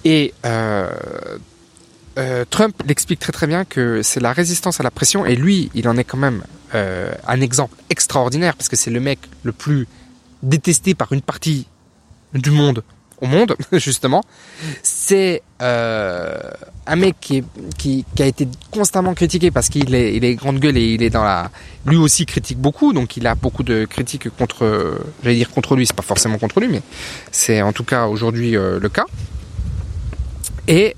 Et 0.04 0.32
euh, 0.46 0.88
euh, 2.18 2.44
Trump 2.48 2.82
l'explique 2.86 3.20
très 3.20 3.32
très 3.32 3.46
bien 3.46 3.64
que 3.64 4.02
c'est 4.02 4.20
la 4.20 4.32
résistance 4.32 4.80
à 4.80 4.82
la 4.82 4.90
pression 4.90 5.24
et 5.26 5.36
lui, 5.36 5.70
il 5.74 5.88
en 5.88 5.96
est 5.96 6.04
quand 6.04 6.18
même 6.18 6.42
euh, 6.74 7.12
un 7.26 7.40
exemple 7.40 7.76
extraordinaire 7.88 8.56
parce 8.56 8.68
que 8.68 8.76
c'est 8.76 8.90
le 8.90 9.00
mec 9.00 9.18
le 9.42 9.52
plus 9.52 9.86
détesté 10.42 10.94
par 10.94 11.12
une 11.12 11.22
partie 11.22 11.66
du 12.34 12.50
monde 12.50 12.82
au 13.20 13.26
monde, 13.26 13.56
justement. 13.72 14.22
C'est 14.82 15.42
euh, 15.62 16.38
un 16.86 16.96
mec 16.96 17.16
qui, 17.20 17.44
qui, 17.78 18.04
qui, 18.14 18.22
a 18.22 18.26
été 18.26 18.48
constamment 18.70 19.14
critiqué 19.14 19.50
parce 19.50 19.68
qu'il 19.68 19.94
est, 19.94 20.16
il 20.16 20.24
est 20.24 20.34
grande 20.34 20.58
gueule 20.58 20.76
et 20.76 20.94
il 20.94 21.02
est 21.02 21.10
dans 21.10 21.24
la... 21.24 21.50
Lui 21.86 21.96
aussi 21.96 22.26
critique 22.26 22.58
beaucoup, 22.58 22.92
donc 22.92 23.16
il 23.16 23.26
a 23.26 23.34
beaucoup 23.34 23.62
de 23.62 23.84
critiques 23.84 24.28
contre... 24.36 24.98
J'allais 25.22 25.36
dire 25.36 25.50
contre 25.50 25.76
lui, 25.76 25.86
c'est 25.86 25.96
pas 25.96 26.02
forcément 26.02 26.38
contre 26.38 26.60
lui, 26.60 26.68
mais 26.68 26.82
c'est 27.30 27.62
en 27.62 27.72
tout 27.72 27.84
cas 27.84 28.06
aujourd'hui 28.06 28.56
euh, 28.56 28.78
le 28.78 28.88
cas. 28.88 29.06
Et 30.68 30.94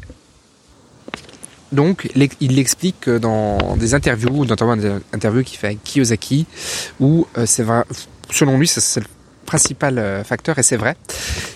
donc, 1.72 2.10
il 2.40 2.54
l'explique 2.54 3.08
dans 3.08 3.76
des 3.76 3.94
interviews, 3.94 4.44
notamment 4.44 4.76
des 4.76 4.92
interviews 5.14 5.42
qu'il 5.42 5.58
fait 5.58 5.68
avec 5.68 5.82
Kiyosaki, 5.82 6.46
où 7.00 7.26
euh, 7.38 7.46
c'est 7.46 7.62
vrai, 7.62 7.84
selon 8.30 8.58
lui, 8.58 8.68
c'est 8.68 9.00
le 9.00 9.06
principal 9.44 9.98
euh, 9.98 10.24
facteur, 10.24 10.58
et 10.58 10.62
c'est 10.62 10.76
vrai. 10.76 10.96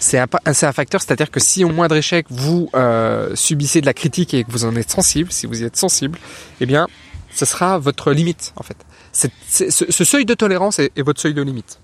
C'est 0.00 0.18
un, 0.18 0.26
un, 0.44 0.72
facteur, 0.72 1.00
c'est-à-dire 1.00 1.30
que 1.30 1.40
si 1.40 1.64
au 1.64 1.70
moindre 1.70 1.96
échec, 1.96 2.26
vous 2.30 2.68
euh, 2.74 3.34
subissez 3.34 3.80
de 3.80 3.86
la 3.86 3.94
critique 3.94 4.34
et 4.34 4.44
que 4.44 4.50
vous 4.50 4.64
en 4.64 4.76
êtes 4.76 4.90
sensible, 4.90 5.32
si 5.32 5.46
vous 5.46 5.62
y 5.62 5.64
êtes 5.64 5.76
sensible, 5.76 6.18
eh 6.60 6.66
bien, 6.66 6.86
ce 7.34 7.44
sera 7.44 7.78
votre 7.78 8.12
limite, 8.12 8.52
en 8.56 8.62
fait. 8.62 8.76
ce, 9.12 10.04
seuil 10.04 10.24
de 10.24 10.34
tolérance 10.34 10.78
est, 10.78 11.00
votre 11.00 11.20
seuil 11.20 11.34
de 11.34 11.42
limite. 11.42 11.80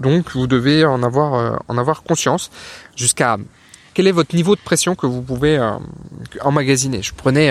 Donc 0.00 0.30
vous 0.30 0.46
devez 0.46 0.84
en 0.84 1.02
avoir, 1.02 1.60
en 1.66 1.76
avoir 1.76 2.04
conscience 2.04 2.52
jusqu'à 2.94 3.36
quel 3.94 4.06
est 4.06 4.12
votre 4.12 4.36
niveau 4.36 4.54
de 4.54 4.60
pression 4.60 4.94
que 4.94 5.06
vous 5.06 5.22
pouvez 5.22 5.58
emmagasiner. 6.40 7.02
Je 7.02 7.12
prenais, 7.14 7.48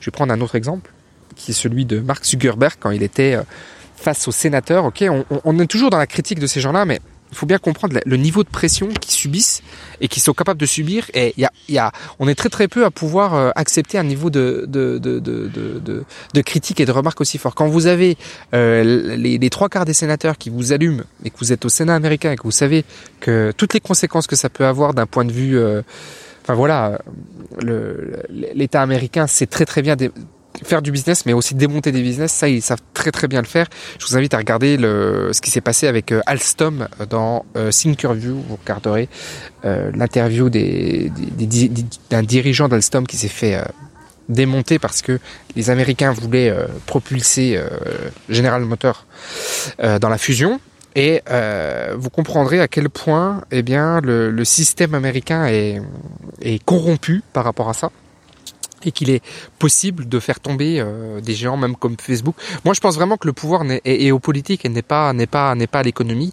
je 0.00 0.06
vais 0.06 0.10
prendre 0.10 0.32
un 0.32 0.40
autre 0.40 0.54
exemple 0.54 0.90
qui 1.36 1.50
est 1.50 1.54
celui 1.54 1.84
de 1.84 2.00
Mark 2.00 2.24
Zuckerberg 2.24 2.76
quand 2.80 2.92
il 2.92 3.02
était 3.02 3.36
face 4.02 4.28
aux 4.28 4.32
sénateurs. 4.32 4.84
Ok, 4.84 5.04
on, 5.44 5.58
est 5.58 5.66
toujours 5.66 5.90
dans 5.90 5.98
la 5.98 6.06
critique 6.06 6.38
de 6.38 6.46
ces 6.46 6.60
gens-là, 6.60 6.84
mais 6.84 7.00
il 7.30 7.36
faut 7.38 7.46
bien 7.46 7.58
comprendre 7.58 7.98
le 8.04 8.16
niveau 8.18 8.44
de 8.44 8.48
pression 8.48 8.88
qu'ils 8.88 9.12
subissent 9.12 9.62
et 10.02 10.08
qu'ils 10.08 10.22
sont 10.22 10.34
capables 10.34 10.60
de 10.60 10.66
subir. 10.66 11.10
Et 11.14 11.32
y 11.38 11.44
a, 11.46 11.52
y 11.68 11.78
a, 11.78 11.90
on 12.18 12.28
est 12.28 12.34
très 12.34 12.50
très 12.50 12.68
peu 12.68 12.84
à 12.84 12.90
pouvoir 12.90 13.34
euh, 13.34 13.50
accepter 13.56 13.96
un 13.96 14.04
niveau 14.04 14.28
de 14.28 14.66
de, 14.68 14.98
de, 14.98 15.18
de, 15.18 16.04
de, 16.34 16.42
critique 16.42 16.80
et 16.80 16.84
de 16.84 16.92
remarque 16.92 17.22
aussi 17.22 17.38
fort. 17.38 17.54
Quand 17.54 17.68
vous 17.68 17.86
avez 17.86 18.18
euh, 18.52 19.16
les, 19.16 19.38
les 19.38 19.50
trois 19.50 19.70
quarts 19.70 19.86
des 19.86 19.94
sénateurs 19.94 20.36
qui 20.36 20.50
vous 20.50 20.72
allument 20.72 21.04
et 21.24 21.30
que 21.30 21.38
vous 21.38 21.52
êtes 21.52 21.64
au 21.64 21.70
Sénat 21.70 21.94
américain 21.94 22.32
et 22.32 22.36
que 22.36 22.42
vous 22.42 22.50
savez 22.50 22.84
que 23.20 23.52
toutes 23.56 23.72
les 23.72 23.80
conséquences 23.80 24.26
que 24.26 24.36
ça 24.36 24.50
peut 24.50 24.66
avoir 24.66 24.92
d'un 24.92 25.06
point 25.06 25.24
de 25.24 25.32
vue 25.32 25.56
euh, 25.58 25.80
Enfin 26.42 26.54
voilà, 26.54 26.98
l'État 28.28 28.82
américain 28.82 29.28
sait 29.28 29.46
très 29.46 29.64
très 29.64 29.80
bien 29.80 29.94
faire 30.62 30.82
du 30.82 30.92
business, 30.92 31.26
mais 31.26 31.32
aussi 31.32 31.54
démonter 31.54 31.92
des 31.92 32.02
business, 32.02 32.32
ça 32.32 32.48
ils 32.48 32.62
savent 32.62 32.82
très 32.94 33.10
très 33.10 33.28
bien 33.28 33.40
le 33.40 33.46
faire. 33.46 33.66
Je 33.98 34.06
vous 34.06 34.16
invite 34.16 34.34
à 34.34 34.38
regarder 34.38 34.76
le, 34.76 35.30
ce 35.32 35.40
qui 35.40 35.50
s'est 35.50 35.60
passé 35.60 35.86
avec 35.88 36.12
euh, 36.12 36.20
Alstom 36.26 36.88
dans 37.08 37.44
euh, 37.56 37.70
Thinkerview. 37.70 38.42
Vous 38.48 38.56
regarderez 38.56 39.08
euh, 39.64 39.90
l'interview 39.94 40.50
des, 40.50 41.10
des, 41.14 41.70
d'un 42.10 42.22
dirigeant 42.22 42.68
d'Alstom 42.68 43.06
qui 43.06 43.16
s'est 43.16 43.28
fait 43.28 43.56
euh, 43.56 43.62
démonter 44.28 44.78
parce 44.78 45.02
que 45.02 45.18
les 45.56 45.70
Américains 45.70 46.12
voulaient 46.12 46.54
propulser 46.86 47.60
General 48.28 48.64
Motors 48.64 49.04
dans 49.82 50.08
la 50.08 50.16
fusion. 50.16 50.60
Et 50.94 51.20
vous 51.96 52.08
comprendrez 52.08 52.60
à 52.60 52.68
quel 52.68 52.88
point 52.88 53.42
eh 53.50 53.62
bien, 53.62 54.00
le, 54.00 54.30
le 54.30 54.44
système 54.44 54.94
américain 54.94 55.44
est, 55.46 55.82
est 56.40 56.64
corrompu 56.64 57.22
par 57.32 57.44
rapport 57.44 57.68
à 57.68 57.74
ça 57.74 57.90
et 58.86 58.92
qu'il 58.92 59.10
est 59.10 59.22
possible 59.58 60.08
de 60.08 60.18
faire 60.20 60.40
tomber 60.40 60.80
euh, 60.80 61.20
des 61.20 61.34
géants 61.34 61.56
même 61.56 61.76
comme 61.76 61.96
Facebook. 62.00 62.34
Moi, 62.64 62.74
je 62.74 62.80
pense 62.80 62.94
vraiment 62.94 63.16
que 63.16 63.26
le 63.26 63.32
pouvoir 63.32 63.62
est, 63.84 64.10
aux 64.10 64.18
politiques 64.18 64.64
et 64.64 64.68
n'est 64.68 64.82
pas 64.82 65.12
n'est 65.12 65.26
pas 65.26 65.54
n'est 65.54 65.66
pas 65.66 65.80
à 65.80 65.82
l'économie. 65.82 66.32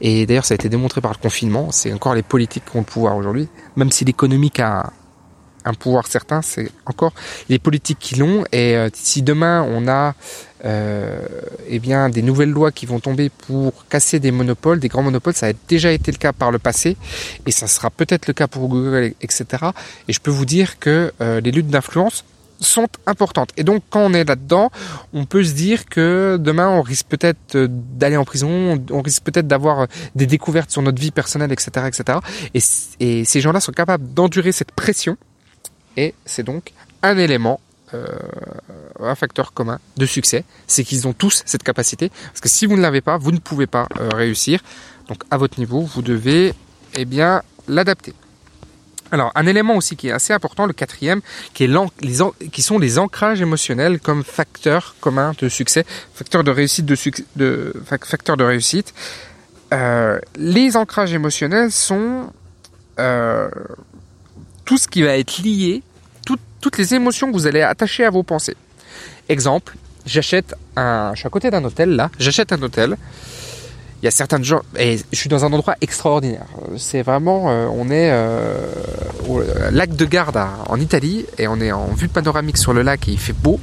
Et 0.00 0.26
d'ailleurs, 0.26 0.44
ça 0.44 0.54
a 0.54 0.56
été 0.56 0.68
démontré 0.68 1.00
par 1.00 1.12
le 1.12 1.18
confinement. 1.18 1.72
C'est 1.72 1.92
encore 1.92 2.14
les 2.14 2.22
politiques 2.22 2.64
qui 2.70 2.76
ont 2.76 2.80
le 2.80 2.86
pouvoir 2.86 3.16
aujourd'hui, 3.16 3.48
même 3.76 3.90
si 3.90 4.04
l'économique 4.04 4.60
a 4.60 4.92
un 5.64 5.74
pouvoir 5.74 6.06
certain, 6.06 6.40
c'est 6.40 6.70
encore 6.86 7.12
les 7.48 7.58
politiques 7.58 7.98
qui 7.98 8.16
l'ont. 8.16 8.44
Et 8.52 8.76
euh, 8.76 8.88
si 8.92 9.22
demain 9.22 9.66
on 9.68 9.88
a 9.88 10.14
euh, 10.64 11.20
eh 11.68 11.78
bien 11.78 12.08
des 12.08 12.22
nouvelles 12.22 12.50
lois 12.50 12.72
qui 12.72 12.86
vont 12.86 13.00
tomber 13.00 13.30
pour 13.30 13.86
casser 13.88 14.18
des 14.18 14.30
monopoles, 14.30 14.80
des 14.80 14.88
grands 14.88 15.02
monopoles, 15.02 15.34
ça 15.34 15.46
a 15.46 15.52
déjà 15.68 15.92
été 15.92 16.10
le 16.10 16.18
cas 16.18 16.32
par 16.32 16.50
le 16.50 16.58
passé, 16.58 16.96
et 17.46 17.50
ça 17.50 17.66
sera 17.66 17.90
peut-être 17.90 18.26
le 18.26 18.34
cas 18.34 18.46
pour 18.46 18.68
Google, 18.68 19.14
etc. 19.20 19.46
Et 20.08 20.12
je 20.12 20.20
peux 20.20 20.30
vous 20.30 20.46
dire 20.46 20.78
que 20.78 21.12
euh, 21.20 21.40
les 21.40 21.50
luttes 21.50 21.68
d'influence 21.68 22.24
sont 22.60 22.88
importantes. 23.06 23.50
Et 23.56 23.64
donc 23.64 23.82
quand 23.90 24.00
on 24.00 24.12
est 24.12 24.24
là-dedans, 24.24 24.70
on 25.12 25.24
peut 25.24 25.44
se 25.44 25.52
dire 25.52 25.86
que 25.86 26.38
demain 26.40 26.68
on 26.68 26.82
risque 26.82 27.06
peut-être 27.06 27.56
d'aller 27.56 28.16
en 28.16 28.24
prison, 28.24 28.82
on 28.90 29.02
risque 29.02 29.22
peut-être 29.22 29.46
d'avoir 29.46 29.86
des 30.14 30.26
découvertes 30.26 30.70
sur 30.70 30.82
notre 30.82 31.00
vie 31.00 31.10
personnelle, 31.10 31.52
etc., 31.52 31.86
etc. 31.86 32.18
Et, 32.54 33.24
ces 33.24 33.40
gens-là 33.40 33.60
sont 33.60 33.72
capables 33.72 34.12
d'endurer 34.12 34.52
cette 34.52 34.72
pression 34.72 35.16
et 35.96 36.14
c'est 36.24 36.42
donc 36.42 36.72
un 37.02 37.16
élément, 37.16 37.60
euh, 37.60 37.67
un 37.94 39.14
facteur 39.14 39.52
commun 39.52 39.78
de 39.96 40.06
succès, 40.06 40.44
c'est 40.66 40.84
qu'ils 40.84 41.06
ont 41.06 41.12
tous 41.12 41.42
cette 41.46 41.62
capacité. 41.62 42.10
Parce 42.26 42.40
que 42.40 42.48
si 42.48 42.66
vous 42.66 42.76
ne 42.76 42.82
l'avez 42.82 43.00
pas, 43.00 43.16
vous 43.18 43.32
ne 43.32 43.38
pouvez 43.38 43.66
pas 43.66 43.88
euh, 44.00 44.08
réussir. 44.14 44.60
Donc 45.08 45.22
à 45.30 45.36
votre 45.36 45.58
niveau, 45.58 45.80
vous 45.80 46.02
devez 46.02 46.54
eh 46.94 47.04
bien 47.04 47.42
l'adapter. 47.66 48.14
Alors, 49.10 49.32
un 49.34 49.46
élément 49.46 49.74
aussi 49.76 49.96
qui 49.96 50.08
est 50.08 50.12
assez 50.12 50.34
important, 50.34 50.66
le 50.66 50.74
quatrième, 50.74 51.22
qui, 51.54 51.64
est 51.64 51.70
les 52.02 52.48
qui 52.50 52.60
sont 52.60 52.78
les 52.78 52.98
ancrages 52.98 53.40
émotionnels 53.40 54.00
comme 54.00 54.22
facteur 54.22 54.96
commun 55.00 55.32
de 55.38 55.48
succès, 55.48 55.86
facteur 56.12 56.44
de 56.44 56.50
réussite 56.50 56.84
de, 57.36 57.72
facteur 57.84 58.36
de 58.36 58.44
réussite. 58.44 58.92
Euh, 59.72 60.18
les 60.36 60.76
ancrages 60.76 61.14
émotionnels 61.14 61.72
sont 61.72 62.30
euh, 62.98 63.48
tout 64.66 64.76
ce 64.76 64.88
qui 64.88 65.02
va 65.02 65.16
être 65.16 65.38
lié 65.38 65.82
toutes 66.60 66.78
les 66.78 66.94
émotions 66.94 67.28
que 67.28 67.32
vous 67.32 67.46
allez 67.46 67.62
attacher 67.62 68.04
à 68.04 68.10
vos 68.10 68.22
pensées. 68.22 68.56
Exemple, 69.28 69.76
j'achète 70.06 70.54
un, 70.76 71.12
je 71.14 71.20
suis 71.20 71.26
à 71.26 71.30
côté 71.30 71.50
d'un 71.50 71.64
hôtel 71.64 71.90
là, 71.90 72.10
j'achète 72.18 72.52
un 72.52 72.62
hôtel. 72.62 72.96
Il 74.00 74.04
y 74.04 74.08
a 74.08 74.12
certains 74.12 74.40
gens 74.40 74.62
et 74.78 74.96
je 75.12 75.18
suis 75.18 75.28
dans 75.28 75.44
un 75.44 75.52
endroit 75.52 75.74
extraordinaire. 75.80 76.46
C'est 76.76 77.02
vraiment, 77.02 77.50
euh, 77.50 77.66
on 77.66 77.90
est 77.90 78.10
euh, 78.12 78.70
au 79.28 79.42
lac 79.72 79.96
de 79.96 80.04
Garda 80.04 80.50
en 80.68 80.78
Italie 80.78 81.26
et 81.36 81.48
on 81.48 81.60
est 81.60 81.72
en 81.72 81.88
vue 81.94 82.06
panoramique 82.06 82.58
sur 82.58 82.72
le 82.72 82.82
lac 82.82 83.08
et 83.08 83.10
il 83.10 83.18
fait 83.18 83.32
beau 83.32 83.58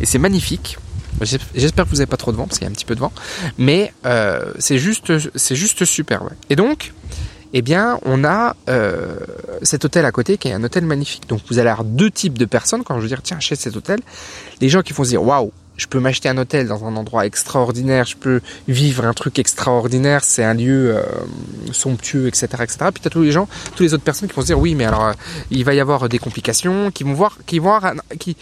et 0.00 0.06
c'est 0.06 0.18
magnifique. 0.18 0.76
J'espère 1.22 1.84
que 1.84 1.90
vous 1.90 1.96
n'avez 1.96 2.06
pas 2.06 2.16
trop 2.16 2.32
de 2.32 2.36
vent 2.36 2.46
parce 2.46 2.58
qu'il 2.58 2.66
y 2.66 2.68
a 2.68 2.70
un 2.70 2.74
petit 2.74 2.84
peu 2.84 2.94
de 2.94 3.00
vent, 3.00 3.12
mais 3.56 3.92
euh, 4.04 4.52
c'est 4.58 4.78
juste, 4.78 5.16
juste. 5.18 5.84
Et 6.50 6.56
donc, 6.56 6.92
eh 7.58 7.62
bien, 7.62 7.98
on 8.04 8.22
a 8.22 8.54
euh, 8.68 9.16
cet 9.62 9.86
hôtel 9.86 10.04
à 10.04 10.12
côté 10.12 10.36
qui 10.36 10.48
est 10.48 10.52
un 10.52 10.62
hôtel 10.62 10.84
magnifique. 10.84 11.26
Donc, 11.26 11.40
vous 11.48 11.58
allez 11.58 11.70
avoir 11.70 11.86
deux 11.86 12.10
types 12.10 12.36
de 12.36 12.44
personnes 12.44 12.84
quand 12.84 12.96
je 12.96 13.00
veux 13.00 13.08
dire 13.08 13.22
tiens, 13.22 13.38
achète 13.38 13.58
cet 13.58 13.74
hôtel. 13.74 14.00
Les 14.60 14.68
gens 14.68 14.82
qui 14.82 14.92
vont 14.92 15.04
se 15.04 15.08
dire 15.08 15.22
waouh, 15.22 15.50
je 15.78 15.86
peux 15.86 15.98
m'acheter 15.98 16.28
un 16.28 16.36
hôtel 16.36 16.68
dans 16.68 16.84
un 16.84 16.96
endroit 16.96 17.24
extraordinaire, 17.24 18.04
je 18.04 18.16
peux 18.16 18.42
vivre 18.68 19.06
un 19.06 19.14
truc 19.14 19.38
extraordinaire, 19.38 20.22
c'est 20.22 20.44
un 20.44 20.52
lieu 20.52 20.98
euh, 20.98 21.02
somptueux, 21.72 22.26
etc., 22.26 22.46
etc. 22.60 22.76
Puis 22.92 23.02
as 23.06 23.08
tous 23.08 23.22
les 23.22 23.32
gens, 23.32 23.48
toutes 23.70 23.80
les 23.80 23.94
autres 23.94 24.04
personnes 24.04 24.28
qui 24.28 24.34
vont 24.34 24.42
se 24.42 24.48
dire 24.48 24.58
oui, 24.58 24.74
mais 24.74 24.84
alors 24.84 25.06
euh, 25.06 25.12
il 25.50 25.64
va 25.64 25.72
y 25.72 25.80
avoir 25.80 26.10
des 26.10 26.18
complications, 26.18 26.90
qui 26.90 27.04
vont 27.04 27.14
voir, 27.14 27.38
qui 27.46 27.58
vont 27.58 27.72
avoir, 27.72 27.94
qui 28.18 28.36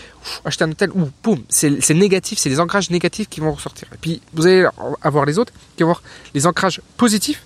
acheter 0.44 0.64
un 0.64 0.72
hôtel 0.72 0.90
où 0.92 1.08
boum, 1.22 1.38
c'est 1.48 1.94
négatif, 1.94 2.40
c'est 2.40 2.50
les 2.50 2.58
ancrages 2.58 2.90
négatifs 2.90 3.28
qui 3.28 3.38
vont 3.38 3.52
ressortir. 3.52 3.86
Et 3.94 3.98
puis 4.00 4.20
vous 4.32 4.44
allez 4.48 4.66
avoir 5.02 5.24
les 5.24 5.38
autres 5.38 5.52
qui 5.76 5.84
vont 5.84 5.90
avoir 5.90 6.02
les 6.34 6.48
ancrages 6.48 6.80
positifs 6.96 7.44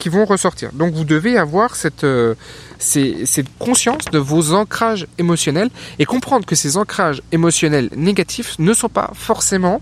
qui 0.00 0.08
vont 0.08 0.24
ressortir. 0.24 0.70
Donc 0.72 0.94
vous 0.94 1.04
devez 1.04 1.38
avoir 1.38 1.76
cette, 1.76 2.02
euh, 2.02 2.34
cette 2.78 3.46
conscience 3.58 4.06
de 4.06 4.18
vos 4.18 4.54
ancrages 4.54 5.06
émotionnels 5.18 5.70
et 6.00 6.04
comprendre 6.06 6.44
que 6.44 6.56
ces 6.56 6.76
ancrages 6.76 7.22
émotionnels 7.30 7.90
négatifs 7.94 8.58
ne 8.58 8.74
sont 8.74 8.88
pas 8.88 9.12
forcément 9.14 9.80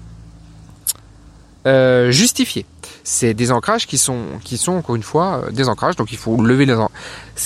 euh, 1.67 2.11
justifiés. 2.11 2.67
C'est 3.05 3.33
des 3.33 3.51
ancrages 3.51 3.87
qui 3.87 3.97
sont, 3.97 4.25
qui 4.45 4.59
sont 4.59 4.73
encore 4.73 4.97
une 4.97 5.03
fois 5.03 5.45
euh, 5.47 5.51
des 5.51 5.69
ancrages, 5.69 5.97
donc 5.97 6.13
il 6.13 6.19
faut 6.19 6.37
lever 6.43 6.67
les, 6.67 6.77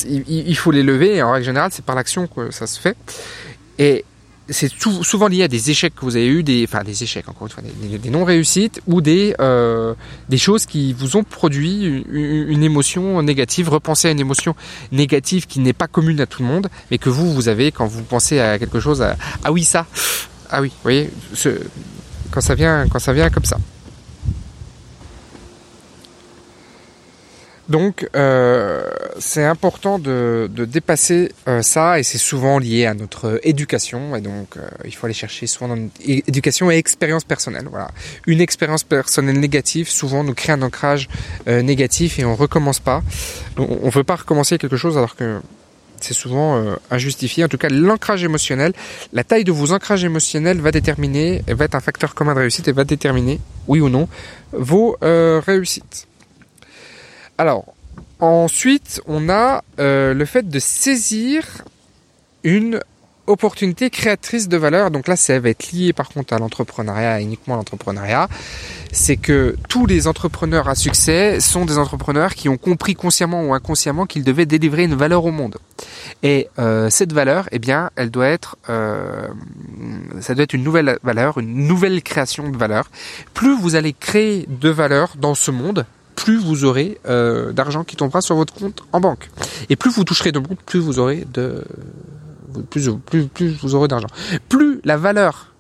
il, 0.07 0.25
il 0.29 0.57
faut 0.57 0.73
les 0.73 0.83
lever 0.83 1.17
et 1.17 1.23
en 1.23 1.31
règle 1.31 1.47
générale 1.47 1.71
c'est 1.73 1.85
par 1.85 1.95
l'action 1.95 2.27
que 2.27 2.51
ça 2.51 2.67
se 2.67 2.81
fait. 2.81 2.97
Et 3.79 4.05
c'est 4.49 4.71
souvent 5.03 5.29
lié 5.29 5.45
à 5.45 5.49
des 5.49 5.71
échecs 5.71 5.95
que 5.95 6.05
vous 6.05 6.17
avez 6.17 6.27
eu, 6.27 6.43
des, 6.43 6.65
enfin 6.69 6.83
des 6.83 7.03
échecs 7.03 7.29
encore 7.29 7.47
une 7.47 7.53
fois, 7.53 7.63
des, 7.63 8.11
non-réussites 8.11 8.81
ou 8.87 9.01
des, 9.01 9.35
euh, 9.41 9.95
des 10.29 10.39
choses 10.39 10.67
qui 10.67 10.93
vous 10.93 11.17
ont 11.17 11.25
produit 11.25 12.05
une, 12.11 12.63
émotion 12.63 13.23
négative. 13.23 13.69
Repensez 13.69 14.09
à 14.09 14.11
une 14.11 14.21
émotion 14.21 14.55
négative 14.91 15.47
qui 15.47 15.61
n'est 15.61 15.73
pas 15.73 15.87
commune 15.87 16.21
à 16.21 16.27
tout 16.27 16.43
le 16.43 16.49
monde, 16.49 16.69
mais 16.91 16.99
que 16.99 17.09
vous, 17.09 17.33
vous 17.33 17.49
avez 17.49 17.73
quand 17.73 17.87
vous 17.87 18.03
pensez 18.03 18.41
à 18.41 18.59
quelque 18.59 18.81
chose. 18.81 19.05
ah 19.45 19.53
oui, 19.53 19.65
ça. 19.65 19.87
Ah 20.51 20.61
oui, 20.61 20.69
vous 20.69 20.83
voyez, 20.83 21.11
quand 22.31 22.41
ça 22.41 22.55
vient, 22.55 22.87
quand 22.89 22.99
ça 22.99 23.13
vient 23.13 23.31
comme 23.31 23.45
ça. 23.45 23.59
Donc 27.69 28.09
euh, 28.17 28.83
c'est 29.19 29.45
important 29.45 29.99
de, 29.99 30.51
dépasser 30.67 31.33
euh, 31.47 31.63
ça 31.63 32.01
et 32.01 32.03
c'est 32.03 32.19
souvent 32.19 32.59
lié 32.59 32.87
à 32.87 32.95
notre 32.95 33.41
éducation 33.45 34.17
et 34.17 34.21
donc 34.21 34.57
euh, 34.57 34.69
il 34.85 34.95
faut 34.95 35.07
aller 35.07 35.15
chercher 35.15 35.47
souvent 35.47 35.69
dans 35.69 35.77
notre 35.77 35.95
éducation 36.05 36.71
et 36.71 36.77
expérience 36.77 37.25
personnelle. 37.25 37.67
Voilà, 37.71 37.91
une 38.27 38.41
expérience 38.41 38.83
personnelle 38.83 39.39
négative 39.39 39.89
souvent 39.89 40.25
nous 40.25 40.35
crée 40.35 40.53
un 40.53 40.63
ancrage 40.63 41.09
négatif 41.47 42.19
et 42.19 42.25
on 42.25 42.35
recommence 42.35 42.81
pas. 42.81 43.03
On, 43.57 43.87
ne 43.87 43.91
veut 43.91 44.05
pas 44.05 44.17
recommencer 44.17 44.59
quelque 44.59 44.77
chose 44.77 44.97
alors 44.97 45.15
que 45.15 45.41
c'est 46.01 46.15
souvent 46.15 46.65
injustifié. 46.91 47.45
En 47.45 47.49
tout 47.49 47.59
cas, 47.59 47.69
l'ancrage 47.69 48.25
émotionnel, 48.25 48.73
la 49.13 49.23
taille 49.23 49.45
de 49.45 49.53
vos 49.53 49.73
ancrages 49.73 50.05
émotionnels 50.05 50.61
va 50.61 50.73
déterminer, 50.73 51.43
va 51.49 51.65
être 51.65 51.75
un 51.75 51.81
facteur 51.81 52.15
commun 52.15 52.35
de 52.35 52.41
réussite 52.41 52.67
et 52.69 52.73
va 52.73 52.85
déterminer, 52.85 53.41
oui 53.69 53.81
ou 53.81 53.89
non, 53.89 54.09
vos 54.53 54.97
réussites. 55.01 56.09
Alors, 57.39 57.75
ensuite, 58.21 59.01
on 59.07 59.29
a 59.29 59.63
euh, 59.79 60.15
le 60.15 60.25
fait 60.25 60.49
de 60.49 60.59
saisir 60.59 61.65
une 62.45 62.81
opportunité 63.27 63.91
créatrice 63.91 64.49
de 64.49 64.57
valeur. 64.57 64.91
Donc 64.91 65.07
là, 65.09 65.17
ça 65.17 65.39
va 65.39 65.51
être 65.51 65.73
lié 65.73 65.93
par 65.93 66.09
contre 66.09 66.33
à 66.35 66.39
l'entrepreneuriat, 66.39 67.21
uniquement 67.21 67.55
à 67.55 67.57
l'entrepreneuriat. 67.59 68.29
C'est 68.93 69.17
que 69.17 69.57
tous 69.69 69.87
les 69.87 70.07
entrepreneurs 70.07 70.69
à 70.69 70.75
succès 70.75 71.41
sont 71.41 71.65
des 71.65 71.79
entrepreneurs 71.79 72.35
qui 72.35 72.49
ont 72.49 72.59
compris 72.59 72.95
consciemment 72.95 73.45
ou 73.45 73.55
inconsciemment 73.55 74.07
qu'ils 74.07 74.25
devaient 74.25 74.47
délivrer 74.47 74.85
une 74.85 74.95
valeur 74.95 75.25
au 75.25 75.31
monde. 75.31 75.57
Et 76.23 76.49
euh, 76.59 76.91
cette 76.91 77.13
valeur, 77.13 77.49
eh 77.53 77.59
bien, 77.59 77.91
elle 77.97 78.11
doit 78.11 78.29
être, 78.29 78.57
euh, 78.69 79.29
ça 80.21 80.35
doit 80.35 80.45
être 80.45 80.55
une 80.55 80.65
nouvelle 80.65 80.99
valeur, 81.03 81.39
une 81.39 81.67
nouvelle 81.67 82.03
création 82.03 82.49
de 82.49 82.57
valeur. 82.57 82.91
Plus 83.35 83.57
vous 83.59 83.77
allez 83.77 83.93
créer 83.93 84.47
de 84.49 84.69
valeur 84.69 85.15
dans 85.17 85.35
ce 85.35 85.51
monde, 85.51 85.87
plus 86.15 86.39
vous 86.39 86.65
aurez 86.65 86.99
euh, 87.07 87.53
d'argent 87.53 87.85
qui 87.85 87.97
tombera 87.97 88.21
sur 88.21 88.37
votre 88.37 88.55
compte 88.55 88.83
en 88.93 89.01
banque. 89.01 89.31
Et 89.69 89.77
plus 89.77 89.91
vous 89.91 90.05
toucherez 90.05 90.33
de 90.33 90.39
monde, 90.39 90.59
plus 90.67 90.81
vous 90.81 90.99
aurez 90.99 91.27
de 91.33 91.65
plus, 92.71 92.91
plus, 93.07 93.27
plus 93.27 93.57
vous 93.63 93.75
aurez 93.75 93.89
d'argent. 93.89 94.09
Plus 94.49 94.81
la 94.85 94.97
valeur 94.97 95.55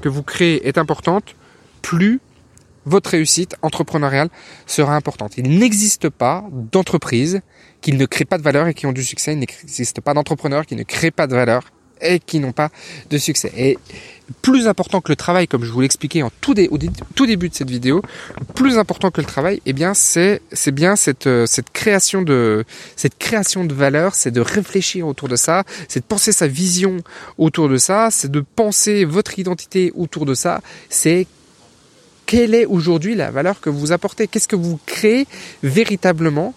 que 0.00 0.08
vous 0.08 0.22
créez 0.22 0.66
est 0.66 0.78
importante, 0.78 1.34
plus 1.82 2.20
votre 2.86 3.10
réussite 3.10 3.56
entrepreneuriale 3.62 4.30
sera 4.66 4.96
importante. 4.96 5.36
Il 5.36 5.58
n'existe 5.58 6.08
pas 6.08 6.44
d'entreprise 6.72 7.40
qui 7.80 7.92
ne 7.92 8.06
crée 8.06 8.24
pas 8.24 8.38
de 8.38 8.42
valeur 8.42 8.66
et 8.66 8.74
qui 8.74 8.86
ont 8.86 8.92
du 8.92 9.04
succès. 9.04 9.34
Il 9.34 9.38
n'existe 9.38 10.00
pas 10.00 10.14
d'entrepreneurs 10.14 10.64
qui 10.66 10.74
ne 10.74 10.82
créent 10.82 11.10
pas 11.10 11.26
de 11.26 11.34
valeur 11.34 11.64
et 12.00 12.20
qui 12.20 12.40
n'ont 12.40 12.52
pas 12.52 12.70
de 13.10 13.18
succès. 13.18 13.52
Et 13.56 13.78
plus 14.42 14.66
important 14.66 15.00
que 15.00 15.10
le 15.10 15.16
travail, 15.16 15.48
comme 15.48 15.64
je 15.64 15.72
vous 15.72 15.80
l'expliquais 15.80 16.22
en 16.22 16.30
tout, 16.40 16.58
au 16.58 16.78
tout 17.14 17.26
début 17.26 17.48
de 17.48 17.54
cette 17.54 17.70
vidéo, 17.70 18.02
plus 18.54 18.78
important 18.78 19.10
que 19.10 19.20
le 19.20 19.26
travail, 19.26 19.62
eh 19.64 19.72
bien 19.72 19.94
c'est 19.94 20.40
bien 20.72 20.96
cette 20.96 21.26
euh, 21.26 21.46
cette 21.46 21.70
création 21.70 22.22
de 22.22 22.64
cette 22.96 23.18
création 23.18 23.64
de 23.64 23.74
valeur, 23.74 24.14
c'est 24.14 24.30
de 24.30 24.40
réfléchir 24.40 25.06
autour 25.06 25.28
de 25.28 25.36
ça, 25.36 25.64
c'est 25.88 26.00
de 26.00 26.04
penser 26.04 26.32
sa 26.32 26.46
vision 26.46 26.98
autour 27.38 27.68
de 27.68 27.76
ça, 27.76 28.08
c'est 28.10 28.30
de 28.30 28.40
penser 28.40 29.04
votre 29.04 29.38
identité 29.38 29.92
autour 29.94 30.26
de 30.26 30.34
ça, 30.34 30.60
c'est 30.90 31.26
quelle 32.26 32.54
est 32.54 32.66
aujourd'hui 32.66 33.14
la 33.14 33.30
valeur 33.30 33.60
que 33.60 33.70
vous 33.70 33.92
apportez, 33.92 34.28
qu'est-ce 34.28 34.48
que 34.48 34.56
vous 34.56 34.78
créez 34.84 35.26
véritablement 35.62 36.54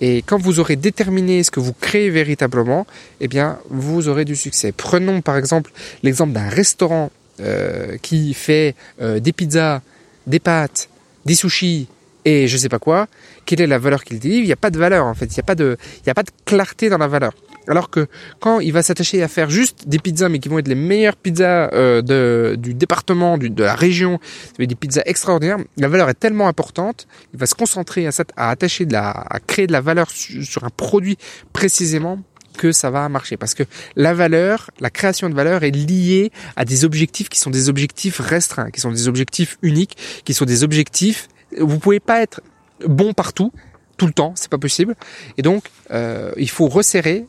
et 0.00 0.22
quand 0.22 0.38
vous 0.38 0.60
aurez 0.60 0.76
déterminé 0.76 1.42
ce 1.42 1.50
que 1.50 1.60
vous 1.60 1.72
créez 1.72 2.10
véritablement, 2.10 2.86
eh 3.20 3.28
bien, 3.28 3.58
vous 3.68 4.08
aurez 4.08 4.24
du 4.24 4.36
succès. 4.36 4.72
Prenons 4.72 5.20
par 5.20 5.36
exemple 5.36 5.72
l'exemple 6.02 6.32
d'un 6.32 6.48
restaurant 6.48 7.10
euh, 7.40 7.96
qui 8.02 8.34
fait 8.34 8.74
euh, 9.00 9.20
des 9.20 9.32
pizzas, 9.32 9.82
des 10.26 10.40
pâtes, 10.40 10.88
des 11.26 11.34
sushis 11.34 11.88
et 12.24 12.48
je 12.48 12.56
sais 12.56 12.68
pas 12.68 12.78
quoi. 12.78 13.08
Quelle 13.46 13.60
est 13.60 13.66
la 13.66 13.78
valeur 13.78 14.04
qu'il 14.04 14.18
délivre? 14.18 14.42
Il 14.42 14.46
n'y 14.46 14.52
a 14.52 14.56
pas 14.56 14.70
de 14.70 14.78
valeur 14.78 15.06
en 15.06 15.14
fait. 15.14 15.26
Il 15.26 15.34
n'y 15.34 15.40
a 15.40 15.44
pas 15.44 15.54
de, 15.54 15.76
a 16.06 16.14
pas 16.14 16.22
de 16.22 16.30
clarté 16.44 16.88
dans 16.88 16.98
la 16.98 17.08
valeur. 17.08 17.32
Alors 17.68 17.90
que 17.90 18.06
quand 18.40 18.60
il 18.60 18.72
va 18.72 18.82
s'attacher 18.82 19.22
à 19.22 19.28
faire 19.28 19.50
juste 19.50 19.86
des 19.86 19.98
pizzas, 19.98 20.28
mais 20.28 20.38
qui 20.38 20.48
vont 20.48 20.58
être 20.58 20.68
les 20.68 20.74
meilleures 20.74 21.16
pizzas 21.16 21.70
euh, 21.72 22.02
de, 22.02 22.56
du 22.56 22.74
département, 22.74 23.38
du, 23.38 23.50
de 23.50 23.62
la 23.62 23.74
région, 23.74 24.18
des 24.58 24.74
pizzas 24.74 25.02
extraordinaires, 25.04 25.58
la 25.76 25.88
valeur 25.88 26.08
est 26.08 26.14
tellement 26.14 26.48
importante, 26.48 27.06
il 27.32 27.38
va 27.38 27.46
se 27.46 27.54
concentrer 27.54 28.06
à, 28.06 28.10
à 28.36 28.50
attacher 28.50 28.86
de 28.86 28.92
la, 28.92 29.10
à 29.10 29.40
créer 29.40 29.66
de 29.66 29.72
la 29.72 29.80
valeur 29.80 30.10
sur, 30.10 30.64
un 30.64 30.70
produit 30.70 31.16
précisément 31.52 32.20
que 32.56 32.72
ça 32.72 32.90
va 32.90 33.08
marcher 33.08 33.36
parce 33.36 33.54
que 33.54 33.62
la 33.96 34.12
valeur, 34.12 34.70
la 34.80 34.90
création 34.90 35.30
de 35.30 35.34
valeur 35.34 35.62
est 35.62 35.70
liée 35.70 36.30
à 36.56 36.64
des 36.64 36.84
objectifs 36.84 37.28
qui 37.28 37.38
sont 37.38 37.50
des 37.50 37.68
objectifs 37.68 38.18
restreints, 38.18 38.70
qui 38.70 38.80
sont 38.80 38.90
des 38.90 39.08
objectifs 39.08 39.58
uniques, 39.62 39.96
qui 40.24 40.34
sont 40.34 40.44
des 40.44 40.64
objectifs. 40.64 41.28
Vous 41.58 41.78
pouvez 41.78 42.00
pas 42.00 42.20
être 42.20 42.42
bon 42.86 43.12
partout, 43.12 43.52
tout 43.96 44.06
le 44.06 44.12
temps, 44.12 44.32
c'est 44.34 44.50
pas 44.50 44.58
possible. 44.58 44.96
Et 45.38 45.42
donc, 45.42 45.64
euh, 45.90 46.32
il 46.36 46.50
faut 46.50 46.68
resserrer 46.68 47.26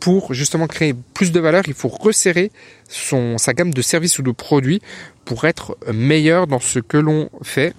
pour 0.00 0.34
justement 0.34 0.66
créer 0.66 0.94
plus 1.14 1.32
de 1.32 1.40
valeur, 1.40 1.64
il 1.66 1.74
faut 1.74 1.88
resserrer 1.88 2.52
son, 2.88 3.38
sa 3.38 3.52
gamme 3.52 3.72
de 3.72 3.82
services 3.82 4.18
ou 4.18 4.22
de 4.22 4.30
produits 4.30 4.80
pour 5.24 5.44
être 5.44 5.76
meilleur 5.92 6.46
dans 6.46 6.60
ce 6.60 6.78
que 6.78 6.96
l'on 6.96 7.30
fait. 7.42 7.74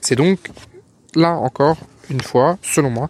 C'est 0.00 0.16
donc, 0.16 0.38
là 1.14 1.32
encore, 1.32 1.78
une 2.10 2.20
fois, 2.20 2.58
selon 2.62 2.90
moi, 2.90 3.08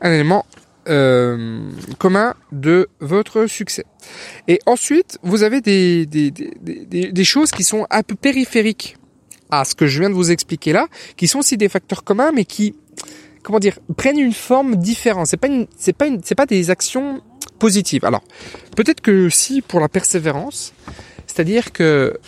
un 0.00 0.12
élément 0.12 0.44
euh, 0.88 1.70
commun 1.98 2.34
de 2.52 2.88
votre 3.00 3.46
succès. 3.46 3.84
Et 4.48 4.60
ensuite, 4.66 5.18
vous 5.22 5.42
avez 5.42 5.60
des, 5.60 6.04
des, 6.06 6.30
des, 6.30 7.12
des, 7.12 7.24
choses 7.24 7.50
qui 7.50 7.64
sont 7.64 7.86
un 7.90 8.02
peu 8.02 8.14
périphériques 8.14 8.96
à 9.50 9.64
ce 9.64 9.74
que 9.74 9.86
je 9.86 10.00
viens 10.00 10.10
de 10.10 10.14
vous 10.14 10.30
expliquer 10.30 10.72
là, 10.72 10.88
qui 11.16 11.26
sont 11.26 11.38
aussi 11.38 11.56
des 11.56 11.70
facteurs 11.70 12.04
communs, 12.04 12.32
mais 12.32 12.44
qui, 12.44 12.74
comment 13.42 13.60
dire, 13.60 13.78
prennent 13.96 14.18
une 14.18 14.34
forme 14.34 14.76
différente. 14.76 15.26
C'est 15.26 15.38
pas 15.38 15.48
c'est 15.78 15.94
pas 15.94 16.06
une, 16.06 16.20
c'est 16.22 16.34
pas 16.34 16.46
des 16.46 16.70
actions 16.70 17.22
positive. 17.58 18.04
Alors, 18.04 18.22
peut-être 18.76 19.00
que 19.00 19.28
si 19.28 19.62
pour 19.62 19.80
la 19.80 19.88
persévérance, 19.88 20.72
c'est-à-dire 21.26 21.72
que 21.72 22.18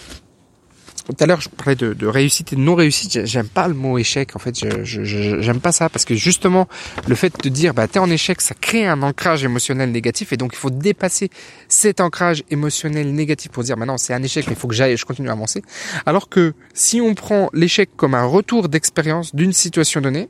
tout 1.06 1.14
à 1.20 1.26
l'heure 1.26 1.40
je 1.40 1.48
parlais 1.48 1.76
de, 1.76 2.06
réussite 2.06 2.52
et 2.52 2.56
de 2.56 2.60
non 2.60 2.74
réussite, 2.74 3.24
j'aime 3.26 3.46
pas 3.46 3.68
le 3.68 3.74
mot 3.74 3.96
échec 3.98 4.34
en 4.34 4.38
fait, 4.38 4.56
je, 4.58 5.04
j'aime 5.04 5.60
pas 5.60 5.72
ça 5.72 5.88
parce 5.88 6.04
que 6.04 6.14
justement 6.14 6.68
le 7.06 7.14
fait 7.14 7.32
de 7.42 7.48
dire 7.48 7.74
bah 7.74 7.86
t'es 7.86 7.98
en 7.98 8.10
échec, 8.10 8.40
ça 8.40 8.54
crée 8.54 8.86
un 8.86 9.02
ancrage 9.02 9.44
émotionnel 9.44 9.92
négatif 9.92 10.32
et 10.32 10.36
donc 10.36 10.52
il 10.54 10.58
faut 10.58 10.70
dépasser 10.70 11.30
cet 11.68 12.00
ancrage 12.00 12.42
émotionnel 12.50 13.14
négatif 13.14 13.52
pour 13.52 13.62
dire 13.62 13.76
maintenant 13.76 13.98
c'est 13.98 14.14
un 14.14 14.22
échec 14.22 14.46
mais 14.48 14.54
il 14.54 14.58
faut 14.58 14.68
que 14.68 14.74
j'aille, 14.74 14.96
je 14.96 15.04
continue 15.04 15.28
à 15.28 15.32
avancer. 15.32 15.62
Alors 16.06 16.28
que 16.28 16.54
si 16.74 17.00
on 17.00 17.14
prend 17.14 17.50
l'échec 17.52 17.90
comme 17.96 18.14
un 18.14 18.24
retour 18.24 18.68
d'expérience 18.68 19.34
d'une 19.34 19.52
situation 19.52 20.00
donnée, 20.00 20.28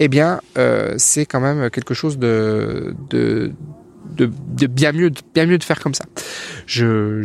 eh 0.00 0.08
bien 0.08 0.40
euh, 0.58 0.94
c'est 0.98 1.24
quand 1.24 1.40
même 1.40 1.70
quelque 1.70 1.94
chose 1.94 2.18
de, 2.18 2.94
de 3.08 3.52
de, 4.04 4.66
bien 4.66 4.92
mieux, 4.92 5.10
de 5.10 5.20
bien 5.34 5.46
mieux 5.46 5.58
de 5.58 5.64
faire 5.64 5.80
comme 5.80 5.94
ça. 5.94 6.04
Je, 6.66 7.24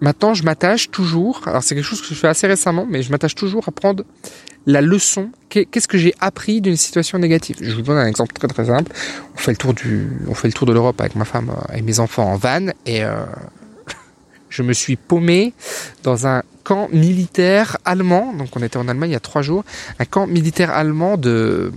maintenant, 0.00 0.34
je 0.34 0.42
m'attache 0.44 0.90
toujours. 0.90 1.42
Alors, 1.46 1.62
c'est 1.62 1.74
quelque 1.74 1.84
chose 1.84 2.00
que 2.00 2.08
je 2.08 2.14
fais 2.14 2.28
assez 2.28 2.46
récemment, 2.46 2.86
mais 2.88 3.02
je 3.02 3.10
m'attache 3.10 3.34
toujours 3.34 3.68
à 3.68 3.72
prendre 3.72 4.04
la 4.66 4.80
leçon. 4.80 5.30
Qu'est-ce 5.48 5.88
que 5.88 5.98
j'ai 5.98 6.14
appris 6.20 6.60
d'une 6.60 6.76
situation 6.76 7.18
négative? 7.18 7.56
Je 7.60 7.74
vous 7.74 7.82
donne 7.82 7.98
un 7.98 8.06
exemple 8.06 8.34
très 8.34 8.48
très 8.48 8.66
simple. 8.66 8.92
On 9.34 9.38
fait 9.38 9.52
le 9.52 9.56
tour 9.56 9.74
du, 9.74 10.08
on 10.28 10.34
fait 10.34 10.48
le 10.48 10.52
tour 10.52 10.66
de 10.66 10.72
l'Europe 10.72 11.00
avec 11.00 11.14
ma 11.14 11.24
femme 11.24 11.50
euh, 11.50 11.76
et 11.76 11.82
mes 11.82 12.00
enfants 12.00 12.30
en 12.30 12.36
van, 12.36 12.68
et 12.84 13.02
euh, 13.02 13.24
je 14.50 14.62
me 14.62 14.72
suis 14.72 14.96
paumé 14.96 15.54
dans 16.02 16.26
un 16.26 16.42
camp 16.64 16.88
militaire 16.92 17.78
allemand. 17.86 18.34
Donc, 18.34 18.48
on 18.56 18.62
était 18.62 18.76
en 18.76 18.88
Allemagne 18.88 19.10
il 19.10 19.14
y 19.14 19.16
a 19.16 19.20
trois 19.20 19.42
jours, 19.42 19.64
un 19.98 20.04
camp 20.04 20.26
militaire 20.26 20.70
allemand 20.70 21.16
de, 21.16 21.72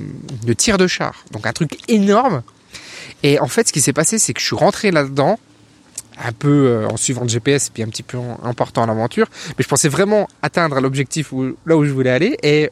de 0.45 0.53
tir 0.53 0.77
de 0.77 0.87
char. 0.87 1.23
Donc, 1.31 1.47
un 1.47 1.53
truc 1.53 1.77
énorme 1.87 2.43
et 3.23 3.39
en 3.39 3.47
fait, 3.47 3.67
ce 3.67 3.73
qui 3.73 3.81
s'est 3.81 3.93
passé, 3.93 4.19
c'est 4.19 4.33
que 4.33 4.39
je 4.39 4.45
suis 4.45 4.55
rentré 4.55 4.91
là-dedans, 4.91 5.39
un 6.17 6.31
peu 6.31 6.67
euh, 6.67 6.87
en 6.87 6.97
suivant 6.97 7.21
le 7.21 7.29
GPS, 7.29 7.69
puis 7.69 7.83
un 7.83 7.87
petit 7.87 8.03
peu 8.03 8.17
en, 8.17 8.39
en 8.41 8.53
portant 8.53 8.85
l'aventure. 8.85 9.27
Mais 9.57 9.63
je 9.63 9.67
pensais 9.67 9.89
vraiment 9.89 10.27
atteindre 10.41 10.79
l'objectif 10.79 11.33
là 11.65 11.77
où 11.77 11.85
je 11.85 11.91
voulais 11.91 12.09
aller. 12.09 12.37
Et 12.43 12.69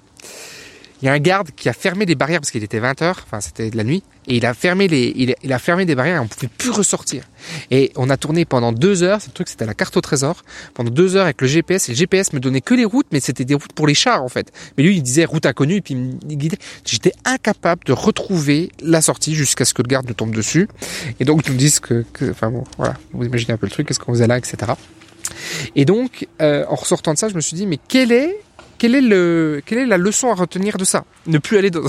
il 1.01 1.05
y 1.05 1.09
a 1.09 1.13
un 1.13 1.19
garde 1.19 1.51
qui 1.55 1.69
a 1.69 1.73
fermé 1.73 2.05
des 2.05 2.15
barrières 2.15 2.41
parce 2.41 2.51
qu'il 2.51 2.63
était 2.63 2.79
20 2.79 3.01
heures, 3.01 3.21
enfin 3.25 3.39
c'était 3.39 3.69
de 3.69 3.77
la 3.77 3.83
nuit, 3.83 4.03
et 4.29 4.37
il 4.37 4.45
a 4.45 4.53
fermé 4.53 4.87
les, 4.87 5.35
il 5.41 5.53
a, 5.53 5.59
fermé 5.59 5.85
des 5.85 5.95
barrières 5.95 6.17
et 6.17 6.19
on 6.19 6.27
pouvait 6.27 6.47
plus 6.47 6.69
ressortir. 6.69 7.23
Et 7.71 7.91
on 7.95 8.09
a 8.11 8.17
tourné 8.17 8.45
pendant 8.45 8.71
deux 8.71 9.01
heures, 9.01 9.21
ce 9.21 9.31
truc 9.31 9.49
c'était 9.49 9.65
la 9.65 9.73
carte 9.73 9.97
au 9.97 10.01
trésor, 10.01 10.43
pendant 10.75 10.91
deux 10.91 11.15
heures 11.15 11.25
avec 11.25 11.41
le 11.41 11.47
GPS, 11.47 11.89
et 11.89 11.93
le 11.93 11.97
GPS 11.97 12.33
me 12.33 12.39
donnait 12.39 12.61
que 12.61 12.75
les 12.75 12.85
routes, 12.85 13.07
mais 13.11 13.19
c'était 13.19 13.43
des 13.43 13.55
routes 13.55 13.73
pour 13.73 13.87
les 13.87 13.95
chars 13.95 14.23
en 14.23 14.29
fait. 14.29 14.53
Mais 14.77 14.83
lui 14.83 14.97
il 14.97 15.01
disait 15.01 15.25
route 15.25 15.47
inconnue, 15.47 15.77
et 15.77 15.81
puis 15.81 15.95
il 15.95 15.99
me 15.99 16.35
guidait. 16.35 16.59
J'étais 16.85 17.13
incapable 17.25 17.83
de 17.85 17.93
retrouver 17.93 18.71
la 18.81 19.01
sortie 19.01 19.33
jusqu'à 19.33 19.65
ce 19.65 19.73
que 19.73 19.81
le 19.81 19.87
garde 19.87 20.07
nous 20.07 20.13
tombe 20.13 20.35
dessus. 20.35 20.67
Et 21.19 21.25
donc 21.25 21.47
ils 21.47 21.53
me 21.53 21.57
disent 21.57 21.79
que, 21.79 22.05
enfin 22.29 22.51
bon, 22.51 22.63
voilà, 22.77 22.93
vous 23.13 23.25
imaginez 23.25 23.53
un 23.53 23.57
peu 23.57 23.65
le 23.65 23.71
truc, 23.71 23.87
qu'est-ce 23.87 23.99
qu'on 23.99 24.13
faisait 24.13 24.27
là, 24.27 24.37
etc. 24.37 24.73
Et 25.75 25.85
donc, 25.85 26.27
euh, 26.41 26.65
en 26.69 26.75
ressortant 26.75 27.13
de 27.13 27.17
ça, 27.17 27.29
je 27.29 27.35
me 27.35 27.41
suis 27.41 27.55
dit, 27.55 27.65
mais 27.65 27.79
quel 27.87 28.11
est 28.11 28.41
quelle 28.77 28.95
est, 28.95 29.01
le, 29.01 29.61
quelle 29.65 29.79
est 29.79 29.85
la 29.85 29.97
leçon 29.97 30.31
à 30.31 30.35
retenir 30.35 30.77
de 30.77 30.85
ça? 30.85 31.03
Ne 31.27 31.37
plus 31.37 31.57
aller 31.57 31.69
dans 31.69 31.81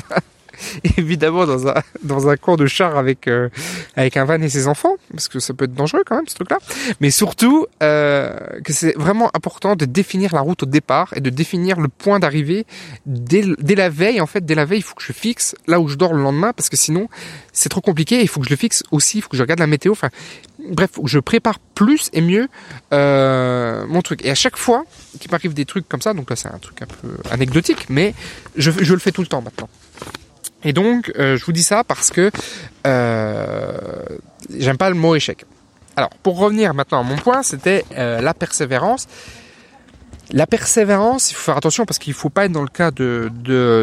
évidemment 0.97 1.47
dans 1.47 1.69
un 1.69 1.75
dans 2.03 2.29
un 2.29 2.37
camp 2.37 2.57
de 2.57 2.67
char 2.67 2.97
avec 2.97 3.29
euh, 3.29 3.49
avec 3.97 4.17
un 4.17 4.25
van 4.25 4.41
et 4.41 4.49
ses 4.49 4.67
enfants 4.67 4.97
parce 5.11 5.29
que 5.29 5.41
ça 5.41 5.55
peut 5.55 5.65
être 5.65 5.75
dangereux 5.75 6.03
quand 6.07 6.17
même 6.17 6.29
ce 6.29 6.35
truc 6.35 6.51
là 6.51 6.59
mais 7.01 7.11
surtout 7.11 7.67
euh, 7.83 8.37
que 8.65 8.73
c'est 8.73 8.97
vraiment 8.97 9.31
important 9.35 9.77
de 9.77 9.85
définir 9.85 10.35
la 10.35 10.41
route 10.41 10.63
au 10.63 10.67
départ 10.67 11.13
et 11.17 11.21
de 11.21 11.31
définir 11.31 11.81
le 11.81 11.89
point 11.89 12.19
d'arrivée 12.19 12.67
dès, 13.07 13.45
dès 13.59 13.75
la 13.75 13.89
veille 13.89 14.21
en 14.21 14.27
fait 14.27 14.45
dès 14.45 14.55
la 14.55 14.65
veille 14.65 14.81
il 14.81 14.85
faut 14.85 14.95
que 14.95 15.03
je 15.03 15.13
fixe 15.13 15.55
là 15.67 15.81
où 15.81 15.89
je 15.89 15.97
dors 15.97 16.15
le 16.15 16.23
lendemain 16.23 16.53
parce 16.53 16.69
que 16.69 16.77
sinon 16.77 17.09
c'est 17.53 17.69
trop 17.69 17.81
compliqué 17.81 18.21
il 18.21 18.29
faut 18.29 18.41
que 18.41 18.47
je 18.47 18.51
le 18.51 18.57
fixe 18.57 18.83
aussi 18.91 19.19
il 19.19 19.23
faut 19.23 19.29
que 19.29 19.37
je 19.37 19.43
regarde 19.43 19.61
la 19.61 19.67
météo. 19.67 19.93
Enfin 19.93 20.11
bref 20.59 20.91
je 21.05 21.19
prépare 21.19 21.59
plus 21.59 22.11
et 22.13 22.21
mieux 22.21 22.49
euh, 22.93 23.87
mon 23.87 24.03
truc. 24.03 24.25
Et 24.25 24.31
à 24.31 24.35
chaque 24.35 24.57
fois 24.57 24.85
qu'il 25.19 25.31
m'arrive 25.31 25.55
des 25.55 25.65
trucs 25.65 25.89
comme 25.89 26.03
ça 26.03 26.15
donc 26.15 26.31
là 26.31 26.37
c'est 26.37 26.49
un 26.49 26.59
truc 26.59 26.83
un 26.83 26.87
peu 26.87 27.09
anecdotique 27.31 27.87
mais 27.89 28.15
je, 28.57 28.71
je 28.71 28.93
le 28.93 29.01
fais 29.01 29.13
tout 29.13 29.23
le 29.23 29.27
temps 29.27 29.43
maintenant 29.43 29.69
et 30.65 30.73
donc, 30.73 31.13
euh, 31.19 31.37
je 31.37 31.45
vous 31.45 31.53
dis 31.53 31.63
ça 31.63 31.85
parce 31.85 32.11
que 32.11 32.31
euh, 32.87 33.79
j'aime 34.57 34.77
pas 34.77 34.91
le 34.91 34.97
mot 34.97 35.15
échec. 35.15 35.45
Alors, 35.97 36.11
pour 36.23 36.39
revenir 36.39 36.75
maintenant 36.75 37.01
à 37.01 37.03
mon 37.03 37.17
point, 37.17 37.43
c'était 37.43 37.85
euh, 37.97 38.21
la 38.21 38.35
persévérance. 38.35 39.07
La 40.31 40.47
persévérance, 40.47 41.31
il 41.31 41.35
faut 41.35 41.43
faire 41.43 41.57
attention 41.57 41.85
parce 41.87 41.99
qu'il 41.99 42.15
faut 42.15 42.31
pas 42.31 42.45
être 42.45 42.53
dans 42.53 42.63
le 42.63 42.69
cas 42.69 42.91
de 42.91 43.31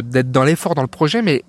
d'être 0.01 0.31
dans 0.31 0.43
l'effort 0.43 0.75
dans 0.75 0.81
le 0.81 0.87
projet, 0.87 1.21
mais 1.21 1.43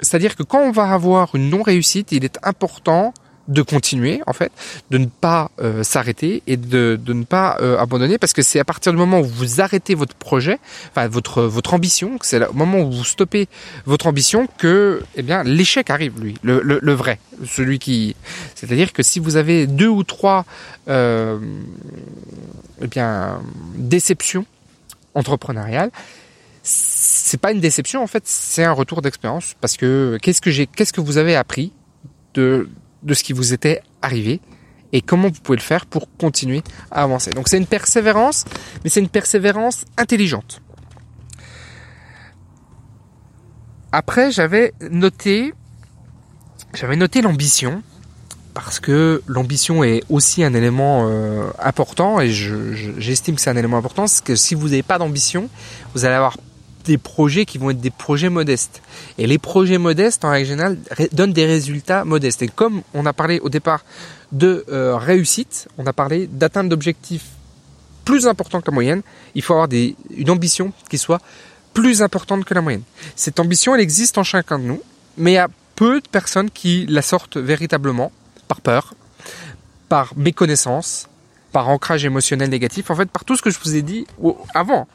c'est-à-dire 0.00 0.36
que 0.36 0.44
quand 0.44 0.60
on 0.60 0.70
va 0.70 0.92
avoir 0.92 1.34
une 1.34 1.50
non-réussite, 1.50 2.12
il 2.12 2.24
est 2.24 2.38
important 2.44 3.12
de 3.48 3.62
continuer 3.62 4.20
en 4.26 4.32
fait, 4.32 4.52
de 4.90 4.98
ne 4.98 5.06
pas 5.06 5.50
euh, 5.60 5.82
s'arrêter 5.82 6.42
et 6.46 6.56
de, 6.56 7.00
de 7.02 7.12
ne 7.12 7.24
pas 7.24 7.56
euh, 7.60 7.78
abandonner 7.78 8.18
parce 8.18 8.32
que 8.34 8.42
c'est 8.42 8.60
à 8.60 8.64
partir 8.64 8.92
du 8.92 8.98
moment 8.98 9.20
où 9.20 9.24
vous 9.24 9.60
arrêtez 9.60 9.94
votre 9.94 10.14
projet, 10.14 10.58
enfin 10.90 11.08
votre 11.08 11.42
votre 11.42 11.74
ambition, 11.74 12.18
c'est 12.20 12.46
au 12.46 12.52
moment 12.52 12.80
où 12.80 12.92
vous 12.92 13.04
stoppez 13.04 13.48
votre 13.86 14.06
ambition 14.06 14.46
que 14.58 15.02
eh 15.16 15.22
bien 15.22 15.42
l'échec 15.42 15.90
arrive 15.90 16.20
lui, 16.20 16.36
le, 16.42 16.60
le, 16.62 16.78
le 16.80 16.92
vrai, 16.92 17.18
celui 17.46 17.78
qui, 17.78 18.14
c'est-à-dire 18.54 18.92
que 18.92 19.02
si 19.02 19.18
vous 19.18 19.36
avez 19.36 19.66
deux 19.66 19.88
ou 19.88 20.04
trois 20.04 20.44
euh, 20.88 21.38
eh 22.82 22.86
bien 22.86 23.40
déceptions 23.76 24.44
entrepreneuriales 25.14 25.90
c'est 26.62 27.40
pas 27.40 27.52
une 27.52 27.60
déception 27.60 28.02
en 28.02 28.06
fait, 28.06 28.24
c'est 28.26 28.64
un 28.64 28.72
retour 28.72 29.02
d'expérience 29.02 29.54
parce 29.60 29.76
que 29.76 30.18
qu'est-ce 30.20 30.40
que 30.40 30.50
j'ai, 30.50 30.66
qu'est-ce 30.66 30.92
que 30.92 31.00
vous 31.00 31.16
avez 31.16 31.34
appris 31.34 31.72
de 32.34 32.68
de 33.02 33.14
ce 33.14 33.22
qui 33.22 33.32
vous 33.32 33.52
était 33.52 33.82
arrivé 34.02 34.40
et 34.92 35.00
comment 35.00 35.28
vous 35.28 35.40
pouvez 35.40 35.58
le 35.58 35.62
faire 35.62 35.86
pour 35.86 36.08
continuer 36.18 36.62
à 36.90 37.02
avancer. 37.02 37.30
Donc 37.30 37.48
c'est 37.48 37.58
une 37.58 37.66
persévérance, 37.66 38.44
mais 38.82 38.90
c'est 38.90 39.00
une 39.00 39.08
persévérance 39.08 39.84
intelligente. 39.96 40.62
Après, 43.92 44.30
j'avais 44.30 44.72
noté, 44.90 45.52
l'ambition 47.22 47.82
parce 48.52 48.80
que 48.80 49.22
l'ambition 49.26 49.84
est 49.84 50.02
aussi 50.10 50.42
un 50.42 50.52
élément 50.52 51.06
euh, 51.08 51.48
important 51.60 52.20
et 52.20 52.30
j'estime 52.30 53.36
que 53.36 53.40
c'est 53.40 53.50
un 53.50 53.56
élément 53.56 53.76
important. 53.76 54.02
Parce 54.02 54.20
que 54.20 54.34
si 54.34 54.54
vous 54.54 54.70
n'avez 54.70 54.82
pas 54.82 54.98
d'ambition, 54.98 55.48
vous 55.94 56.04
allez 56.04 56.16
avoir 56.16 56.36
des 56.88 56.98
projets 56.98 57.44
qui 57.44 57.58
vont 57.58 57.70
être 57.70 57.80
des 57.80 57.90
projets 57.90 58.30
modestes. 58.30 58.80
Et 59.18 59.26
les 59.26 59.38
projets 59.38 59.78
modestes, 59.78 60.24
en 60.24 60.30
règle 60.30 60.48
générale, 60.48 60.78
donnent 61.12 61.34
des 61.34 61.44
résultats 61.44 62.04
modestes. 62.04 62.40
Et 62.42 62.48
comme 62.48 62.82
on 62.94 63.04
a 63.04 63.12
parlé 63.12 63.38
au 63.40 63.50
départ 63.50 63.84
de 64.32 64.64
euh, 64.70 64.96
réussite, 64.96 65.68
on 65.76 65.86
a 65.86 65.92
parlé 65.92 66.26
d'atteinte 66.26 66.68
d'objectifs 66.70 67.26
plus 68.06 68.26
importants 68.26 68.62
que 68.62 68.70
la 68.70 68.74
moyenne, 68.74 69.02
il 69.34 69.42
faut 69.42 69.52
avoir 69.52 69.68
des, 69.68 69.94
une 70.16 70.30
ambition 70.30 70.72
qui 70.88 70.96
soit 70.96 71.20
plus 71.74 72.00
importante 72.00 72.46
que 72.46 72.54
la 72.54 72.62
moyenne. 72.62 72.86
Cette 73.14 73.38
ambition, 73.38 73.74
elle 73.74 73.82
existe 73.82 74.16
en 74.16 74.24
chacun 74.24 74.58
de 74.58 74.64
nous, 74.64 74.82
mais 75.18 75.32
il 75.32 75.34
y 75.34 75.38
a 75.38 75.48
peu 75.76 76.00
de 76.00 76.08
personnes 76.08 76.50
qui 76.50 76.86
la 76.88 77.02
sortent 77.02 77.36
véritablement 77.36 78.10
par 78.48 78.62
peur, 78.62 78.94
par 79.90 80.16
méconnaissance, 80.16 81.06
par 81.52 81.68
ancrage 81.68 82.04
émotionnel 82.06 82.48
négatif, 82.48 82.90
en 82.90 82.96
fait 82.96 83.10
par 83.10 83.24
tout 83.26 83.36
ce 83.36 83.42
que 83.42 83.50
je 83.50 83.58
vous 83.62 83.76
ai 83.76 83.82
dit 83.82 84.06
avant. 84.54 84.88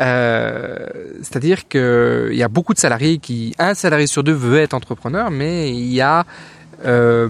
Euh, 0.00 0.86
C'est-à-dire 1.22 1.68
qu'il 1.68 2.34
y 2.34 2.42
a 2.42 2.48
beaucoup 2.48 2.74
de 2.74 2.78
salariés 2.78 3.18
qui, 3.18 3.54
un 3.58 3.74
salarié 3.74 4.06
sur 4.06 4.22
deux 4.22 4.32
veut 4.32 4.58
être 4.58 4.74
entrepreneur, 4.74 5.30
mais 5.30 5.70
il 5.70 5.92
y 5.92 6.00
a 6.00 6.24
euh, 6.84 7.28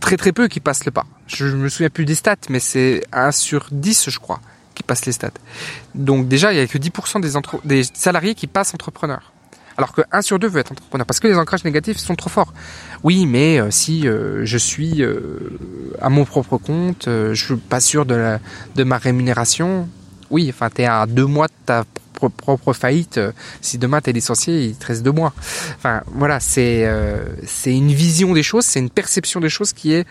très 0.00 0.16
très 0.16 0.32
peu 0.32 0.48
qui 0.48 0.60
passent 0.60 0.84
le 0.84 0.92
pas. 0.92 1.06
Je, 1.26 1.48
je 1.48 1.56
me 1.56 1.68
souviens 1.68 1.90
plus 1.90 2.04
des 2.04 2.14
stats, 2.14 2.36
mais 2.48 2.60
c'est 2.60 3.02
1 3.12 3.32
sur 3.32 3.68
10 3.72 4.10
je 4.10 4.18
crois 4.18 4.40
qui 4.74 4.82
passent 4.82 5.06
les 5.06 5.12
stats. 5.12 5.30
Donc 5.94 6.28
déjà, 6.28 6.52
il 6.52 6.58
y 6.58 6.60
a 6.60 6.66
que 6.66 6.76
10% 6.78 7.20
des, 7.20 7.32
des 7.64 7.82
salariés 7.94 8.34
qui 8.34 8.46
passent 8.46 8.74
entrepreneur. 8.74 9.32
Alors 9.78 9.92
que 9.92 10.02
1 10.12 10.22
sur 10.22 10.38
2 10.38 10.48
veut 10.48 10.60
être 10.60 10.72
entrepreneur 10.72 11.06
parce 11.06 11.18
que 11.18 11.28
les 11.28 11.36
ancrages 11.36 11.64
négatifs 11.64 11.98
sont 11.98 12.14
trop 12.14 12.30
forts. 12.30 12.52
Oui, 13.02 13.26
mais 13.26 13.58
euh, 13.58 13.70
si 13.70 14.02
je 14.02 14.58
suis 14.58 15.02
à 16.00 16.08
mon 16.08 16.24
propre 16.24 16.58
compte, 16.58 17.04
je 17.06 17.34
suis 17.34 17.56
pas 17.56 17.80
sûr 17.80 18.06
de 18.06 18.84
ma 18.84 18.98
rémunération. 18.98 19.88
Oui, 20.30 20.46
enfin, 20.48 20.68
tu 20.74 20.82
es 20.82 20.86
à 20.86 21.06
deux 21.06 21.26
mois 21.26 21.48
de 21.48 21.52
ta 21.64 21.84
propre 22.12 22.72
faillite. 22.72 23.20
Si 23.60 23.76
demain 23.78 24.00
tu 24.00 24.10
es 24.10 24.12
licencié, 24.12 24.64
il 24.64 24.76
te 24.76 24.86
reste 24.86 25.02
deux 25.02 25.12
mois. 25.12 25.34
Enfin, 25.76 26.02
voilà, 26.06 26.40
c'est 26.40 26.90
c'est 27.44 27.74
une 27.74 27.92
vision 27.92 28.32
des 28.32 28.42
choses, 28.42 28.64
c'est 28.64 28.80
une 28.80 28.90
perception 28.90 29.38
des 29.40 29.50
choses 29.50 29.72
qui 29.72 29.92
est 29.92 30.06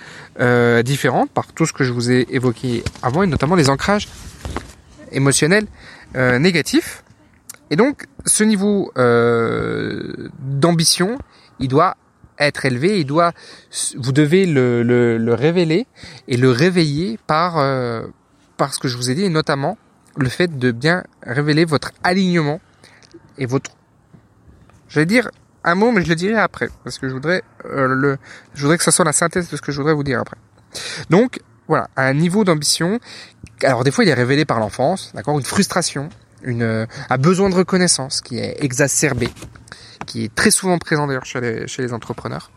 différente 0.84 1.32
par 1.32 1.48
tout 1.54 1.66
ce 1.66 1.74
que 1.74 1.84
je 1.84 1.92
vous 1.92 2.12
ai 2.12 2.28
évoqué 2.30 2.84
avant, 3.02 3.24
et 3.24 3.28
notamment 3.28 3.56
les 3.56 3.70
ancrages 3.70 4.08
émotionnels 5.12 5.66
négatifs. 6.16 7.04
Et 7.72 7.76
donc, 7.76 8.06
ce 8.28 8.44
niveau 8.44 8.92
euh, 8.98 10.30
d'ambition, 10.40 11.18
il 11.60 11.68
doit 11.68 11.98
être 12.38 12.66
élevé, 12.66 13.00
il 13.00 13.06
doit, 13.06 13.32
vous 13.98 14.12
devez 14.12 14.46
le, 14.46 14.84
le, 14.84 15.18
le 15.18 15.34
révéler 15.34 15.88
et 16.28 16.38
le 16.38 16.52
réveiller 16.52 17.18
par, 17.26 17.58
euh, 17.58 18.06
par 18.58 18.74
ce 18.74 18.80
que 18.80 18.88
je 18.88 18.98
vous 18.98 19.10
ai 19.10 19.16
dit, 19.16 19.24
et 19.24 19.30
notamment 19.30 19.80
le 20.18 20.30
fait 20.30 20.58
de 20.58 20.72
bien 20.72 21.04
révéler 21.24 21.66
votre 21.66 21.92
alignement 22.04 22.62
et 23.38 23.46
votre, 23.46 23.72
j'allais 24.88 25.06
dire 25.06 25.30
un 25.64 25.76
mot, 25.76 25.92
mais 25.92 26.04
je 26.04 26.10
le 26.10 26.16
dirai 26.16 26.36
après, 26.36 26.70
parce 26.84 27.00
que 27.00 27.10
je 27.10 27.14
voudrais 27.14 27.44
euh, 27.66 27.88
le, 27.88 28.18
je 28.54 28.62
voudrais 28.62 28.78
que 28.78 28.84
ça 28.84 28.92
soit 28.92 29.06
la 29.06 29.14
synthèse 29.14 29.50
de 29.50 29.58
ce 29.58 29.62
que 29.62 29.72
je 29.72 29.78
voudrais 29.78 29.94
vous 29.94 30.04
dire 30.04 30.20
après. 30.20 30.38
Donc, 31.10 31.40
voilà, 31.68 31.90
un 31.96 32.14
niveau 32.14 32.44
d'ambition. 32.44 33.00
Alors 33.64 33.84
des 33.84 33.92
fois, 33.92 34.04
il 34.04 34.10
est 34.10 34.14
révélé 34.14 34.46
par 34.46 34.60
l'enfance, 34.60 35.12
d'accord, 35.16 35.38
une 35.40 35.46
frustration, 35.46 36.10
une, 36.44 36.62
euh, 36.62 36.86
un 37.10 37.18
besoin 37.18 37.50
de 37.50 37.56
reconnaissance 37.56 38.22
qui 38.22 38.38
est 38.38 38.64
exacerbé, 38.64 39.30
qui 40.06 40.26
est 40.26 40.36
très 40.36 40.52
souvent 40.52 40.78
présent 40.78 41.08
d'ailleurs 41.08 41.26
chez 41.26 41.42
les, 41.42 41.68
chez 41.68 41.82
les 41.82 41.94
entrepreneurs. 41.94 42.52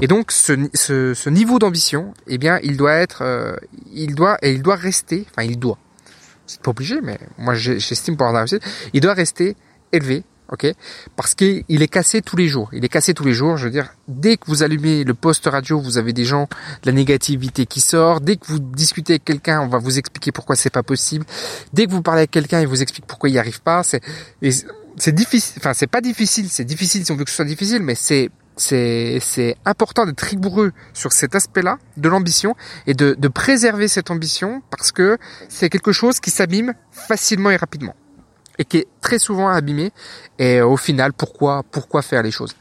Et 0.00 0.08
donc 0.08 0.32
ce, 0.32 0.68
ce, 0.74 1.14
ce 1.14 1.30
niveau 1.30 1.58
d'ambition, 1.58 2.14
eh 2.26 2.38
bien, 2.38 2.58
il 2.62 2.76
doit 2.76 2.94
être, 2.94 3.22
euh, 3.22 3.54
il 3.92 4.14
doit 4.14 4.38
et 4.42 4.52
il 4.52 4.62
doit 4.62 4.76
rester, 4.76 5.26
enfin 5.30 5.46
il 5.46 5.58
doit, 5.58 5.78
c'est 6.50 6.62
pas 6.62 6.70
obligé, 6.70 7.00
mais 7.02 7.18
moi 7.38 7.54
j'estime 7.54 8.16
pour 8.16 8.26
avoir 8.26 8.42
réussite, 8.42 8.62
il 8.92 9.00
doit 9.00 9.14
rester 9.14 9.56
élevé 9.92 10.24
ok? 10.50 10.74
Parce 11.16 11.34
qu'il 11.34 11.64
est 11.68 11.88
cassé 11.88 12.22
tous 12.22 12.36
les 12.36 12.48
jours. 12.48 12.68
Il 12.72 12.84
est 12.84 12.88
cassé 12.88 13.14
tous 13.14 13.24
les 13.24 13.32
jours. 13.32 13.56
Je 13.56 13.64
veux 13.64 13.70
dire, 13.70 13.94
dès 14.08 14.36
que 14.36 14.46
vous 14.46 14.62
allumez 14.62 15.04
le 15.04 15.14
poste 15.14 15.46
radio, 15.46 15.80
vous 15.80 15.98
avez 15.98 16.12
des 16.12 16.24
gens, 16.24 16.48
de 16.82 16.90
la 16.90 16.92
négativité 16.92 17.66
qui 17.66 17.80
sort. 17.80 18.20
Dès 18.20 18.36
que 18.36 18.46
vous 18.46 18.58
discutez 18.58 19.14
avec 19.14 19.24
quelqu'un, 19.24 19.60
on 19.60 19.68
va 19.68 19.78
vous 19.78 19.98
expliquer 19.98 20.32
pourquoi 20.32 20.56
c'est 20.56 20.70
pas 20.70 20.82
possible. 20.82 21.24
Dès 21.72 21.86
que 21.86 21.92
vous 21.92 22.02
parlez 22.02 22.20
avec 22.20 22.30
quelqu'un, 22.30 22.60
il 22.60 22.66
vous 22.66 22.82
explique 22.82 23.06
pourquoi 23.06 23.28
il 23.28 23.32
n'y 23.32 23.38
arrive 23.38 23.62
pas. 23.62 23.82
C'est, 23.82 24.00
c'est 24.96 25.14
difficile. 25.14 25.56
Enfin, 25.58 25.72
c'est 25.74 25.86
pas 25.86 26.00
difficile. 26.00 26.48
C'est 26.48 26.64
difficile 26.64 27.04
si 27.04 27.12
on 27.12 27.16
veut 27.16 27.24
que 27.24 27.30
ce 27.30 27.36
soit 27.36 27.44
difficile, 27.44 27.82
mais 27.82 27.94
c'est 27.94 28.30
c'est, 28.60 29.56
important 29.64 30.06
d'être 30.06 30.20
rigoureux 30.20 30.72
sur 30.92 31.12
cet 31.12 31.34
aspect-là 31.34 31.78
de 31.96 32.08
l'ambition 32.08 32.54
et 32.86 32.94
de, 32.94 33.14
de 33.18 33.28
préserver 33.28 33.88
cette 33.88 34.10
ambition 34.10 34.62
parce 34.70 34.92
que 34.92 35.18
c'est 35.48 35.68
quelque 35.68 35.92
chose 35.92 36.20
qui 36.20 36.30
s'abîme 36.30 36.74
facilement 36.92 37.50
et 37.50 37.56
rapidement 37.56 37.94
et 38.58 38.64
qui 38.64 38.76
est 38.76 38.86
très 39.00 39.18
souvent 39.18 39.48
abîmé. 39.48 39.90
Et 40.38 40.60
au 40.60 40.76
final, 40.76 41.12
pourquoi, 41.14 41.62
pourquoi 41.70 42.02
faire 42.02 42.22
les 42.22 42.30
choses? 42.30 42.54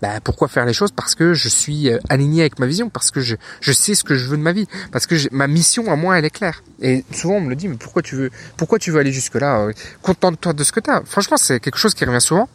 Ben, 0.00 0.20
pourquoi 0.22 0.48
faire 0.48 0.64
les 0.64 0.72
choses? 0.72 0.92
Parce 0.92 1.14
que 1.14 1.34
je 1.34 1.48
suis 1.48 1.90
euh, 1.90 1.98
aligné 2.08 2.40
avec 2.40 2.58
ma 2.58 2.66
vision, 2.66 2.88
parce 2.88 3.10
que 3.10 3.20
je, 3.20 3.36
je 3.60 3.72
sais 3.72 3.94
ce 3.94 4.02
que 4.02 4.14
je 4.14 4.28
veux 4.28 4.38
de 4.38 4.42
ma 4.42 4.52
vie, 4.52 4.66
parce 4.92 5.06
que 5.06 5.16
ma 5.30 5.46
mission 5.46 5.92
à 5.92 5.96
moi 5.96 6.18
elle 6.18 6.24
est 6.24 6.30
claire. 6.30 6.62
Et 6.80 7.04
souvent 7.12 7.34
on 7.34 7.40
me 7.42 7.50
le 7.50 7.56
dit, 7.56 7.68
mais 7.68 7.76
pourquoi 7.76 8.00
tu 8.00 8.14
veux, 8.14 8.30
pourquoi 8.56 8.78
tu 8.78 8.92
veux 8.92 9.00
aller 9.00 9.12
jusque 9.12 9.34
là 9.34 9.68
Contente-toi 10.00 10.54
de 10.54 10.64
ce 10.64 10.72
que 10.72 10.80
tu 10.80 10.88
as. 10.88 11.02
Franchement, 11.04 11.36
c'est 11.36 11.60
quelque 11.60 11.78
chose 11.78 11.94
qui 11.94 12.04
revient 12.06 12.20
souvent. 12.20 12.48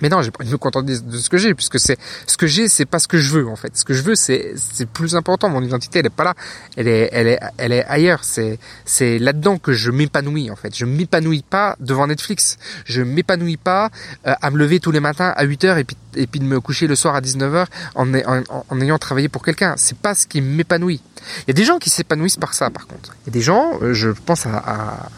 Mais 0.00 0.08
non, 0.08 0.22
j'ai 0.22 0.30
pas 0.30 0.44
de 0.44 0.50
me 0.50 0.58
contenter 0.58 0.98
de 1.00 1.18
ce 1.18 1.28
que 1.28 1.38
j'ai, 1.38 1.54
puisque 1.54 1.78
c'est 1.78 1.98
ce 2.26 2.36
que 2.36 2.46
j'ai, 2.46 2.68
c'est 2.68 2.84
pas 2.84 2.98
ce 2.98 3.08
que 3.08 3.18
je 3.18 3.32
veux 3.32 3.48
en 3.48 3.56
fait. 3.56 3.76
Ce 3.76 3.84
que 3.84 3.94
je 3.94 4.02
veux, 4.02 4.14
c'est 4.14 4.52
c'est 4.56 4.88
plus 4.88 5.16
important. 5.16 5.48
Mon 5.48 5.62
identité, 5.62 5.98
elle 6.00 6.06
est 6.06 6.10
pas 6.10 6.24
là, 6.24 6.34
elle 6.76 6.88
est 6.88 7.08
elle 7.12 7.28
est 7.28 7.40
elle 7.56 7.72
est 7.72 7.84
ailleurs. 7.84 8.24
C'est 8.24 8.58
c'est 8.84 9.18
là-dedans 9.18 9.58
que 9.58 9.72
je 9.72 9.90
m'épanouis 9.90 10.50
en 10.50 10.56
fait. 10.56 10.76
Je 10.76 10.84
m'épanouis 10.84 11.44
pas 11.48 11.76
devant 11.80 12.06
Netflix. 12.06 12.58
Je 12.84 13.02
m'épanouis 13.02 13.56
pas 13.56 13.90
euh, 14.26 14.34
à 14.40 14.50
me 14.50 14.58
lever 14.58 14.80
tous 14.80 14.90
les 14.92 15.00
matins 15.00 15.32
à 15.36 15.44
8 15.44 15.64
heures 15.64 15.78
et 15.78 15.84
puis 15.84 15.96
et 16.14 16.26
puis 16.26 16.40
de 16.40 16.44
me 16.44 16.60
coucher 16.60 16.86
le 16.86 16.96
soir 16.96 17.14
à 17.14 17.20
19 17.20 17.54
heures 17.54 17.68
en, 17.94 18.12
en, 18.14 18.42
en 18.68 18.80
ayant 18.80 18.98
travaillé 18.98 19.28
pour 19.28 19.44
quelqu'un. 19.44 19.74
C'est 19.76 19.98
pas 19.98 20.14
ce 20.14 20.26
qui 20.26 20.40
m'épanouit. 20.40 21.00
Il 21.42 21.48
y 21.48 21.50
a 21.50 21.54
des 21.54 21.64
gens 21.64 21.78
qui 21.78 21.90
s'épanouissent 21.90 22.36
par 22.36 22.54
ça, 22.54 22.70
par 22.70 22.86
contre. 22.86 23.14
Il 23.22 23.28
y 23.28 23.30
a 23.30 23.32
des 23.32 23.40
gens, 23.40 23.78
euh, 23.82 23.92
je 23.92 24.10
pense 24.10 24.46
à, 24.46 24.56
à, 24.56 25.08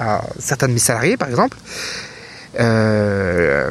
à, 0.00 0.14
à 0.16 0.24
certains 0.38 0.68
de 0.68 0.72
mes 0.72 0.78
salariés, 0.78 1.16
par 1.16 1.28
exemple 1.28 1.56
euh, 2.58 3.70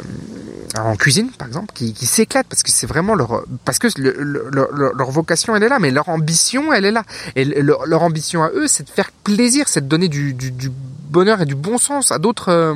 en 0.75 0.95
cuisine 0.95 1.31
par 1.31 1.47
exemple 1.47 1.73
qui, 1.73 1.93
qui 1.93 2.05
s'éclatent 2.05 2.47
parce 2.47 2.63
que 2.63 2.71
c'est 2.71 2.87
vraiment 2.87 3.15
leur 3.15 3.43
parce 3.65 3.79
que 3.79 3.87
leur 3.97 5.11
vocation 5.11 5.55
elle 5.55 5.63
est 5.63 5.69
là 5.69 5.79
mais 5.79 5.91
leur 5.91 6.09
ambition 6.09 6.73
elle 6.73 6.85
est 6.85 6.91
là. 6.91 7.03
Et 7.35 7.45
leur, 7.45 8.01
ambition 8.03 8.43
à 8.43 8.49
eux 8.51 8.67
c'est 8.67 8.83
de 8.83 8.89
faire 8.89 9.11
plaisir 9.11 9.67
c'est 9.67 9.81
de 9.81 9.87
donner 9.87 10.07
du, 10.07 10.33
du, 10.33 10.51
du, 10.51 10.71
bonheur 11.09 11.41
et 11.41 11.45
du 11.45 11.55
bon 11.55 11.77
sens 11.77 12.11
à 12.11 12.19
d'autres 12.19 12.49
euh, 12.49 12.75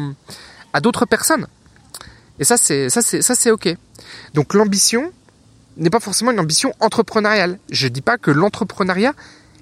à 0.73 0.79
d'autres 0.79 1.05
personnes. 1.05 1.47
Et 2.39 2.43
ça 2.43 2.57
c'est 2.57 2.89
ça 2.89 3.01
c'est 3.01 3.21
ça 3.21 3.35
c'est 3.35 3.51
ok. 3.51 3.75
Donc 4.33 4.53
l'ambition 4.53 5.11
n'est 5.77 5.89
pas 5.89 5.99
forcément 5.99 6.31
une 6.31 6.39
ambition 6.39 6.73
entrepreneuriale. 6.79 7.59
Je 7.69 7.87
dis 7.87 8.01
pas 8.01 8.17
que 8.17 8.31
l'entrepreneuriat 8.31 9.13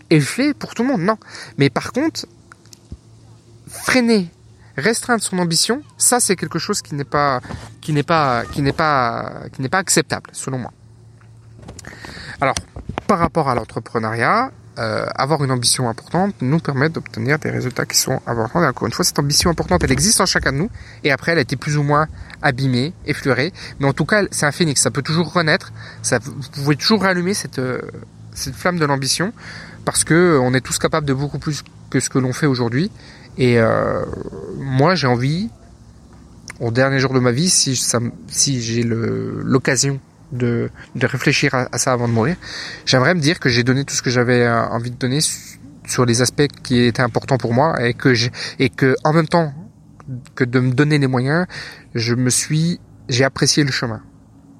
est 0.09 0.19
fait 0.19 0.53
pour 0.53 0.75
tout 0.75 0.83
le 0.83 0.89
monde 0.89 1.01
non. 1.01 1.17
Mais 1.57 1.69
par 1.69 1.91
contre 1.91 2.25
freiner 3.67 4.29
restreindre 4.79 5.21
son 5.21 5.39
ambition, 5.39 5.81
ça 5.97 6.19
c'est 6.19 6.35
quelque 6.35 6.59
chose 6.59 6.81
qui 6.81 6.95
n'est 6.95 7.03
pas 7.03 7.41
qui 7.81 7.93
n'est 7.93 8.03
pas 8.03 8.43
qui 8.51 8.61
n'est 8.61 8.73
pas 8.73 9.43
qui 9.53 9.61
n'est 9.61 9.69
pas 9.69 9.79
acceptable 9.79 10.29
selon 10.33 10.59
moi. 10.59 10.71
Alors, 12.41 12.55
par 13.07 13.19
rapport 13.19 13.49
à 13.49 13.55
l'entrepreneuriat, 13.55 14.51
euh, 14.79 15.05
avoir 15.15 15.43
une 15.43 15.51
ambition 15.51 15.89
importante 15.89 16.35
nous 16.39 16.59
permet 16.59 16.87
d'obtenir 16.87 17.37
des 17.37 17.49
résultats 17.49 17.85
qui 17.85 17.97
sont 17.97 18.21
importants. 18.25 18.63
Et 18.63 18.67
encore 18.67 18.87
une 18.87 18.93
fois, 18.93 19.03
cette 19.03 19.19
ambition 19.19 19.49
importante, 19.49 19.83
elle 19.83 19.91
existe 19.91 20.21
en 20.21 20.25
chacun 20.25 20.53
de 20.53 20.57
nous. 20.57 20.69
Et 21.03 21.11
après, 21.11 21.33
elle 21.33 21.37
a 21.37 21.41
été 21.41 21.57
plus 21.57 21.75
ou 21.75 21.83
moins 21.83 22.07
abîmée, 22.41 22.93
effleurée. 23.05 23.51
Mais 23.79 23.87
en 23.87 23.93
tout 23.93 24.05
cas, 24.05 24.23
c'est 24.31 24.45
un 24.45 24.53
phénix. 24.53 24.81
Ça 24.81 24.89
peut 24.89 25.01
toujours 25.01 25.33
renaître. 25.33 25.73
Vous 26.03 26.49
pouvez 26.53 26.77
toujours 26.77 27.01
rallumer 27.01 27.33
cette, 27.33 27.59
euh, 27.59 27.81
cette 28.33 28.55
flamme 28.55 28.79
de 28.79 28.85
l'ambition. 28.85 29.33
Parce 29.83 30.05
que 30.05 30.39
on 30.41 30.53
est 30.53 30.61
tous 30.61 30.77
capables 30.77 31.05
de 31.05 31.13
beaucoup 31.13 31.39
plus 31.39 31.63
que 31.89 31.99
ce 31.99 32.09
que 32.09 32.19
l'on 32.19 32.31
fait 32.31 32.45
aujourd'hui. 32.45 32.89
Et 33.39 33.57
euh, 33.57 34.03
moi, 34.57 34.95
j'ai 34.95 35.07
envie, 35.07 35.49
au 36.59 36.71
dernier 36.71 36.99
jour 36.99 37.13
de 37.13 37.19
ma 37.19 37.31
vie, 37.31 37.49
si, 37.49 38.61
j'ai 38.61 38.83
l'occasion 38.83 39.99
de, 40.33 40.69
réfléchir 41.01 41.55
à, 41.55 41.77
ça 41.77 41.93
avant 41.93 42.09
de 42.09 42.13
mourir, 42.13 42.35
j'aimerais 42.85 43.15
me 43.15 43.21
dire 43.21 43.39
que 43.39 43.47
j'ai 43.47 43.63
donné 43.63 43.85
tout 43.85 43.95
ce 43.95 44.01
que 44.01 44.09
j'avais 44.09 44.43
euh, 44.43 44.65
envie 44.67 44.91
de 44.91 44.97
donner 44.97 45.19
sur 45.87 46.05
les 46.05 46.21
aspects 46.21 46.47
qui 46.61 46.83
étaient 46.83 47.01
importants 47.01 47.37
pour 47.37 47.53
moi 47.53 47.83
et 47.83 47.95
que 47.95 48.13
et 48.59 48.69
que 48.69 48.95
en 49.03 49.11
même 49.11 49.27
temps 49.27 49.53
que 50.35 50.43
de 50.43 50.59
me 50.59 50.71
donner 50.71 50.99
les 50.99 51.07
moyens, 51.07 51.47
je 51.95 52.13
me 52.15 52.29
suis, 52.29 52.79
j'ai 53.07 53.23
apprécié 53.23 53.63
le 53.63 53.71
chemin. 53.71 54.01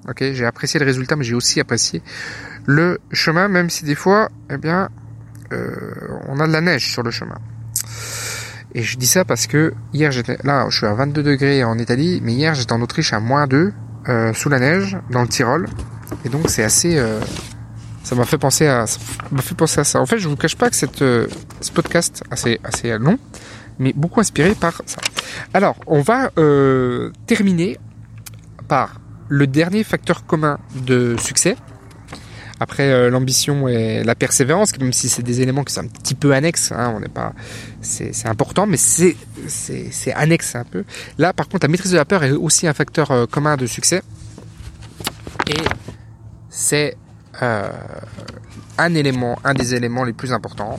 Ok, 0.08 0.24
j'ai 0.32 0.46
apprécié 0.46 0.80
le 0.80 0.86
résultat, 0.86 1.16
mais 1.16 1.24
j'ai 1.24 1.34
aussi 1.34 1.60
apprécié 1.60 2.02
le 2.66 2.98
chemin, 3.12 3.48
même 3.48 3.68
si 3.68 3.84
des 3.84 3.94
fois, 3.94 4.30
eh 4.50 4.56
bien, 4.56 4.88
euh, 5.52 5.68
on 6.28 6.40
a 6.40 6.46
de 6.46 6.52
la 6.52 6.62
neige 6.62 6.90
sur 6.90 7.02
le 7.02 7.10
chemin. 7.10 7.36
Et 8.74 8.82
je 8.82 8.98
dis 8.98 9.06
ça 9.06 9.24
parce 9.24 9.46
que 9.46 9.74
hier 9.92 10.12
j'étais 10.12 10.38
là, 10.44 10.66
je 10.68 10.78
suis 10.78 10.86
à 10.86 10.94
22 10.94 11.22
degrés 11.22 11.64
en 11.64 11.78
Italie, 11.78 12.20
mais 12.22 12.32
hier 12.32 12.54
j'étais 12.54 12.72
en 12.72 12.80
Autriche 12.80 13.12
à 13.12 13.20
moins 13.20 13.46
2 13.46 13.72
euh, 14.08 14.32
sous 14.32 14.48
la 14.48 14.60
neige 14.60 14.96
dans 15.10 15.22
le 15.22 15.28
Tyrol, 15.28 15.68
et 16.24 16.28
donc 16.28 16.48
c'est 16.48 16.62
assez, 16.62 16.98
euh, 16.98 17.20
ça 18.02 18.14
m'a 18.14 18.24
fait 18.24 18.38
penser 18.38 18.66
à, 18.66 18.86
ça 18.86 18.98
m'a 19.30 19.42
fait 19.42 19.54
penser 19.54 19.80
à 19.80 19.84
ça. 19.84 20.00
En 20.00 20.06
fait, 20.06 20.18
je 20.18 20.28
vous 20.28 20.36
cache 20.36 20.56
pas 20.56 20.70
que 20.70 20.76
cette, 20.76 21.02
euh, 21.02 21.26
ce 21.60 21.70
podcast 21.72 22.22
assez 22.30 22.60
assez 22.64 22.96
long, 22.98 23.18
mais 23.78 23.92
beaucoup 23.94 24.20
inspiré 24.20 24.54
par 24.54 24.82
ça. 24.86 25.00
Alors, 25.54 25.76
on 25.86 26.00
va 26.00 26.30
euh, 26.38 27.10
terminer 27.26 27.78
par 28.68 29.00
le 29.28 29.46
dernier 29.46 29.84
facteur 29.84 30.26
commun 30.26 30.58
de 30.74 31.16
succès. 31.18 31.56
Après 32.62 32.90
euh, 32.92 33.08
l'ambition 33.08 33.68
et 33.68 34.04
la 34.04 34.14
persévérance, 34.14 34.78
même 34.78 34.92
si 34.92 35.08
c'est 35.08 35.22
des 35.22 35.40
éléments 35.40 35.64
qui 35.64 35.72
sont 35.72 35.80
un 35.80 35.86
petit 35.86 36.14
peu 36.14 36.34
annexes, 36.34 36.72
hein, 36.72 36.92
on 36.94 37.00
n'est 37.00 37.08
pas, 37.08 37.32
c'est 37.80 38.26
important, 38.26 38.66
mais 38.66 38.76
c'est 38.76 39.16
c'est 39.48 39.88
c'est 39.90 40.12
annexe 40.12 40.54
un 40.54 40.64
peu. 40.64 40.84
Là, 41.16 41.32
par 41.32 41.48
contre, 41.48 41.64
la 41.64 41.70
maîtrise 41.70 41.92
de 41.92 41.96
la 41.96 42.04
peur 42.04 42.22
est 42.22 42.32
aussi 42.32 42.68
un 42.68 42.74
facteur 42.74 43.10
euh, 43.10 43.24
commun 43.26 43.56
de 43.56 43.64
succès, 43.64 44.02
et 45.48 45.54
c'est 46.50 46.98
euh, 47.40 47.70
un 48.76 48.94
élément, 48.94 49.38
un 49.42 49.54
des 49.54 49.74
éléments 49.74 50.04
les 50.04 50.12
plus 50.12 50.32
importants, 50.34 50.78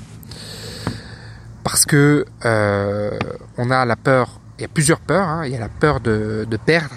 parce 1.64 1.86
que 1.88 2.26
euh, 2.46 3.18
on 3.58 3.72
a 3.72 3.86
la 3.86 3.96
peur. 3.96 4.40
Il 4.60 4.62
y 4.62 4.66
a 4.66 4.68
plusieurs 4.68 5.00
peurs. 5.00 5.28
hein. 5.28 5.42
Il 5.48 5.52
y 5.52 5.56
a 5.56 5.60
la 5.60 5.70
peur 5.70 6.00
de, 6.00 6.46
de 6.48 6.58
perdre, 6.58 6.94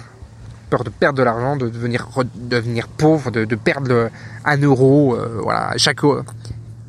peur 0.69 0.83
de 0.83 0.89
perdre 0.89 1.17
de 1.17 1.23
l'argent, 1.23 1.55
de 1.55 1.69
devenir 1.69 2.07
re- 2.13 2.27
devenir 2.35 2.87
pauvre, 2.87 3.31
de, 3.31 3.55
perdre 3.55 4.09
un 4.43 4.57
euro. 4.57 5.15
euh, 5.15 5.39
voilà, 5.41 5.73
chaque 5.77 6.03
euro. 6.03 6.21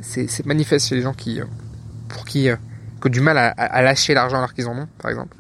c'est 0.01 0.47
manifeste 0.47 0.89
chez 0.89 0.97
les 0.97 1.03
gens 1.03 1.15
qui, 1.15 1.41
euh, 1.41 1.45
pour 2.09 2.25
qui, 2.25 2.49
euh, 2.49 2.57
ont 3.05 3.09
du 3.09 3.21
mal 3.21 3.39
à, 3.39 3.83
lâcher 3.83 4.15
l'argent 4.15 4.39
alors 4.39 4.53
qu'ils 4.53 4.67
en 4.67 4.77
ont, 4.77 4.89
par 4.99 5.11
exemple. 5.13 5.37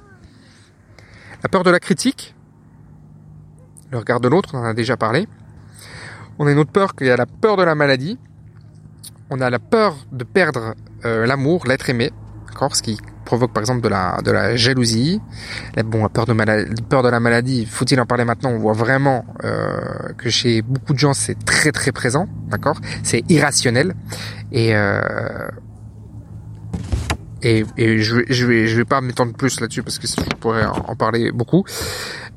La 1.42 1.48
peur 1.48 1.64
de 1.64 1.70
la 1.70 1.80
critique, 1.80 2.34
le 3.90 3.98
regard 3.98 4.20
de 4.20 4.28
l'autre, 4.28 4.50
on 4.54 4.58
en 4.58 4.64
a 4.64 4.74
déjà 4.74 4.96
parlé. 4.96 5.26
On 6.38 6.46
a 6.46 6.52
une 6.52 6.58
autre 6.58 6.70
peur 6.70 6.94
qu'il 6.94 7.08
y 7.08 7.10
a 7.10 7.16
la 7.16 7.26
peur 7.26 7.56
de 7.56 7.64
la 7.64 7.74
maladie. 7.74 8.18
On 9.30 9.40
a 9.40 9.50
la 9.50 9.58
peur 9.58 9.96
de 10.12 10.22
perdre 10.22 10.74
euh, 11.04 11.26
l'amour, 11.26 11.66
l'être 11.66 11.90
aimé, 11.90 12.12
d'accord, 12.56 12.74
ce 12.74 12.82
qui 12.82 12.98
provoque 13.26 13.52
par 13.52 13.62
exemple 13.62 13.82
de 13.82 13.88
la 13.88 14.18
de 14.24 14.30
la 14.30 14.56
jalousie. 14.56 15.20
La, 15.74 15.84
peur 15.84 17.02
de 17.02 17.08
la 17.10 17.20
maladie, 17.20 17.66
faut-il 17.66 18.00
en 18.00 18.06
parler 18.06 18.24
maintenant? 18.24 18.50
On 18.50 18.58
voit 18.58 18.72
vraiment 18.72 19.26
euh, 19.44 20.14
que 20.16 20.30
chez 20.30 20.62
beaucoup 20.62 20.94
de 20.94 20.98
gens 20.98 21.12
c'est 21.12 21.44
très 21.44 21.70
très 21.70 21.92
présent, 21.92 22.26
d'accord? 22.48 22.80
C'est 23.02 23.22
irrationnel 23.30 23.94
et 24.52 24.74
euh, 24.74 25.00
et, 27.42 27.64
je, 27.76 28.16
je 28.28 28.76
vais 28.76 28.84
pas 28.84 29.00
m'étendre 29.00 29.34
plus 29.34 29.60
là-dessus 29.60 29.82
parce 29.82 29.98
que 29.98 30.08
je 30.08 30.36
pourrais 30.40 30.64
en, 30.64 30.96
parler 30.96 31.30
beaucoup. 31.30 31.64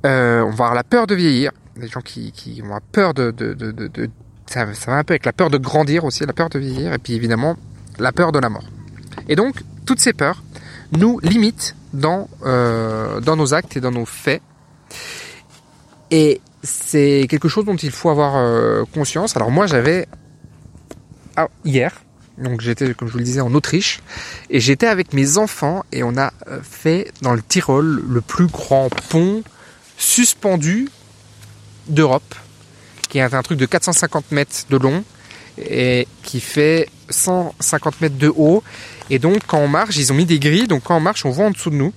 Euh, 0.05 0.41
on 0.41 0.49
va 0.49 0.65
avoir 0.65 0.76
la 0.76 0.84
peur 0.84 1.07
de 1.07 1.15
vieillir, 1.15 1.51
des 1.80 1.88
gens 1.88 2.01
qui 2.01 2.32
qui 2.34 2.61
ont 2.61 2.78
peur 2.91 3.13
de 3.13 3.32
de 3.32 3.53
de, 3.53 3.72
de, 3.72 3.88
de- 3.88 4.09
ça, 4.47 4.72
ça 4.74 4.91
va 4.91 4.97
un 4.97 5.03
peu 5.03 5.13
avec 5.13 5.26
la 5.26 5.34
peur 5.34 5.49
de 5.49 5.57
grandir 5.57 6.03
aussi, 6.03 6.26
la 6.26 6.34
peur 6.34 6.49
de 6.49 6.59
vieillir 6.59 6.93
et 6.93 6.97
puis 6.97 7.13
évidemment 7.13 7.55
la 7.99 8.11
peur 8.11 8.32
de 8.32 8.39
la 8.39 8.49
mort. 8.49 8.65
Et 9.30 9.36
donc 9.36 9.63
toutes 9.89 10.01
ces 10.01 10.13
peurs 10.13 10.43
nous 10.91 11.17
limitent 11.23 11.75
dans 11.93 12.29
euh, 12.45 13.19
dans 13.21 13.35
nos 13.35 13.55
actes 13.55 13.75
et 13.75 13.81
dans 13.81 13.89
nos 13.89 14.05
faits. 14.05 14.43
Et 16.11 16.41
c'est 16.61 17.25
quelque 17.27 17.47
chose 17.47 17.65
dont 17.65 17.75
il 17.75 17.89
faut 17.89 18.11
avoir 18.11 18.35
euh, 18.35 18.83
conscience. 18.93 19.35
Alors 19.35 19.49
moi 19.49 19.65
j'avais 19.65 20.07
ah, 21.37 21.47
hier, 21.65 22.03
donc 22.37 22.61
j'étais 22.61 22.93
comme 22.93 23.07
je 23.07 23.13
vous 23.13 23.17
le 23.17 23.23
disais 23.23 23.41
en 23.41 23.51
Autriche 23.55 24.01
et 24.51 24.59
j'étais 24.59 24.85
avec 24.85 25.13
mes 25.13 25.39
enfants 25.39 25.83
et 25.91 26.03
on 26.03 26.15
a 26.17 26.33
euh, 26.47 26.59
fait 26.61 27.11
dans 27.23 27.33
le 27.33 27.41
Tyrol 27.41 28.03
le 28.07 28.21
plus 28.21 28.45
grand 28.45 28.89
pont 29.09 29.41
suspendu 29.97 30.87
d'Europe, 31.87 32.35
qui 33.09 33.17
est 33.17 33.33
un 33.33 33.41
truc 33.41 33.57
de 33.57 33.65
450 33.65 34.33
mètres 34.33 34.65
de 34.69 34.77
long 34.77 35.03
et 35.57 36.07
qui 36.21 36.41
fait 36.41 36.89
150 37.09 38.01
mètres 38.01 38.17
de 38.19 38.31
haut. 38.35 38.63
Et 39.10 39.20
donc 39.20 39.39
quand 39.47 39.60
on 39.60 39.68
marche, 39.68 39.97
ils 39.97 40.12
ont 40.12 40.16
mis 40.16 40.26
des 40.26 40.39
grilles, 40.39 40.68
donc 40.68 40.84
quand 40.84 40.97
on 40.97 41.01
marche, 41.01 41.26
on 41.26 41.32
voit 41.32 41.45
en 41.45 41.51
dessous 41.51 41.70
de 41.70 41.76
nous. 41.76 41.93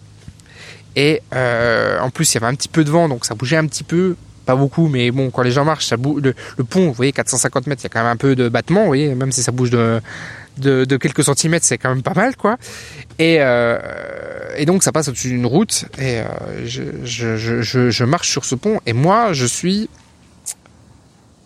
Et 0.96 1.22
euh, 1.34 1.98
en 2.00 2.10
plus, 2.10 2.32
il 2.32 2.34
y 2.34 2.36
avait 2.38 2.52
un 2.52 2.54
petit 2.54 2.68
peu 2.68 2.84
de 2.84 2.90
vent, 2.90 3.08
donc 3.08 3.24
ça 3.24 3.34
bougeait 3.34 3.56
un 3.56 3.66
petit 3.66 3.84
peu, 3.84 4.16
pas 4.44 4.56
beaucoup, 4.56 4.88
mais 4.88 5.10
bon, 5.10 5.30
quand 5.30 5.42
les 5.42 5.50
gens 5.50 5.64
marchent, 5.64 5.86
ça 5.86 5.96
bouge. 5.96 6.20
Le, 6.22 6.64
pont, 6.64 6.86
vous 6.86 6.92
voyez, 6.92 7.12
450 7.12 7.66
mètres, 7.66 7.82
il 7.82 7.84
y 7.84 7.86
a 7.86 7.88
quand 7.88 8.02
même 8.02 8.12
un 8.12 8.16
peu 8.16 8.34
de 8.34 8.48
battement, 8.48 8.80
vous 8.80 8.88
voyez, 8.88 9.14
même 9.14 9.32
si 9.32 9.42
ça 9.42 9.52
bouge 9.52 9.70
de, 9.70 10.00
quelques 10.96 11.24
centimètres, 11.24 11.64
c'est 11.64 11.78
quand 11.78 11.88
même 11.88 12.02
pas 12.02 12.14
mal, 12.14 12.36
quoi. 12.36 12.58
Et, 13.18 13.38
euh, 13.40 13.78
donc 14.66 14.82
ça 14.82 14.92
passe 14.92 15.08
au-dessus 15.08 15.28
d'une 15.28 15.46
route, 15.46 15.86
et 15.98 16.20
euh, 16.20 16.66
je 16.66 18.04
marche 18.04 18.28
sur 18.28 18.44
ce 18.44 18.54
pont, 18.54 18.80
et 18.84 18.92
moi, 18.92 19.32
je 19.32 19.46
suis 19.46 19.88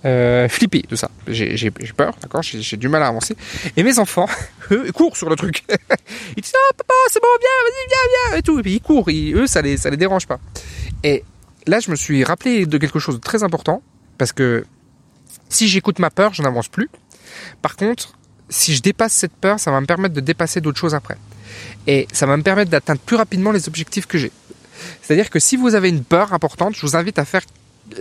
euh, 0.07 0.49
flippé 0.49 0.85
de 0.89 0.97
ça. 0.97 1.11
J'ai 1.27 1.71
peur, 1.71 2.15
d'accord 2.23 2.43
J'ai 2.43 2.77
du 2.77 2.89
mal 2.89 3.03
à 3.03 3.09
avancer. 3.09 3.37
Et 3.77 3.83
mes 3.83 3.99
enfants, 3.99 4.29
eux, 4.71 4.91
courent 4.93 5.17
sur 5.17 5.29
le 5.29 5.37
truc. 5.37 5.65
ils 6.37 6.43
disent 6.43 6.53
Ah, 6.55 6.75
papa, 6.77 6.95
c'est 7.11 7.21
bon, 7.21 7.29
viens, 7.41 7.51
vas-y, 7.65 7.89
viens, 7.89 8.31
viens, 8.31 8.39
et 8.39 8.43
tout. 8.43 8.59
Et 8.59 8.63
puis 8.63 8.75
ils 8.75 8.81
courent, 8.81 9.11
ils- 9.11 9.35
eux, 9.35 9.47
ça 9.47 9.61
les, 9.63 9.77
ça 9.77 9.91
les 9.91 9.97
dérange 9.97 10.27
pas. 10.27 10.39
Et 11.03 11.25
là, 11.67 11.81
je 11.81 11.91
me 11.91 11.97
suis 11.97 12.25
rappelé 12.25 12.67
de 12.67 12.79
quelque 12.79 12.99
chose 12.99 13.17
de 13.17 13.21
très 13.21 13.43
important, 13.43 13.83
parce 14.17 14.33
que 14.33 14.65
si 15.49 15.69
j'écoute 15.69 15.99
ma 15.99 16.11
peur, 16.11 16.33
je 16.35 16.43
n'avance 16.43 16.69
plus. 16.69 16.89
Par 17.61 17.77
contre, 17.77 18.15
si 18.49 18.75
je 18.75 18.83
dépasse 18.83 19.13
cette 19.13 19.33
peur, 19.35 19.59
ça 19.59 19.71
va 19.71 19.81
me 19.81 19.87
permettre 19.87 20.15
de 20.15 20.21
dépasser 20.21 20.61
d'autres 20.61 20.79
choses 20.79 20.95
après. 20.95 21.17
Et 21.87 22.07
ça 22.13 22.27
va 22.27 22.37
me 22.37 22.43
permettre 22.43 22.71
d'atteindre 22.71 23.01
plus 23.01 23.17
rapidement 23.17 23.51
les 23.53 23.69
objectifs 23.69 24.07
que 24.07 24.19
j'ai. 24.19 24.31
C'est-à-dire 25.03 25.31
que 25.31 25.39
si 25.39 25.57
vous 25.57 25.75
avez 25.75 25.89
une 25.89 26.05
peur 26.05 26.33
importante, 26.33 26.75
je 26.77 26.81
vous 26.83 26.97
invite 26.97 27.19
à 27.19 27.25
faire 27.25 27.43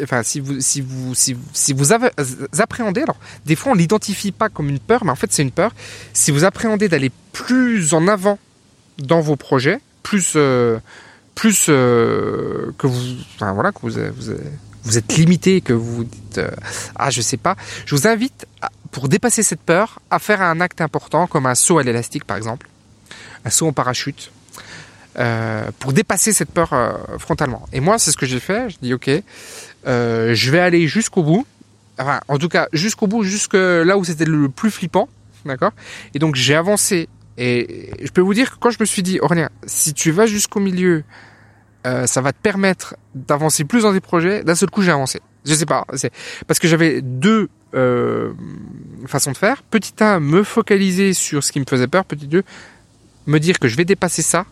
enfin 0.01 0.23
si 0.23 0.39
vous 0.39 0.59
si 0.61 0.81
vous 0.81 1.13
si 1.15 1.73
vous, 1.73 1.91
avez, 1.91 2.09
appréhendez 2.57 3.01
alors 3.01 3.17
des 3.45 3.55
fois 3.55 3.71
on 3.71 3.75
l'identifie 3.75 4.31
pas 4.31 4.49
comme 4.49 4.69
une 4.69 4.79
peur 4.79 5.05
mais 5.05 5.11
en 5.11 5.15
fait 5.15 5.31
c'est 5.31 5.43
une 5.43 5.51
peur 5.51 5.71
si 6.13 6.31
vous 6.31 6.43
appréhendez 6.43 6.87
d'aller 6.89 7.11
plus 7.33 7.93
en 7.93 8.07
avant 8.07 8.39
dans 8.97 9.21
vos 9.21 9.35
projets 9.35 9.79
plus 10.03 10.33
euh, 10.35 10.77
plus 11.35 11.67
euh, 11.69 12.71
que 12.77 12.87
vous 12.87 13.15
enfin 13.35 13.53
voilà 13.53 13.71
que 13.71 13.79
vous 13.81 13.91
vous, 14.83 14.97
êtes 14.97 15.17
limité 15.17 15.61
que 15.61 15.73
vous 15.73 16.03
dites 16.03 16.37
euh, 16.37 16.49
ah 16.95 17.09
je 17.09 17.21
sais 17.21 17.37
pas 17.37 17.55
je 17.85 17.95
vous 17.95 18.07
invite 18.07 18.47
pour 18.91 19.09
dépasser 19.09 19.43
cette 19.43 19.61
peur 19.61 19.99
à 20.09 20.19
faire 20.19 20.41
un 20.41 20.61
acte 20.61 20.81
important 20.81 21.27
comme 21.27 21.45
un 21.45 21.55
saut 21.55 21.77
à 21.77 21.83
l'élastique 21.83 22.23
par 22.23 22.37
exemple 22.37 22.67
un 23.43 23.49
saut 23.49 23.67
en 23.67 23.73
parachute 23.73 24.31
euh, 25.17 25.71
pour 25.79 25.93
dépasser 25.93 26.33
cette 26.33 26.51
peur 26.51 26.73
euh, 26.73 26.91
frontalement. 27.19 27.65
Et 27.71 27.79
moi, 27.79 27.97
c'est 27.97 28.11
ce 28.11 28.17
que 28.17 28.25
j'ai 28.25 28.41
fait. 28.41 28.69
Je 28.69 28.75
dis, 28.81 28.93
ok, 28.93 29.07
euh, 29.07 29.21
je 29.85 30.51
vais 30.51 30.59
aller 30.59 30.87
jusqu'au 30.87 31.23
bout. 31.23 31.45
Enfin, 31.97 32.19
en 32.27 32.37
tout 32.37 32.49
cas, 32.49 32.67
jusqu'au 32.73 33.07
bout, 33.07 33.23
jusque 33.23 33.53
là 33.53 33.97
où 33.97 34.03
c'était 34.03 34.25
le 34.25 34.49
plus 34.49 34.71
flippant, 34.71 35.07
d'accord? 35.45 35.71
Et 36.13 36.19
donc 36.19 36.35
j'ai 36.35 36.55
avancé. 36.55 37.07
Et 37.37 37.91
je 38.01 38.11
peux 38.11 38.21
vous 38.21 38.33
dire 38.33 38.51
que 38.51 38.55
quand 38.59 38.69
je 38.69 38.77
me 38.79 38.85
suis 38.85 39.03
dit, 39.03 39.19
Aurélien, 39.19 39.49
si 39.65 39.93
tu 39.93 40.11
vas 40.11 40.25
jusqu'au 40.25 40.59
milieu, 40.59 41.03
euh, 41.85 42.07
ça 42.07 42.21
va 42.21 42.31
te 42.31 42.41
permettre 42.41 42.95
d'avancer 43.13 43.63
plus 43.63 43.83
dans 43.83 43.93
tes 43.93 43.99
projets. 43.99 44.43
D'un 44.43 44.55
seul 44.55 44.69
coup, 44.69 44.81
j'ai 44.81 44.91
avancé. 44.91 45.21
Je 45.45 45.53
sais 45.53 45.65
pas, 45.65 45.85
c'est 45.95 46.11
parce 46.47 46.59
que 46.59 46.67
j'avais 46.67 47.01
deux 47.01 47.49
euh, 47.75 48.33
façons 49.05 49.31
de 49.31 49.37
faire. 49.37 49.61
Petit 49.63 49.93
1, 49.99 50.19
me 50.19 50.43
focaliser 50.43 51.13
sur 51.13 51.43
ce 51.43 51.51
qui 51.51 51.59
me 51.59 51.65
faisait 51.69 51.87
peur. 51.87 52.05
Petit 52.05 52.27
2, 52.27 52.43
me 53.27 53.39
dire 53.39 53.59
que 53.59 53.67
je 53.67 53.75
vais 53.75 53.85
dépasser 53.85 54.23
ça 54.23 54.45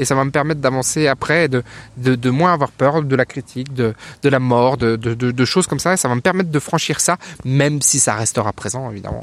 et 0.00 0.06
ça 0.06 0.14
va 0.14 0.24
me 0.24 0.30
permettre 0.30 0.60
d'avancer 0.60 1.06
après, 1.06 1.48
de, 1.48 1.62
de, 1.98 2.30
moins 2.30 2.54
avoir 2.54 2.70
peur 2.70 3.02
de 3.02 3.16
la 3.16 3.26
critique, 3.26 3.74
de, 3.74 3.94
de 4.22 4.28
la 4.30 4.38
mort, 4.38 4.78
de, 4.78 4.96
de 4.96 5.44
choses 5.44 5.66
comme 5.66 5.78
ça. 5.78 5.92
Et 5.92 5.96
ça 5.98 6.08
va 6.08 6.14
me 6.14 6.22
permettre 6.22 6.50
de 6.50 6.58
franchir 6.58 7.00
ça, 7.00 7.18
même 7.44 7.82
si 7.82 8.00
ça 8.00 8.14
restera 8.14 8.52
présent, 8.54 8.90
évidemment. 8.90 9.20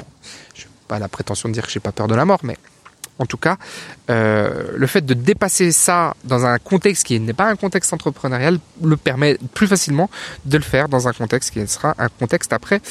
Je 0.54 0.66
n'ai 0.66 0.70
pas 0.88 1.00
la 1.00 1.08
prétention 1.08 1.50
de 1.50 1.54
dire 1.54 1.66
que 1.66 1.72
j'ai 1.72 1.80
pas 1.80 1.92
peur 1.92 2.08
de 2.08 2.14
la 2.14 2.26
mort, 2.26 2.42
mais 2.44 2.58
en 3.18 3.26
tout 3.26 3.38
cas, 3.38 3.58
euh, 4.12 4.70
le 4.76 4.86
fait 4.86 5.04
de 5.04 5.16
dépasser 5.16 5.72
ça 5.72 6.16
dans 6.24 6.46
un 6.46 6.60
contexte 6.60 7.08
qui 7.08 7.20
n'est 7.20 7.34
pas 7.34 7.48
un 7.48 7.56
contexte 7.56 7.92
entrepreneurial 7.92 8.60
le 8.84 8.98
permet 8.98 9.40
plus 9.56 9.66
facilement 9.66 10.12
de 10.46 10.58
le 10.58 10.64
faire 10.64 10.88
dans 10.88 11.08
un 11.08 11.14
contexte 11.14 11.52
qui 11.52 11.68
sera 11.68 11.96
un 11.98 12.10
contexte 12.10 12.54
après 12.54 12.82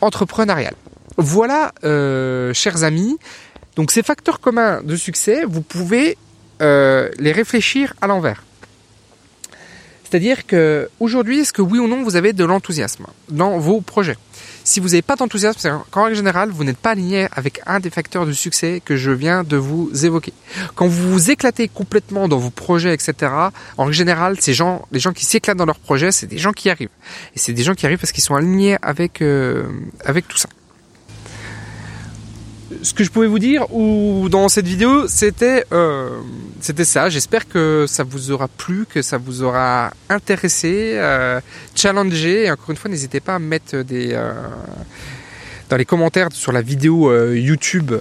entrepreneurial. 0.00 0.74
Voilà, 1.18 1.72
euh, 1.84 2.54
chers 2.54 2.82
amis. 2.82 3.18
Donc 3.76 3.90
ces 3.90 4.02
facteurs 4.02 4.40
communs 4.40 4.82
de 4.82 4.96
succès, 4.96 5.44
vous 5.44 5.60
pouvez 5.60 6.16
euh, 6.62 7.10
les 7.18 7.32
réfléchir 7.32 7.94
à 8.00 8.06
l'envers. 8.06 8.42
C'est-à-dire 10.08 10.46
que 10.46 10.88
aujourd'hui, 11.00 11.40
est-ce 11.40 11.52
que 11.52 11.62
oui 11.62 11.78
ou 11.78 11.88
non 11.88 12.04
vous 12.04 12.14
avez 12.14 12.32
de 12.32 12.44
l'enthousiasme 12.44 13.06
dans 13.28 13.58
vos 13.58 13.80
projets? 13.80 14.16
Si 14.62 14.80
vous 14.80 14.88
n'avez 14.88 15.02
pas 15.02 15.16
d'enthousiasme, 15.16 15.58
c'est 15.60 15.70
qu'en 15.90 16.04
règle 16.04 16.16
générale, 16.16 16.50
vous 16.50 16.64
n'êtes 16.64 16.76
pas 16.76 16.90
aligné 16.90 17.28
avec 17.32 17.60
un 17.66 17.80
des 17.80 17.90
facteurs 17.90 18.24
de 18.24 18.32
succès 18.32 18.80
que 18.84 18.96
je 18.96 19.10
viens 19.10 19.42
de 19.42 19.56
vous 19.56 19.90
évoquer. 20.04 20.32
Quand 20.74 20.86
vous 20.86 21.12
vous 21.12 21.30
éclatez 21.30 21.68
complètement 21.68 22.28
dans 22.28 22.38
vos 22.38 22.50
projets, 22.50 22.94
etc., 22.94 23.32
en 23.76 23.84
règle 23.84 23.94
générale, 23.94 24.36
ces 24.40 24.54
gens, 24.54 24.86
les 24.92 25.00
gens 25.00 25.12
qui 25.12 25.24
s'éclatent 25.24 25.56
dans 25.56 25.66
leurs 25.66 25.78
projets, 25.78 26.12
c'est 26.12 26.26
des 26.26 26.38
gens 26.38 26.52
qui 26.52 26.70
arrivent. 26.70 26.88
Et 27.34 27.38
c'est 27.38 27.52
des 27.52 27.62
gens 27.62 27.74
qui 27.74 27.86
arrivent 27.86 27.98
parce 27.98 28.12
qu'ils 28.12 28.24
sont 28.24 28.34
alignés 28.36 28.76
avec, 28.82 29.22
euh, 29.22 29.64
avec 30.04 30.28
tout 30.28 30.36
ça 30.36 30.48
ce 32.82 32.94
que 32.94 33.04
je 33.04 33.10
pouvais 33.10 33.26
vous 33.26 33.38
dire 33.38 33.66
ou 33.72 34.28
dans 34.28 34.48
cette 34.48 34.66
vidéo, 34.66 35.08
c'était 35.08 35.64
euh, 35.72 36.20
c'était 36.60 36.84
ça. 36.84 37.08
J'espère 37.08 37.48
que 37.48 37.86
ça 37.88 38.04
vous 38.04 38.30
aura 38.30 38.48
plu, 38.48 38.86
que 38.86 39.02
ça 39.02 39.18
vous 39.18 39.42
aura 39.42 39.92
intéressé, 40.08 40.92
euh, 40.94 41.40
challengé. 41.74 42.44
Et 42.44 42.50
encore 42.50 42.70
une 42.70 42.76
fois, 42.76 42.90
n'hésitez 42.90 43.20
pas 43.20 43.36
à 43.36 43.38
mettre 43.38 43.76
des 43.78 44.10
euh, 44.12 44.32
dans 45.68 45.76
les 45.76 45.84
commentaires 45.84 46.28
sur 46.32 46.52
la 46.52 46.62
vidéo 46.62 47.12
YouTube, 47.34 47.92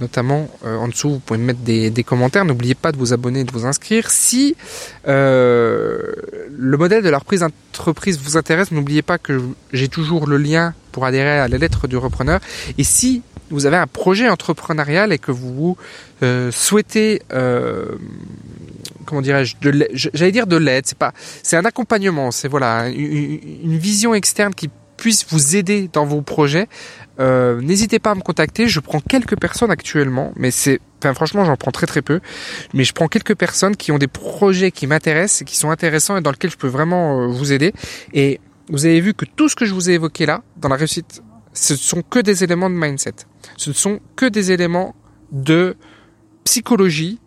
notamment 0.00 0.48
en 0.64 0.88
dessous, 0.88 1.10
vous 1.10 1.18
pouvez 1.18 1.38
mettre 1.38 1.60
des, 1.60 1.90
des 1.90 2.02
commentaires. 2.02 2.46
N'oubliez 2.46 2.74
pas 2.74 2.92
de 2.92 2.96
vous 2.96 3.12
abonner, 3.12 3.44
de 3.44 3.52
vous 3.52 3.66
inscrire. 3.66 4.10
Si 4.10 4.56
le 5.04 6.76
modèle 6.78 7.02
de 7.02 7.10
la 7.10 7.18
reprise 7.18 7.40
d'entreprise 7.40 8.18
vous 8.18 8.38
intéresse, 8.38 8.72
n'oubliez 8.72 9.02
pas 9.02 9.18
que 9.18 9.38
j'ai 9.74 9.88
toujours 9.88 10.26
le 10.26 10.38
lien 10.38 10.72
pour 10.92 11.04
adhérer 11.04 11.40
à 11.40 11.48
la 11.48 11.58
lettre 11.58 11.88
du 11.88 11.98
repreneur. 11.98 12.40
Et 12.78 12.84
si 12.84 13.20
vous 13.50 13.66
avez 13.66 13.76
un 13.76 13.86
projet 13.86 14.28
entrepreneurial 14.28 15.12
et 15.12 15.18
que 15.18 15.32
vous 15.32 15.76
euh, 16.22 16.50
souhaitez, 16.50 17.22
euh, 17.32 17.96
comment 19.06 19.20
dirais-je, 19.20 19.56
j'allais 19.94 20.32
dire 20.32 20.46
de 20.46 20.56
l'aide, 20.56 20.86
c'est 20.86 20.98
pas, 20.98 21.12
c'est 21.42 21.56
un 21.56 21.64
accompagnement, 21.64 22.30
c'est 22.30 22.48
voilà 22.48 22.88
une, 22.88 23.78
vision 23.78 24.14
externe 24.14 24.54
qui 24.54 24.70
puisse 24.96 25.26
vous 25.30 25.56
aider 25.56 25.88
dans 25.92 26.04
vos 26.04 26.20
projets. 26.20 26.68
Euh, 27.18 27.60
n'hésitez 27.60 27.98
pas 27.98 28.10
à 28.10 28.14
me 28.14 28.20
contacter. 28.20 28.68
Je 28.68 28.80
prends 28.80 29.00
quelques 29.00 29.38
personnes 29.38 29.70
actuellement, 29.70 30.32
mais 30.36 30.50
c'est, 30.50 30.80
enfin 30.98 31.14
franchement, 31.14 31.44
j'en 31.44 31.56
prends 31.56 31.70
très 31.70 31.86
très 31.86 32.02
peu. 32.02 32.20
Mais 32.74 32.84
je 32.84 32.92
prends 32.92 33.08
quelques 33.08 33.34
personnes 33.34 33.76
qui 33.76 33.92
ont 33.92 33.98
des 33.98 34.08
projets 34.08 34.70
qui 34.70 34.86
m'intéressent, 34.86 35.44
qui 35.44 35.56
sont 35.56 35.70
intéressants 35.70 36.16
et 36.18 36.20
dans 36.20 36.30
lesquels 36.30 36.50
je 36.50 36.58
peux 36.58 36.68
vraiment 36.68 37.28
vous 37.28 37.52
aider. 37.52 37.72
Et 38.12 38.40
vous 38.68 38.86
avez 38.86 39.00
vu 39.00 39.14
que 39.14 39.24
tout 39.24 39.48
ce 39.48 39.56
que 39.56 39.64
je 39.64 39.74
vous 39.74 39.90
ai 39.90 39.94
évoqué 39.94 40.26
là, 40.26 40.42
dans 40.56 40.68
la 40.68 40.76
réussite 40.76 41.22
ce 41.52 41.76
sont 41.76 42.02
que 42.02 42.18
des 42.18 42.44
éléments 42.44 42.70
de 42.70 42.74
mindset. 42.74 43.14
Ce 43.56 43.70
ne 43.70 43.74
sont 43.74 44.00
que 44.16 44.26
des 44.26 44.52
éléments 44.52 44.94
de 45.32 45.76
psychologie, 46.44 47.18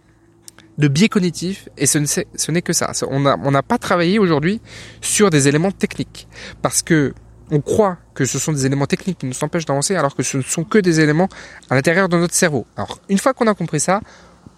de 0.77 0.87
biais 0.87 1.09
cognitif, 1.09 1.69
et 1.77 1.85
ce 1.85 2.51
n'est 2.51 2.61
que 2.61 2.73
ça. 2.73 2.91
On 3.09 3.51
n'a 3.51 3.63
pas 3.63 3.77
travaillé 3.77 4.19
aujourd'hui 4.19 4.61
sur 5.01 5.29
des 5.29 5.47
éléments 5.47 5.71
techniques, 5.71 6.27
parce 6.61 6.81
que 6.81 7.13
on 7.51 7.61
croit 7.61 7.97
que 8.15 8.25
ce 8.25 8.39
sont 8.39 8.53
des 8.53 8.65
éléments 8.65 8.87
techniques 8.87 9.19
qui 9.19 9.25
nous 9.25 9.43
empêchent 9.43 9.65
d'avancer, 9.65 9.95
alors 9.95 10.15
que 10.15 10.23
ce 10.23 10.37
ne 10.37 10.41
sont 10.41 10.63
que 10.63 10.79
des 10.79 11.01
éléments 11.01 11.29
à 11.69 11.75
l'intérieur 11.75 12.09
de 12.09 12.17
notre 12.17 12.33
cerveau. 12.33 12.65
Alors, 12.77 12.99
une 13.09 13.19
fois 13.19 13.33
qu'on 13.33 13.47
a 13.47 13.53
compris 13.53 13.79
ça, 13.79 14.01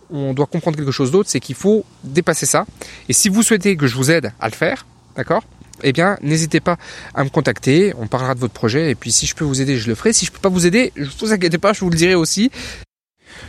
on 0.09 0.33
doit 0.33 0.45
comprendre 0.45 0.77
quelque 0.77 0.91
chose 0.91 1.11
d'autre, 1.11 1.29
c'est 1.29 1.39
qu'il 1.39 1.55
faut 1.55 1.83
dépasser 2.03 2.45
ça. 2.45 2.65
Et 3.09 3.13
si 3.13 3.27
vous 3.27 3.43
souhaitez 3.43 3.75
que 3.75 3.87
je 3.87 3.95
vous 3.95 4.11
aide 4.11 4.31
à 4.39 4.47
le 4.47 4.53
faire, 4.53 4.85
d'accord 5.17 5.43
eh 5.83 5.91
bien, 5.91 6.17
n'hésitez 6.21 6.59
pas 6.59 6.77
à 7.13 7.23
me 7.23 7.29
contacter. 7.29 7.93
On 7.97 8.07
parlera 8.07 8.35
de 8.35 8.39
votre 8.39 8.53
projet. 8.53 8.91
Et 8.91 8.95
puis, 8.95 9.11
si 9.11 9.25
je 9.25 9.35
peux 9.35 9.45
vous 9.45 9.61
aider, 9.61 9.77
je 9.77 9.87
le 9.87 9.95
ferai. 9.95 10.13
Si 10.13 10.25
je 10.25 10.31
peux 10.31 10.39
pas 10.39 10.49
vous 10.49 10.65
aider, 10.65 10.91
ne 10.95 11.05
vous 11.05 11.33
inquiétez 11.33 11.57
pas, 11.57 11.73
je 11.73 11.81
vous 11.81 11.89
le 11.89 11.97
dirai 11.97 12.15
aussi. 12.15 12.51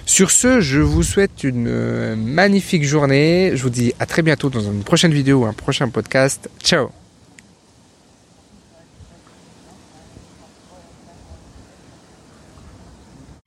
Sur 0.04 0.30
ce, 0.30 0.60
je 0.60 0.80
vous 0.80 1.02
souhaite 1.02 1.44
une 1.44 1.68
euh, 1.68 2.16
magnifique 2.16 2.84
journée. 2.84 3.52
Je 3.54 3.62
vous 3.62 3.70
dis 3.70 3.92
à 3.98 4.06
très 4.06 4.22
bientôt 4.22 4.50
dans 4.50 4.60
une 4.60 4.82
prochaine 4.82 5.12
vidéo 5.12 5.40
ou 5.40 5.46
un 5.46 5.52
prochain 5.52 5.88
podcast. 5.88 6.48
Ciao 6.62 6.90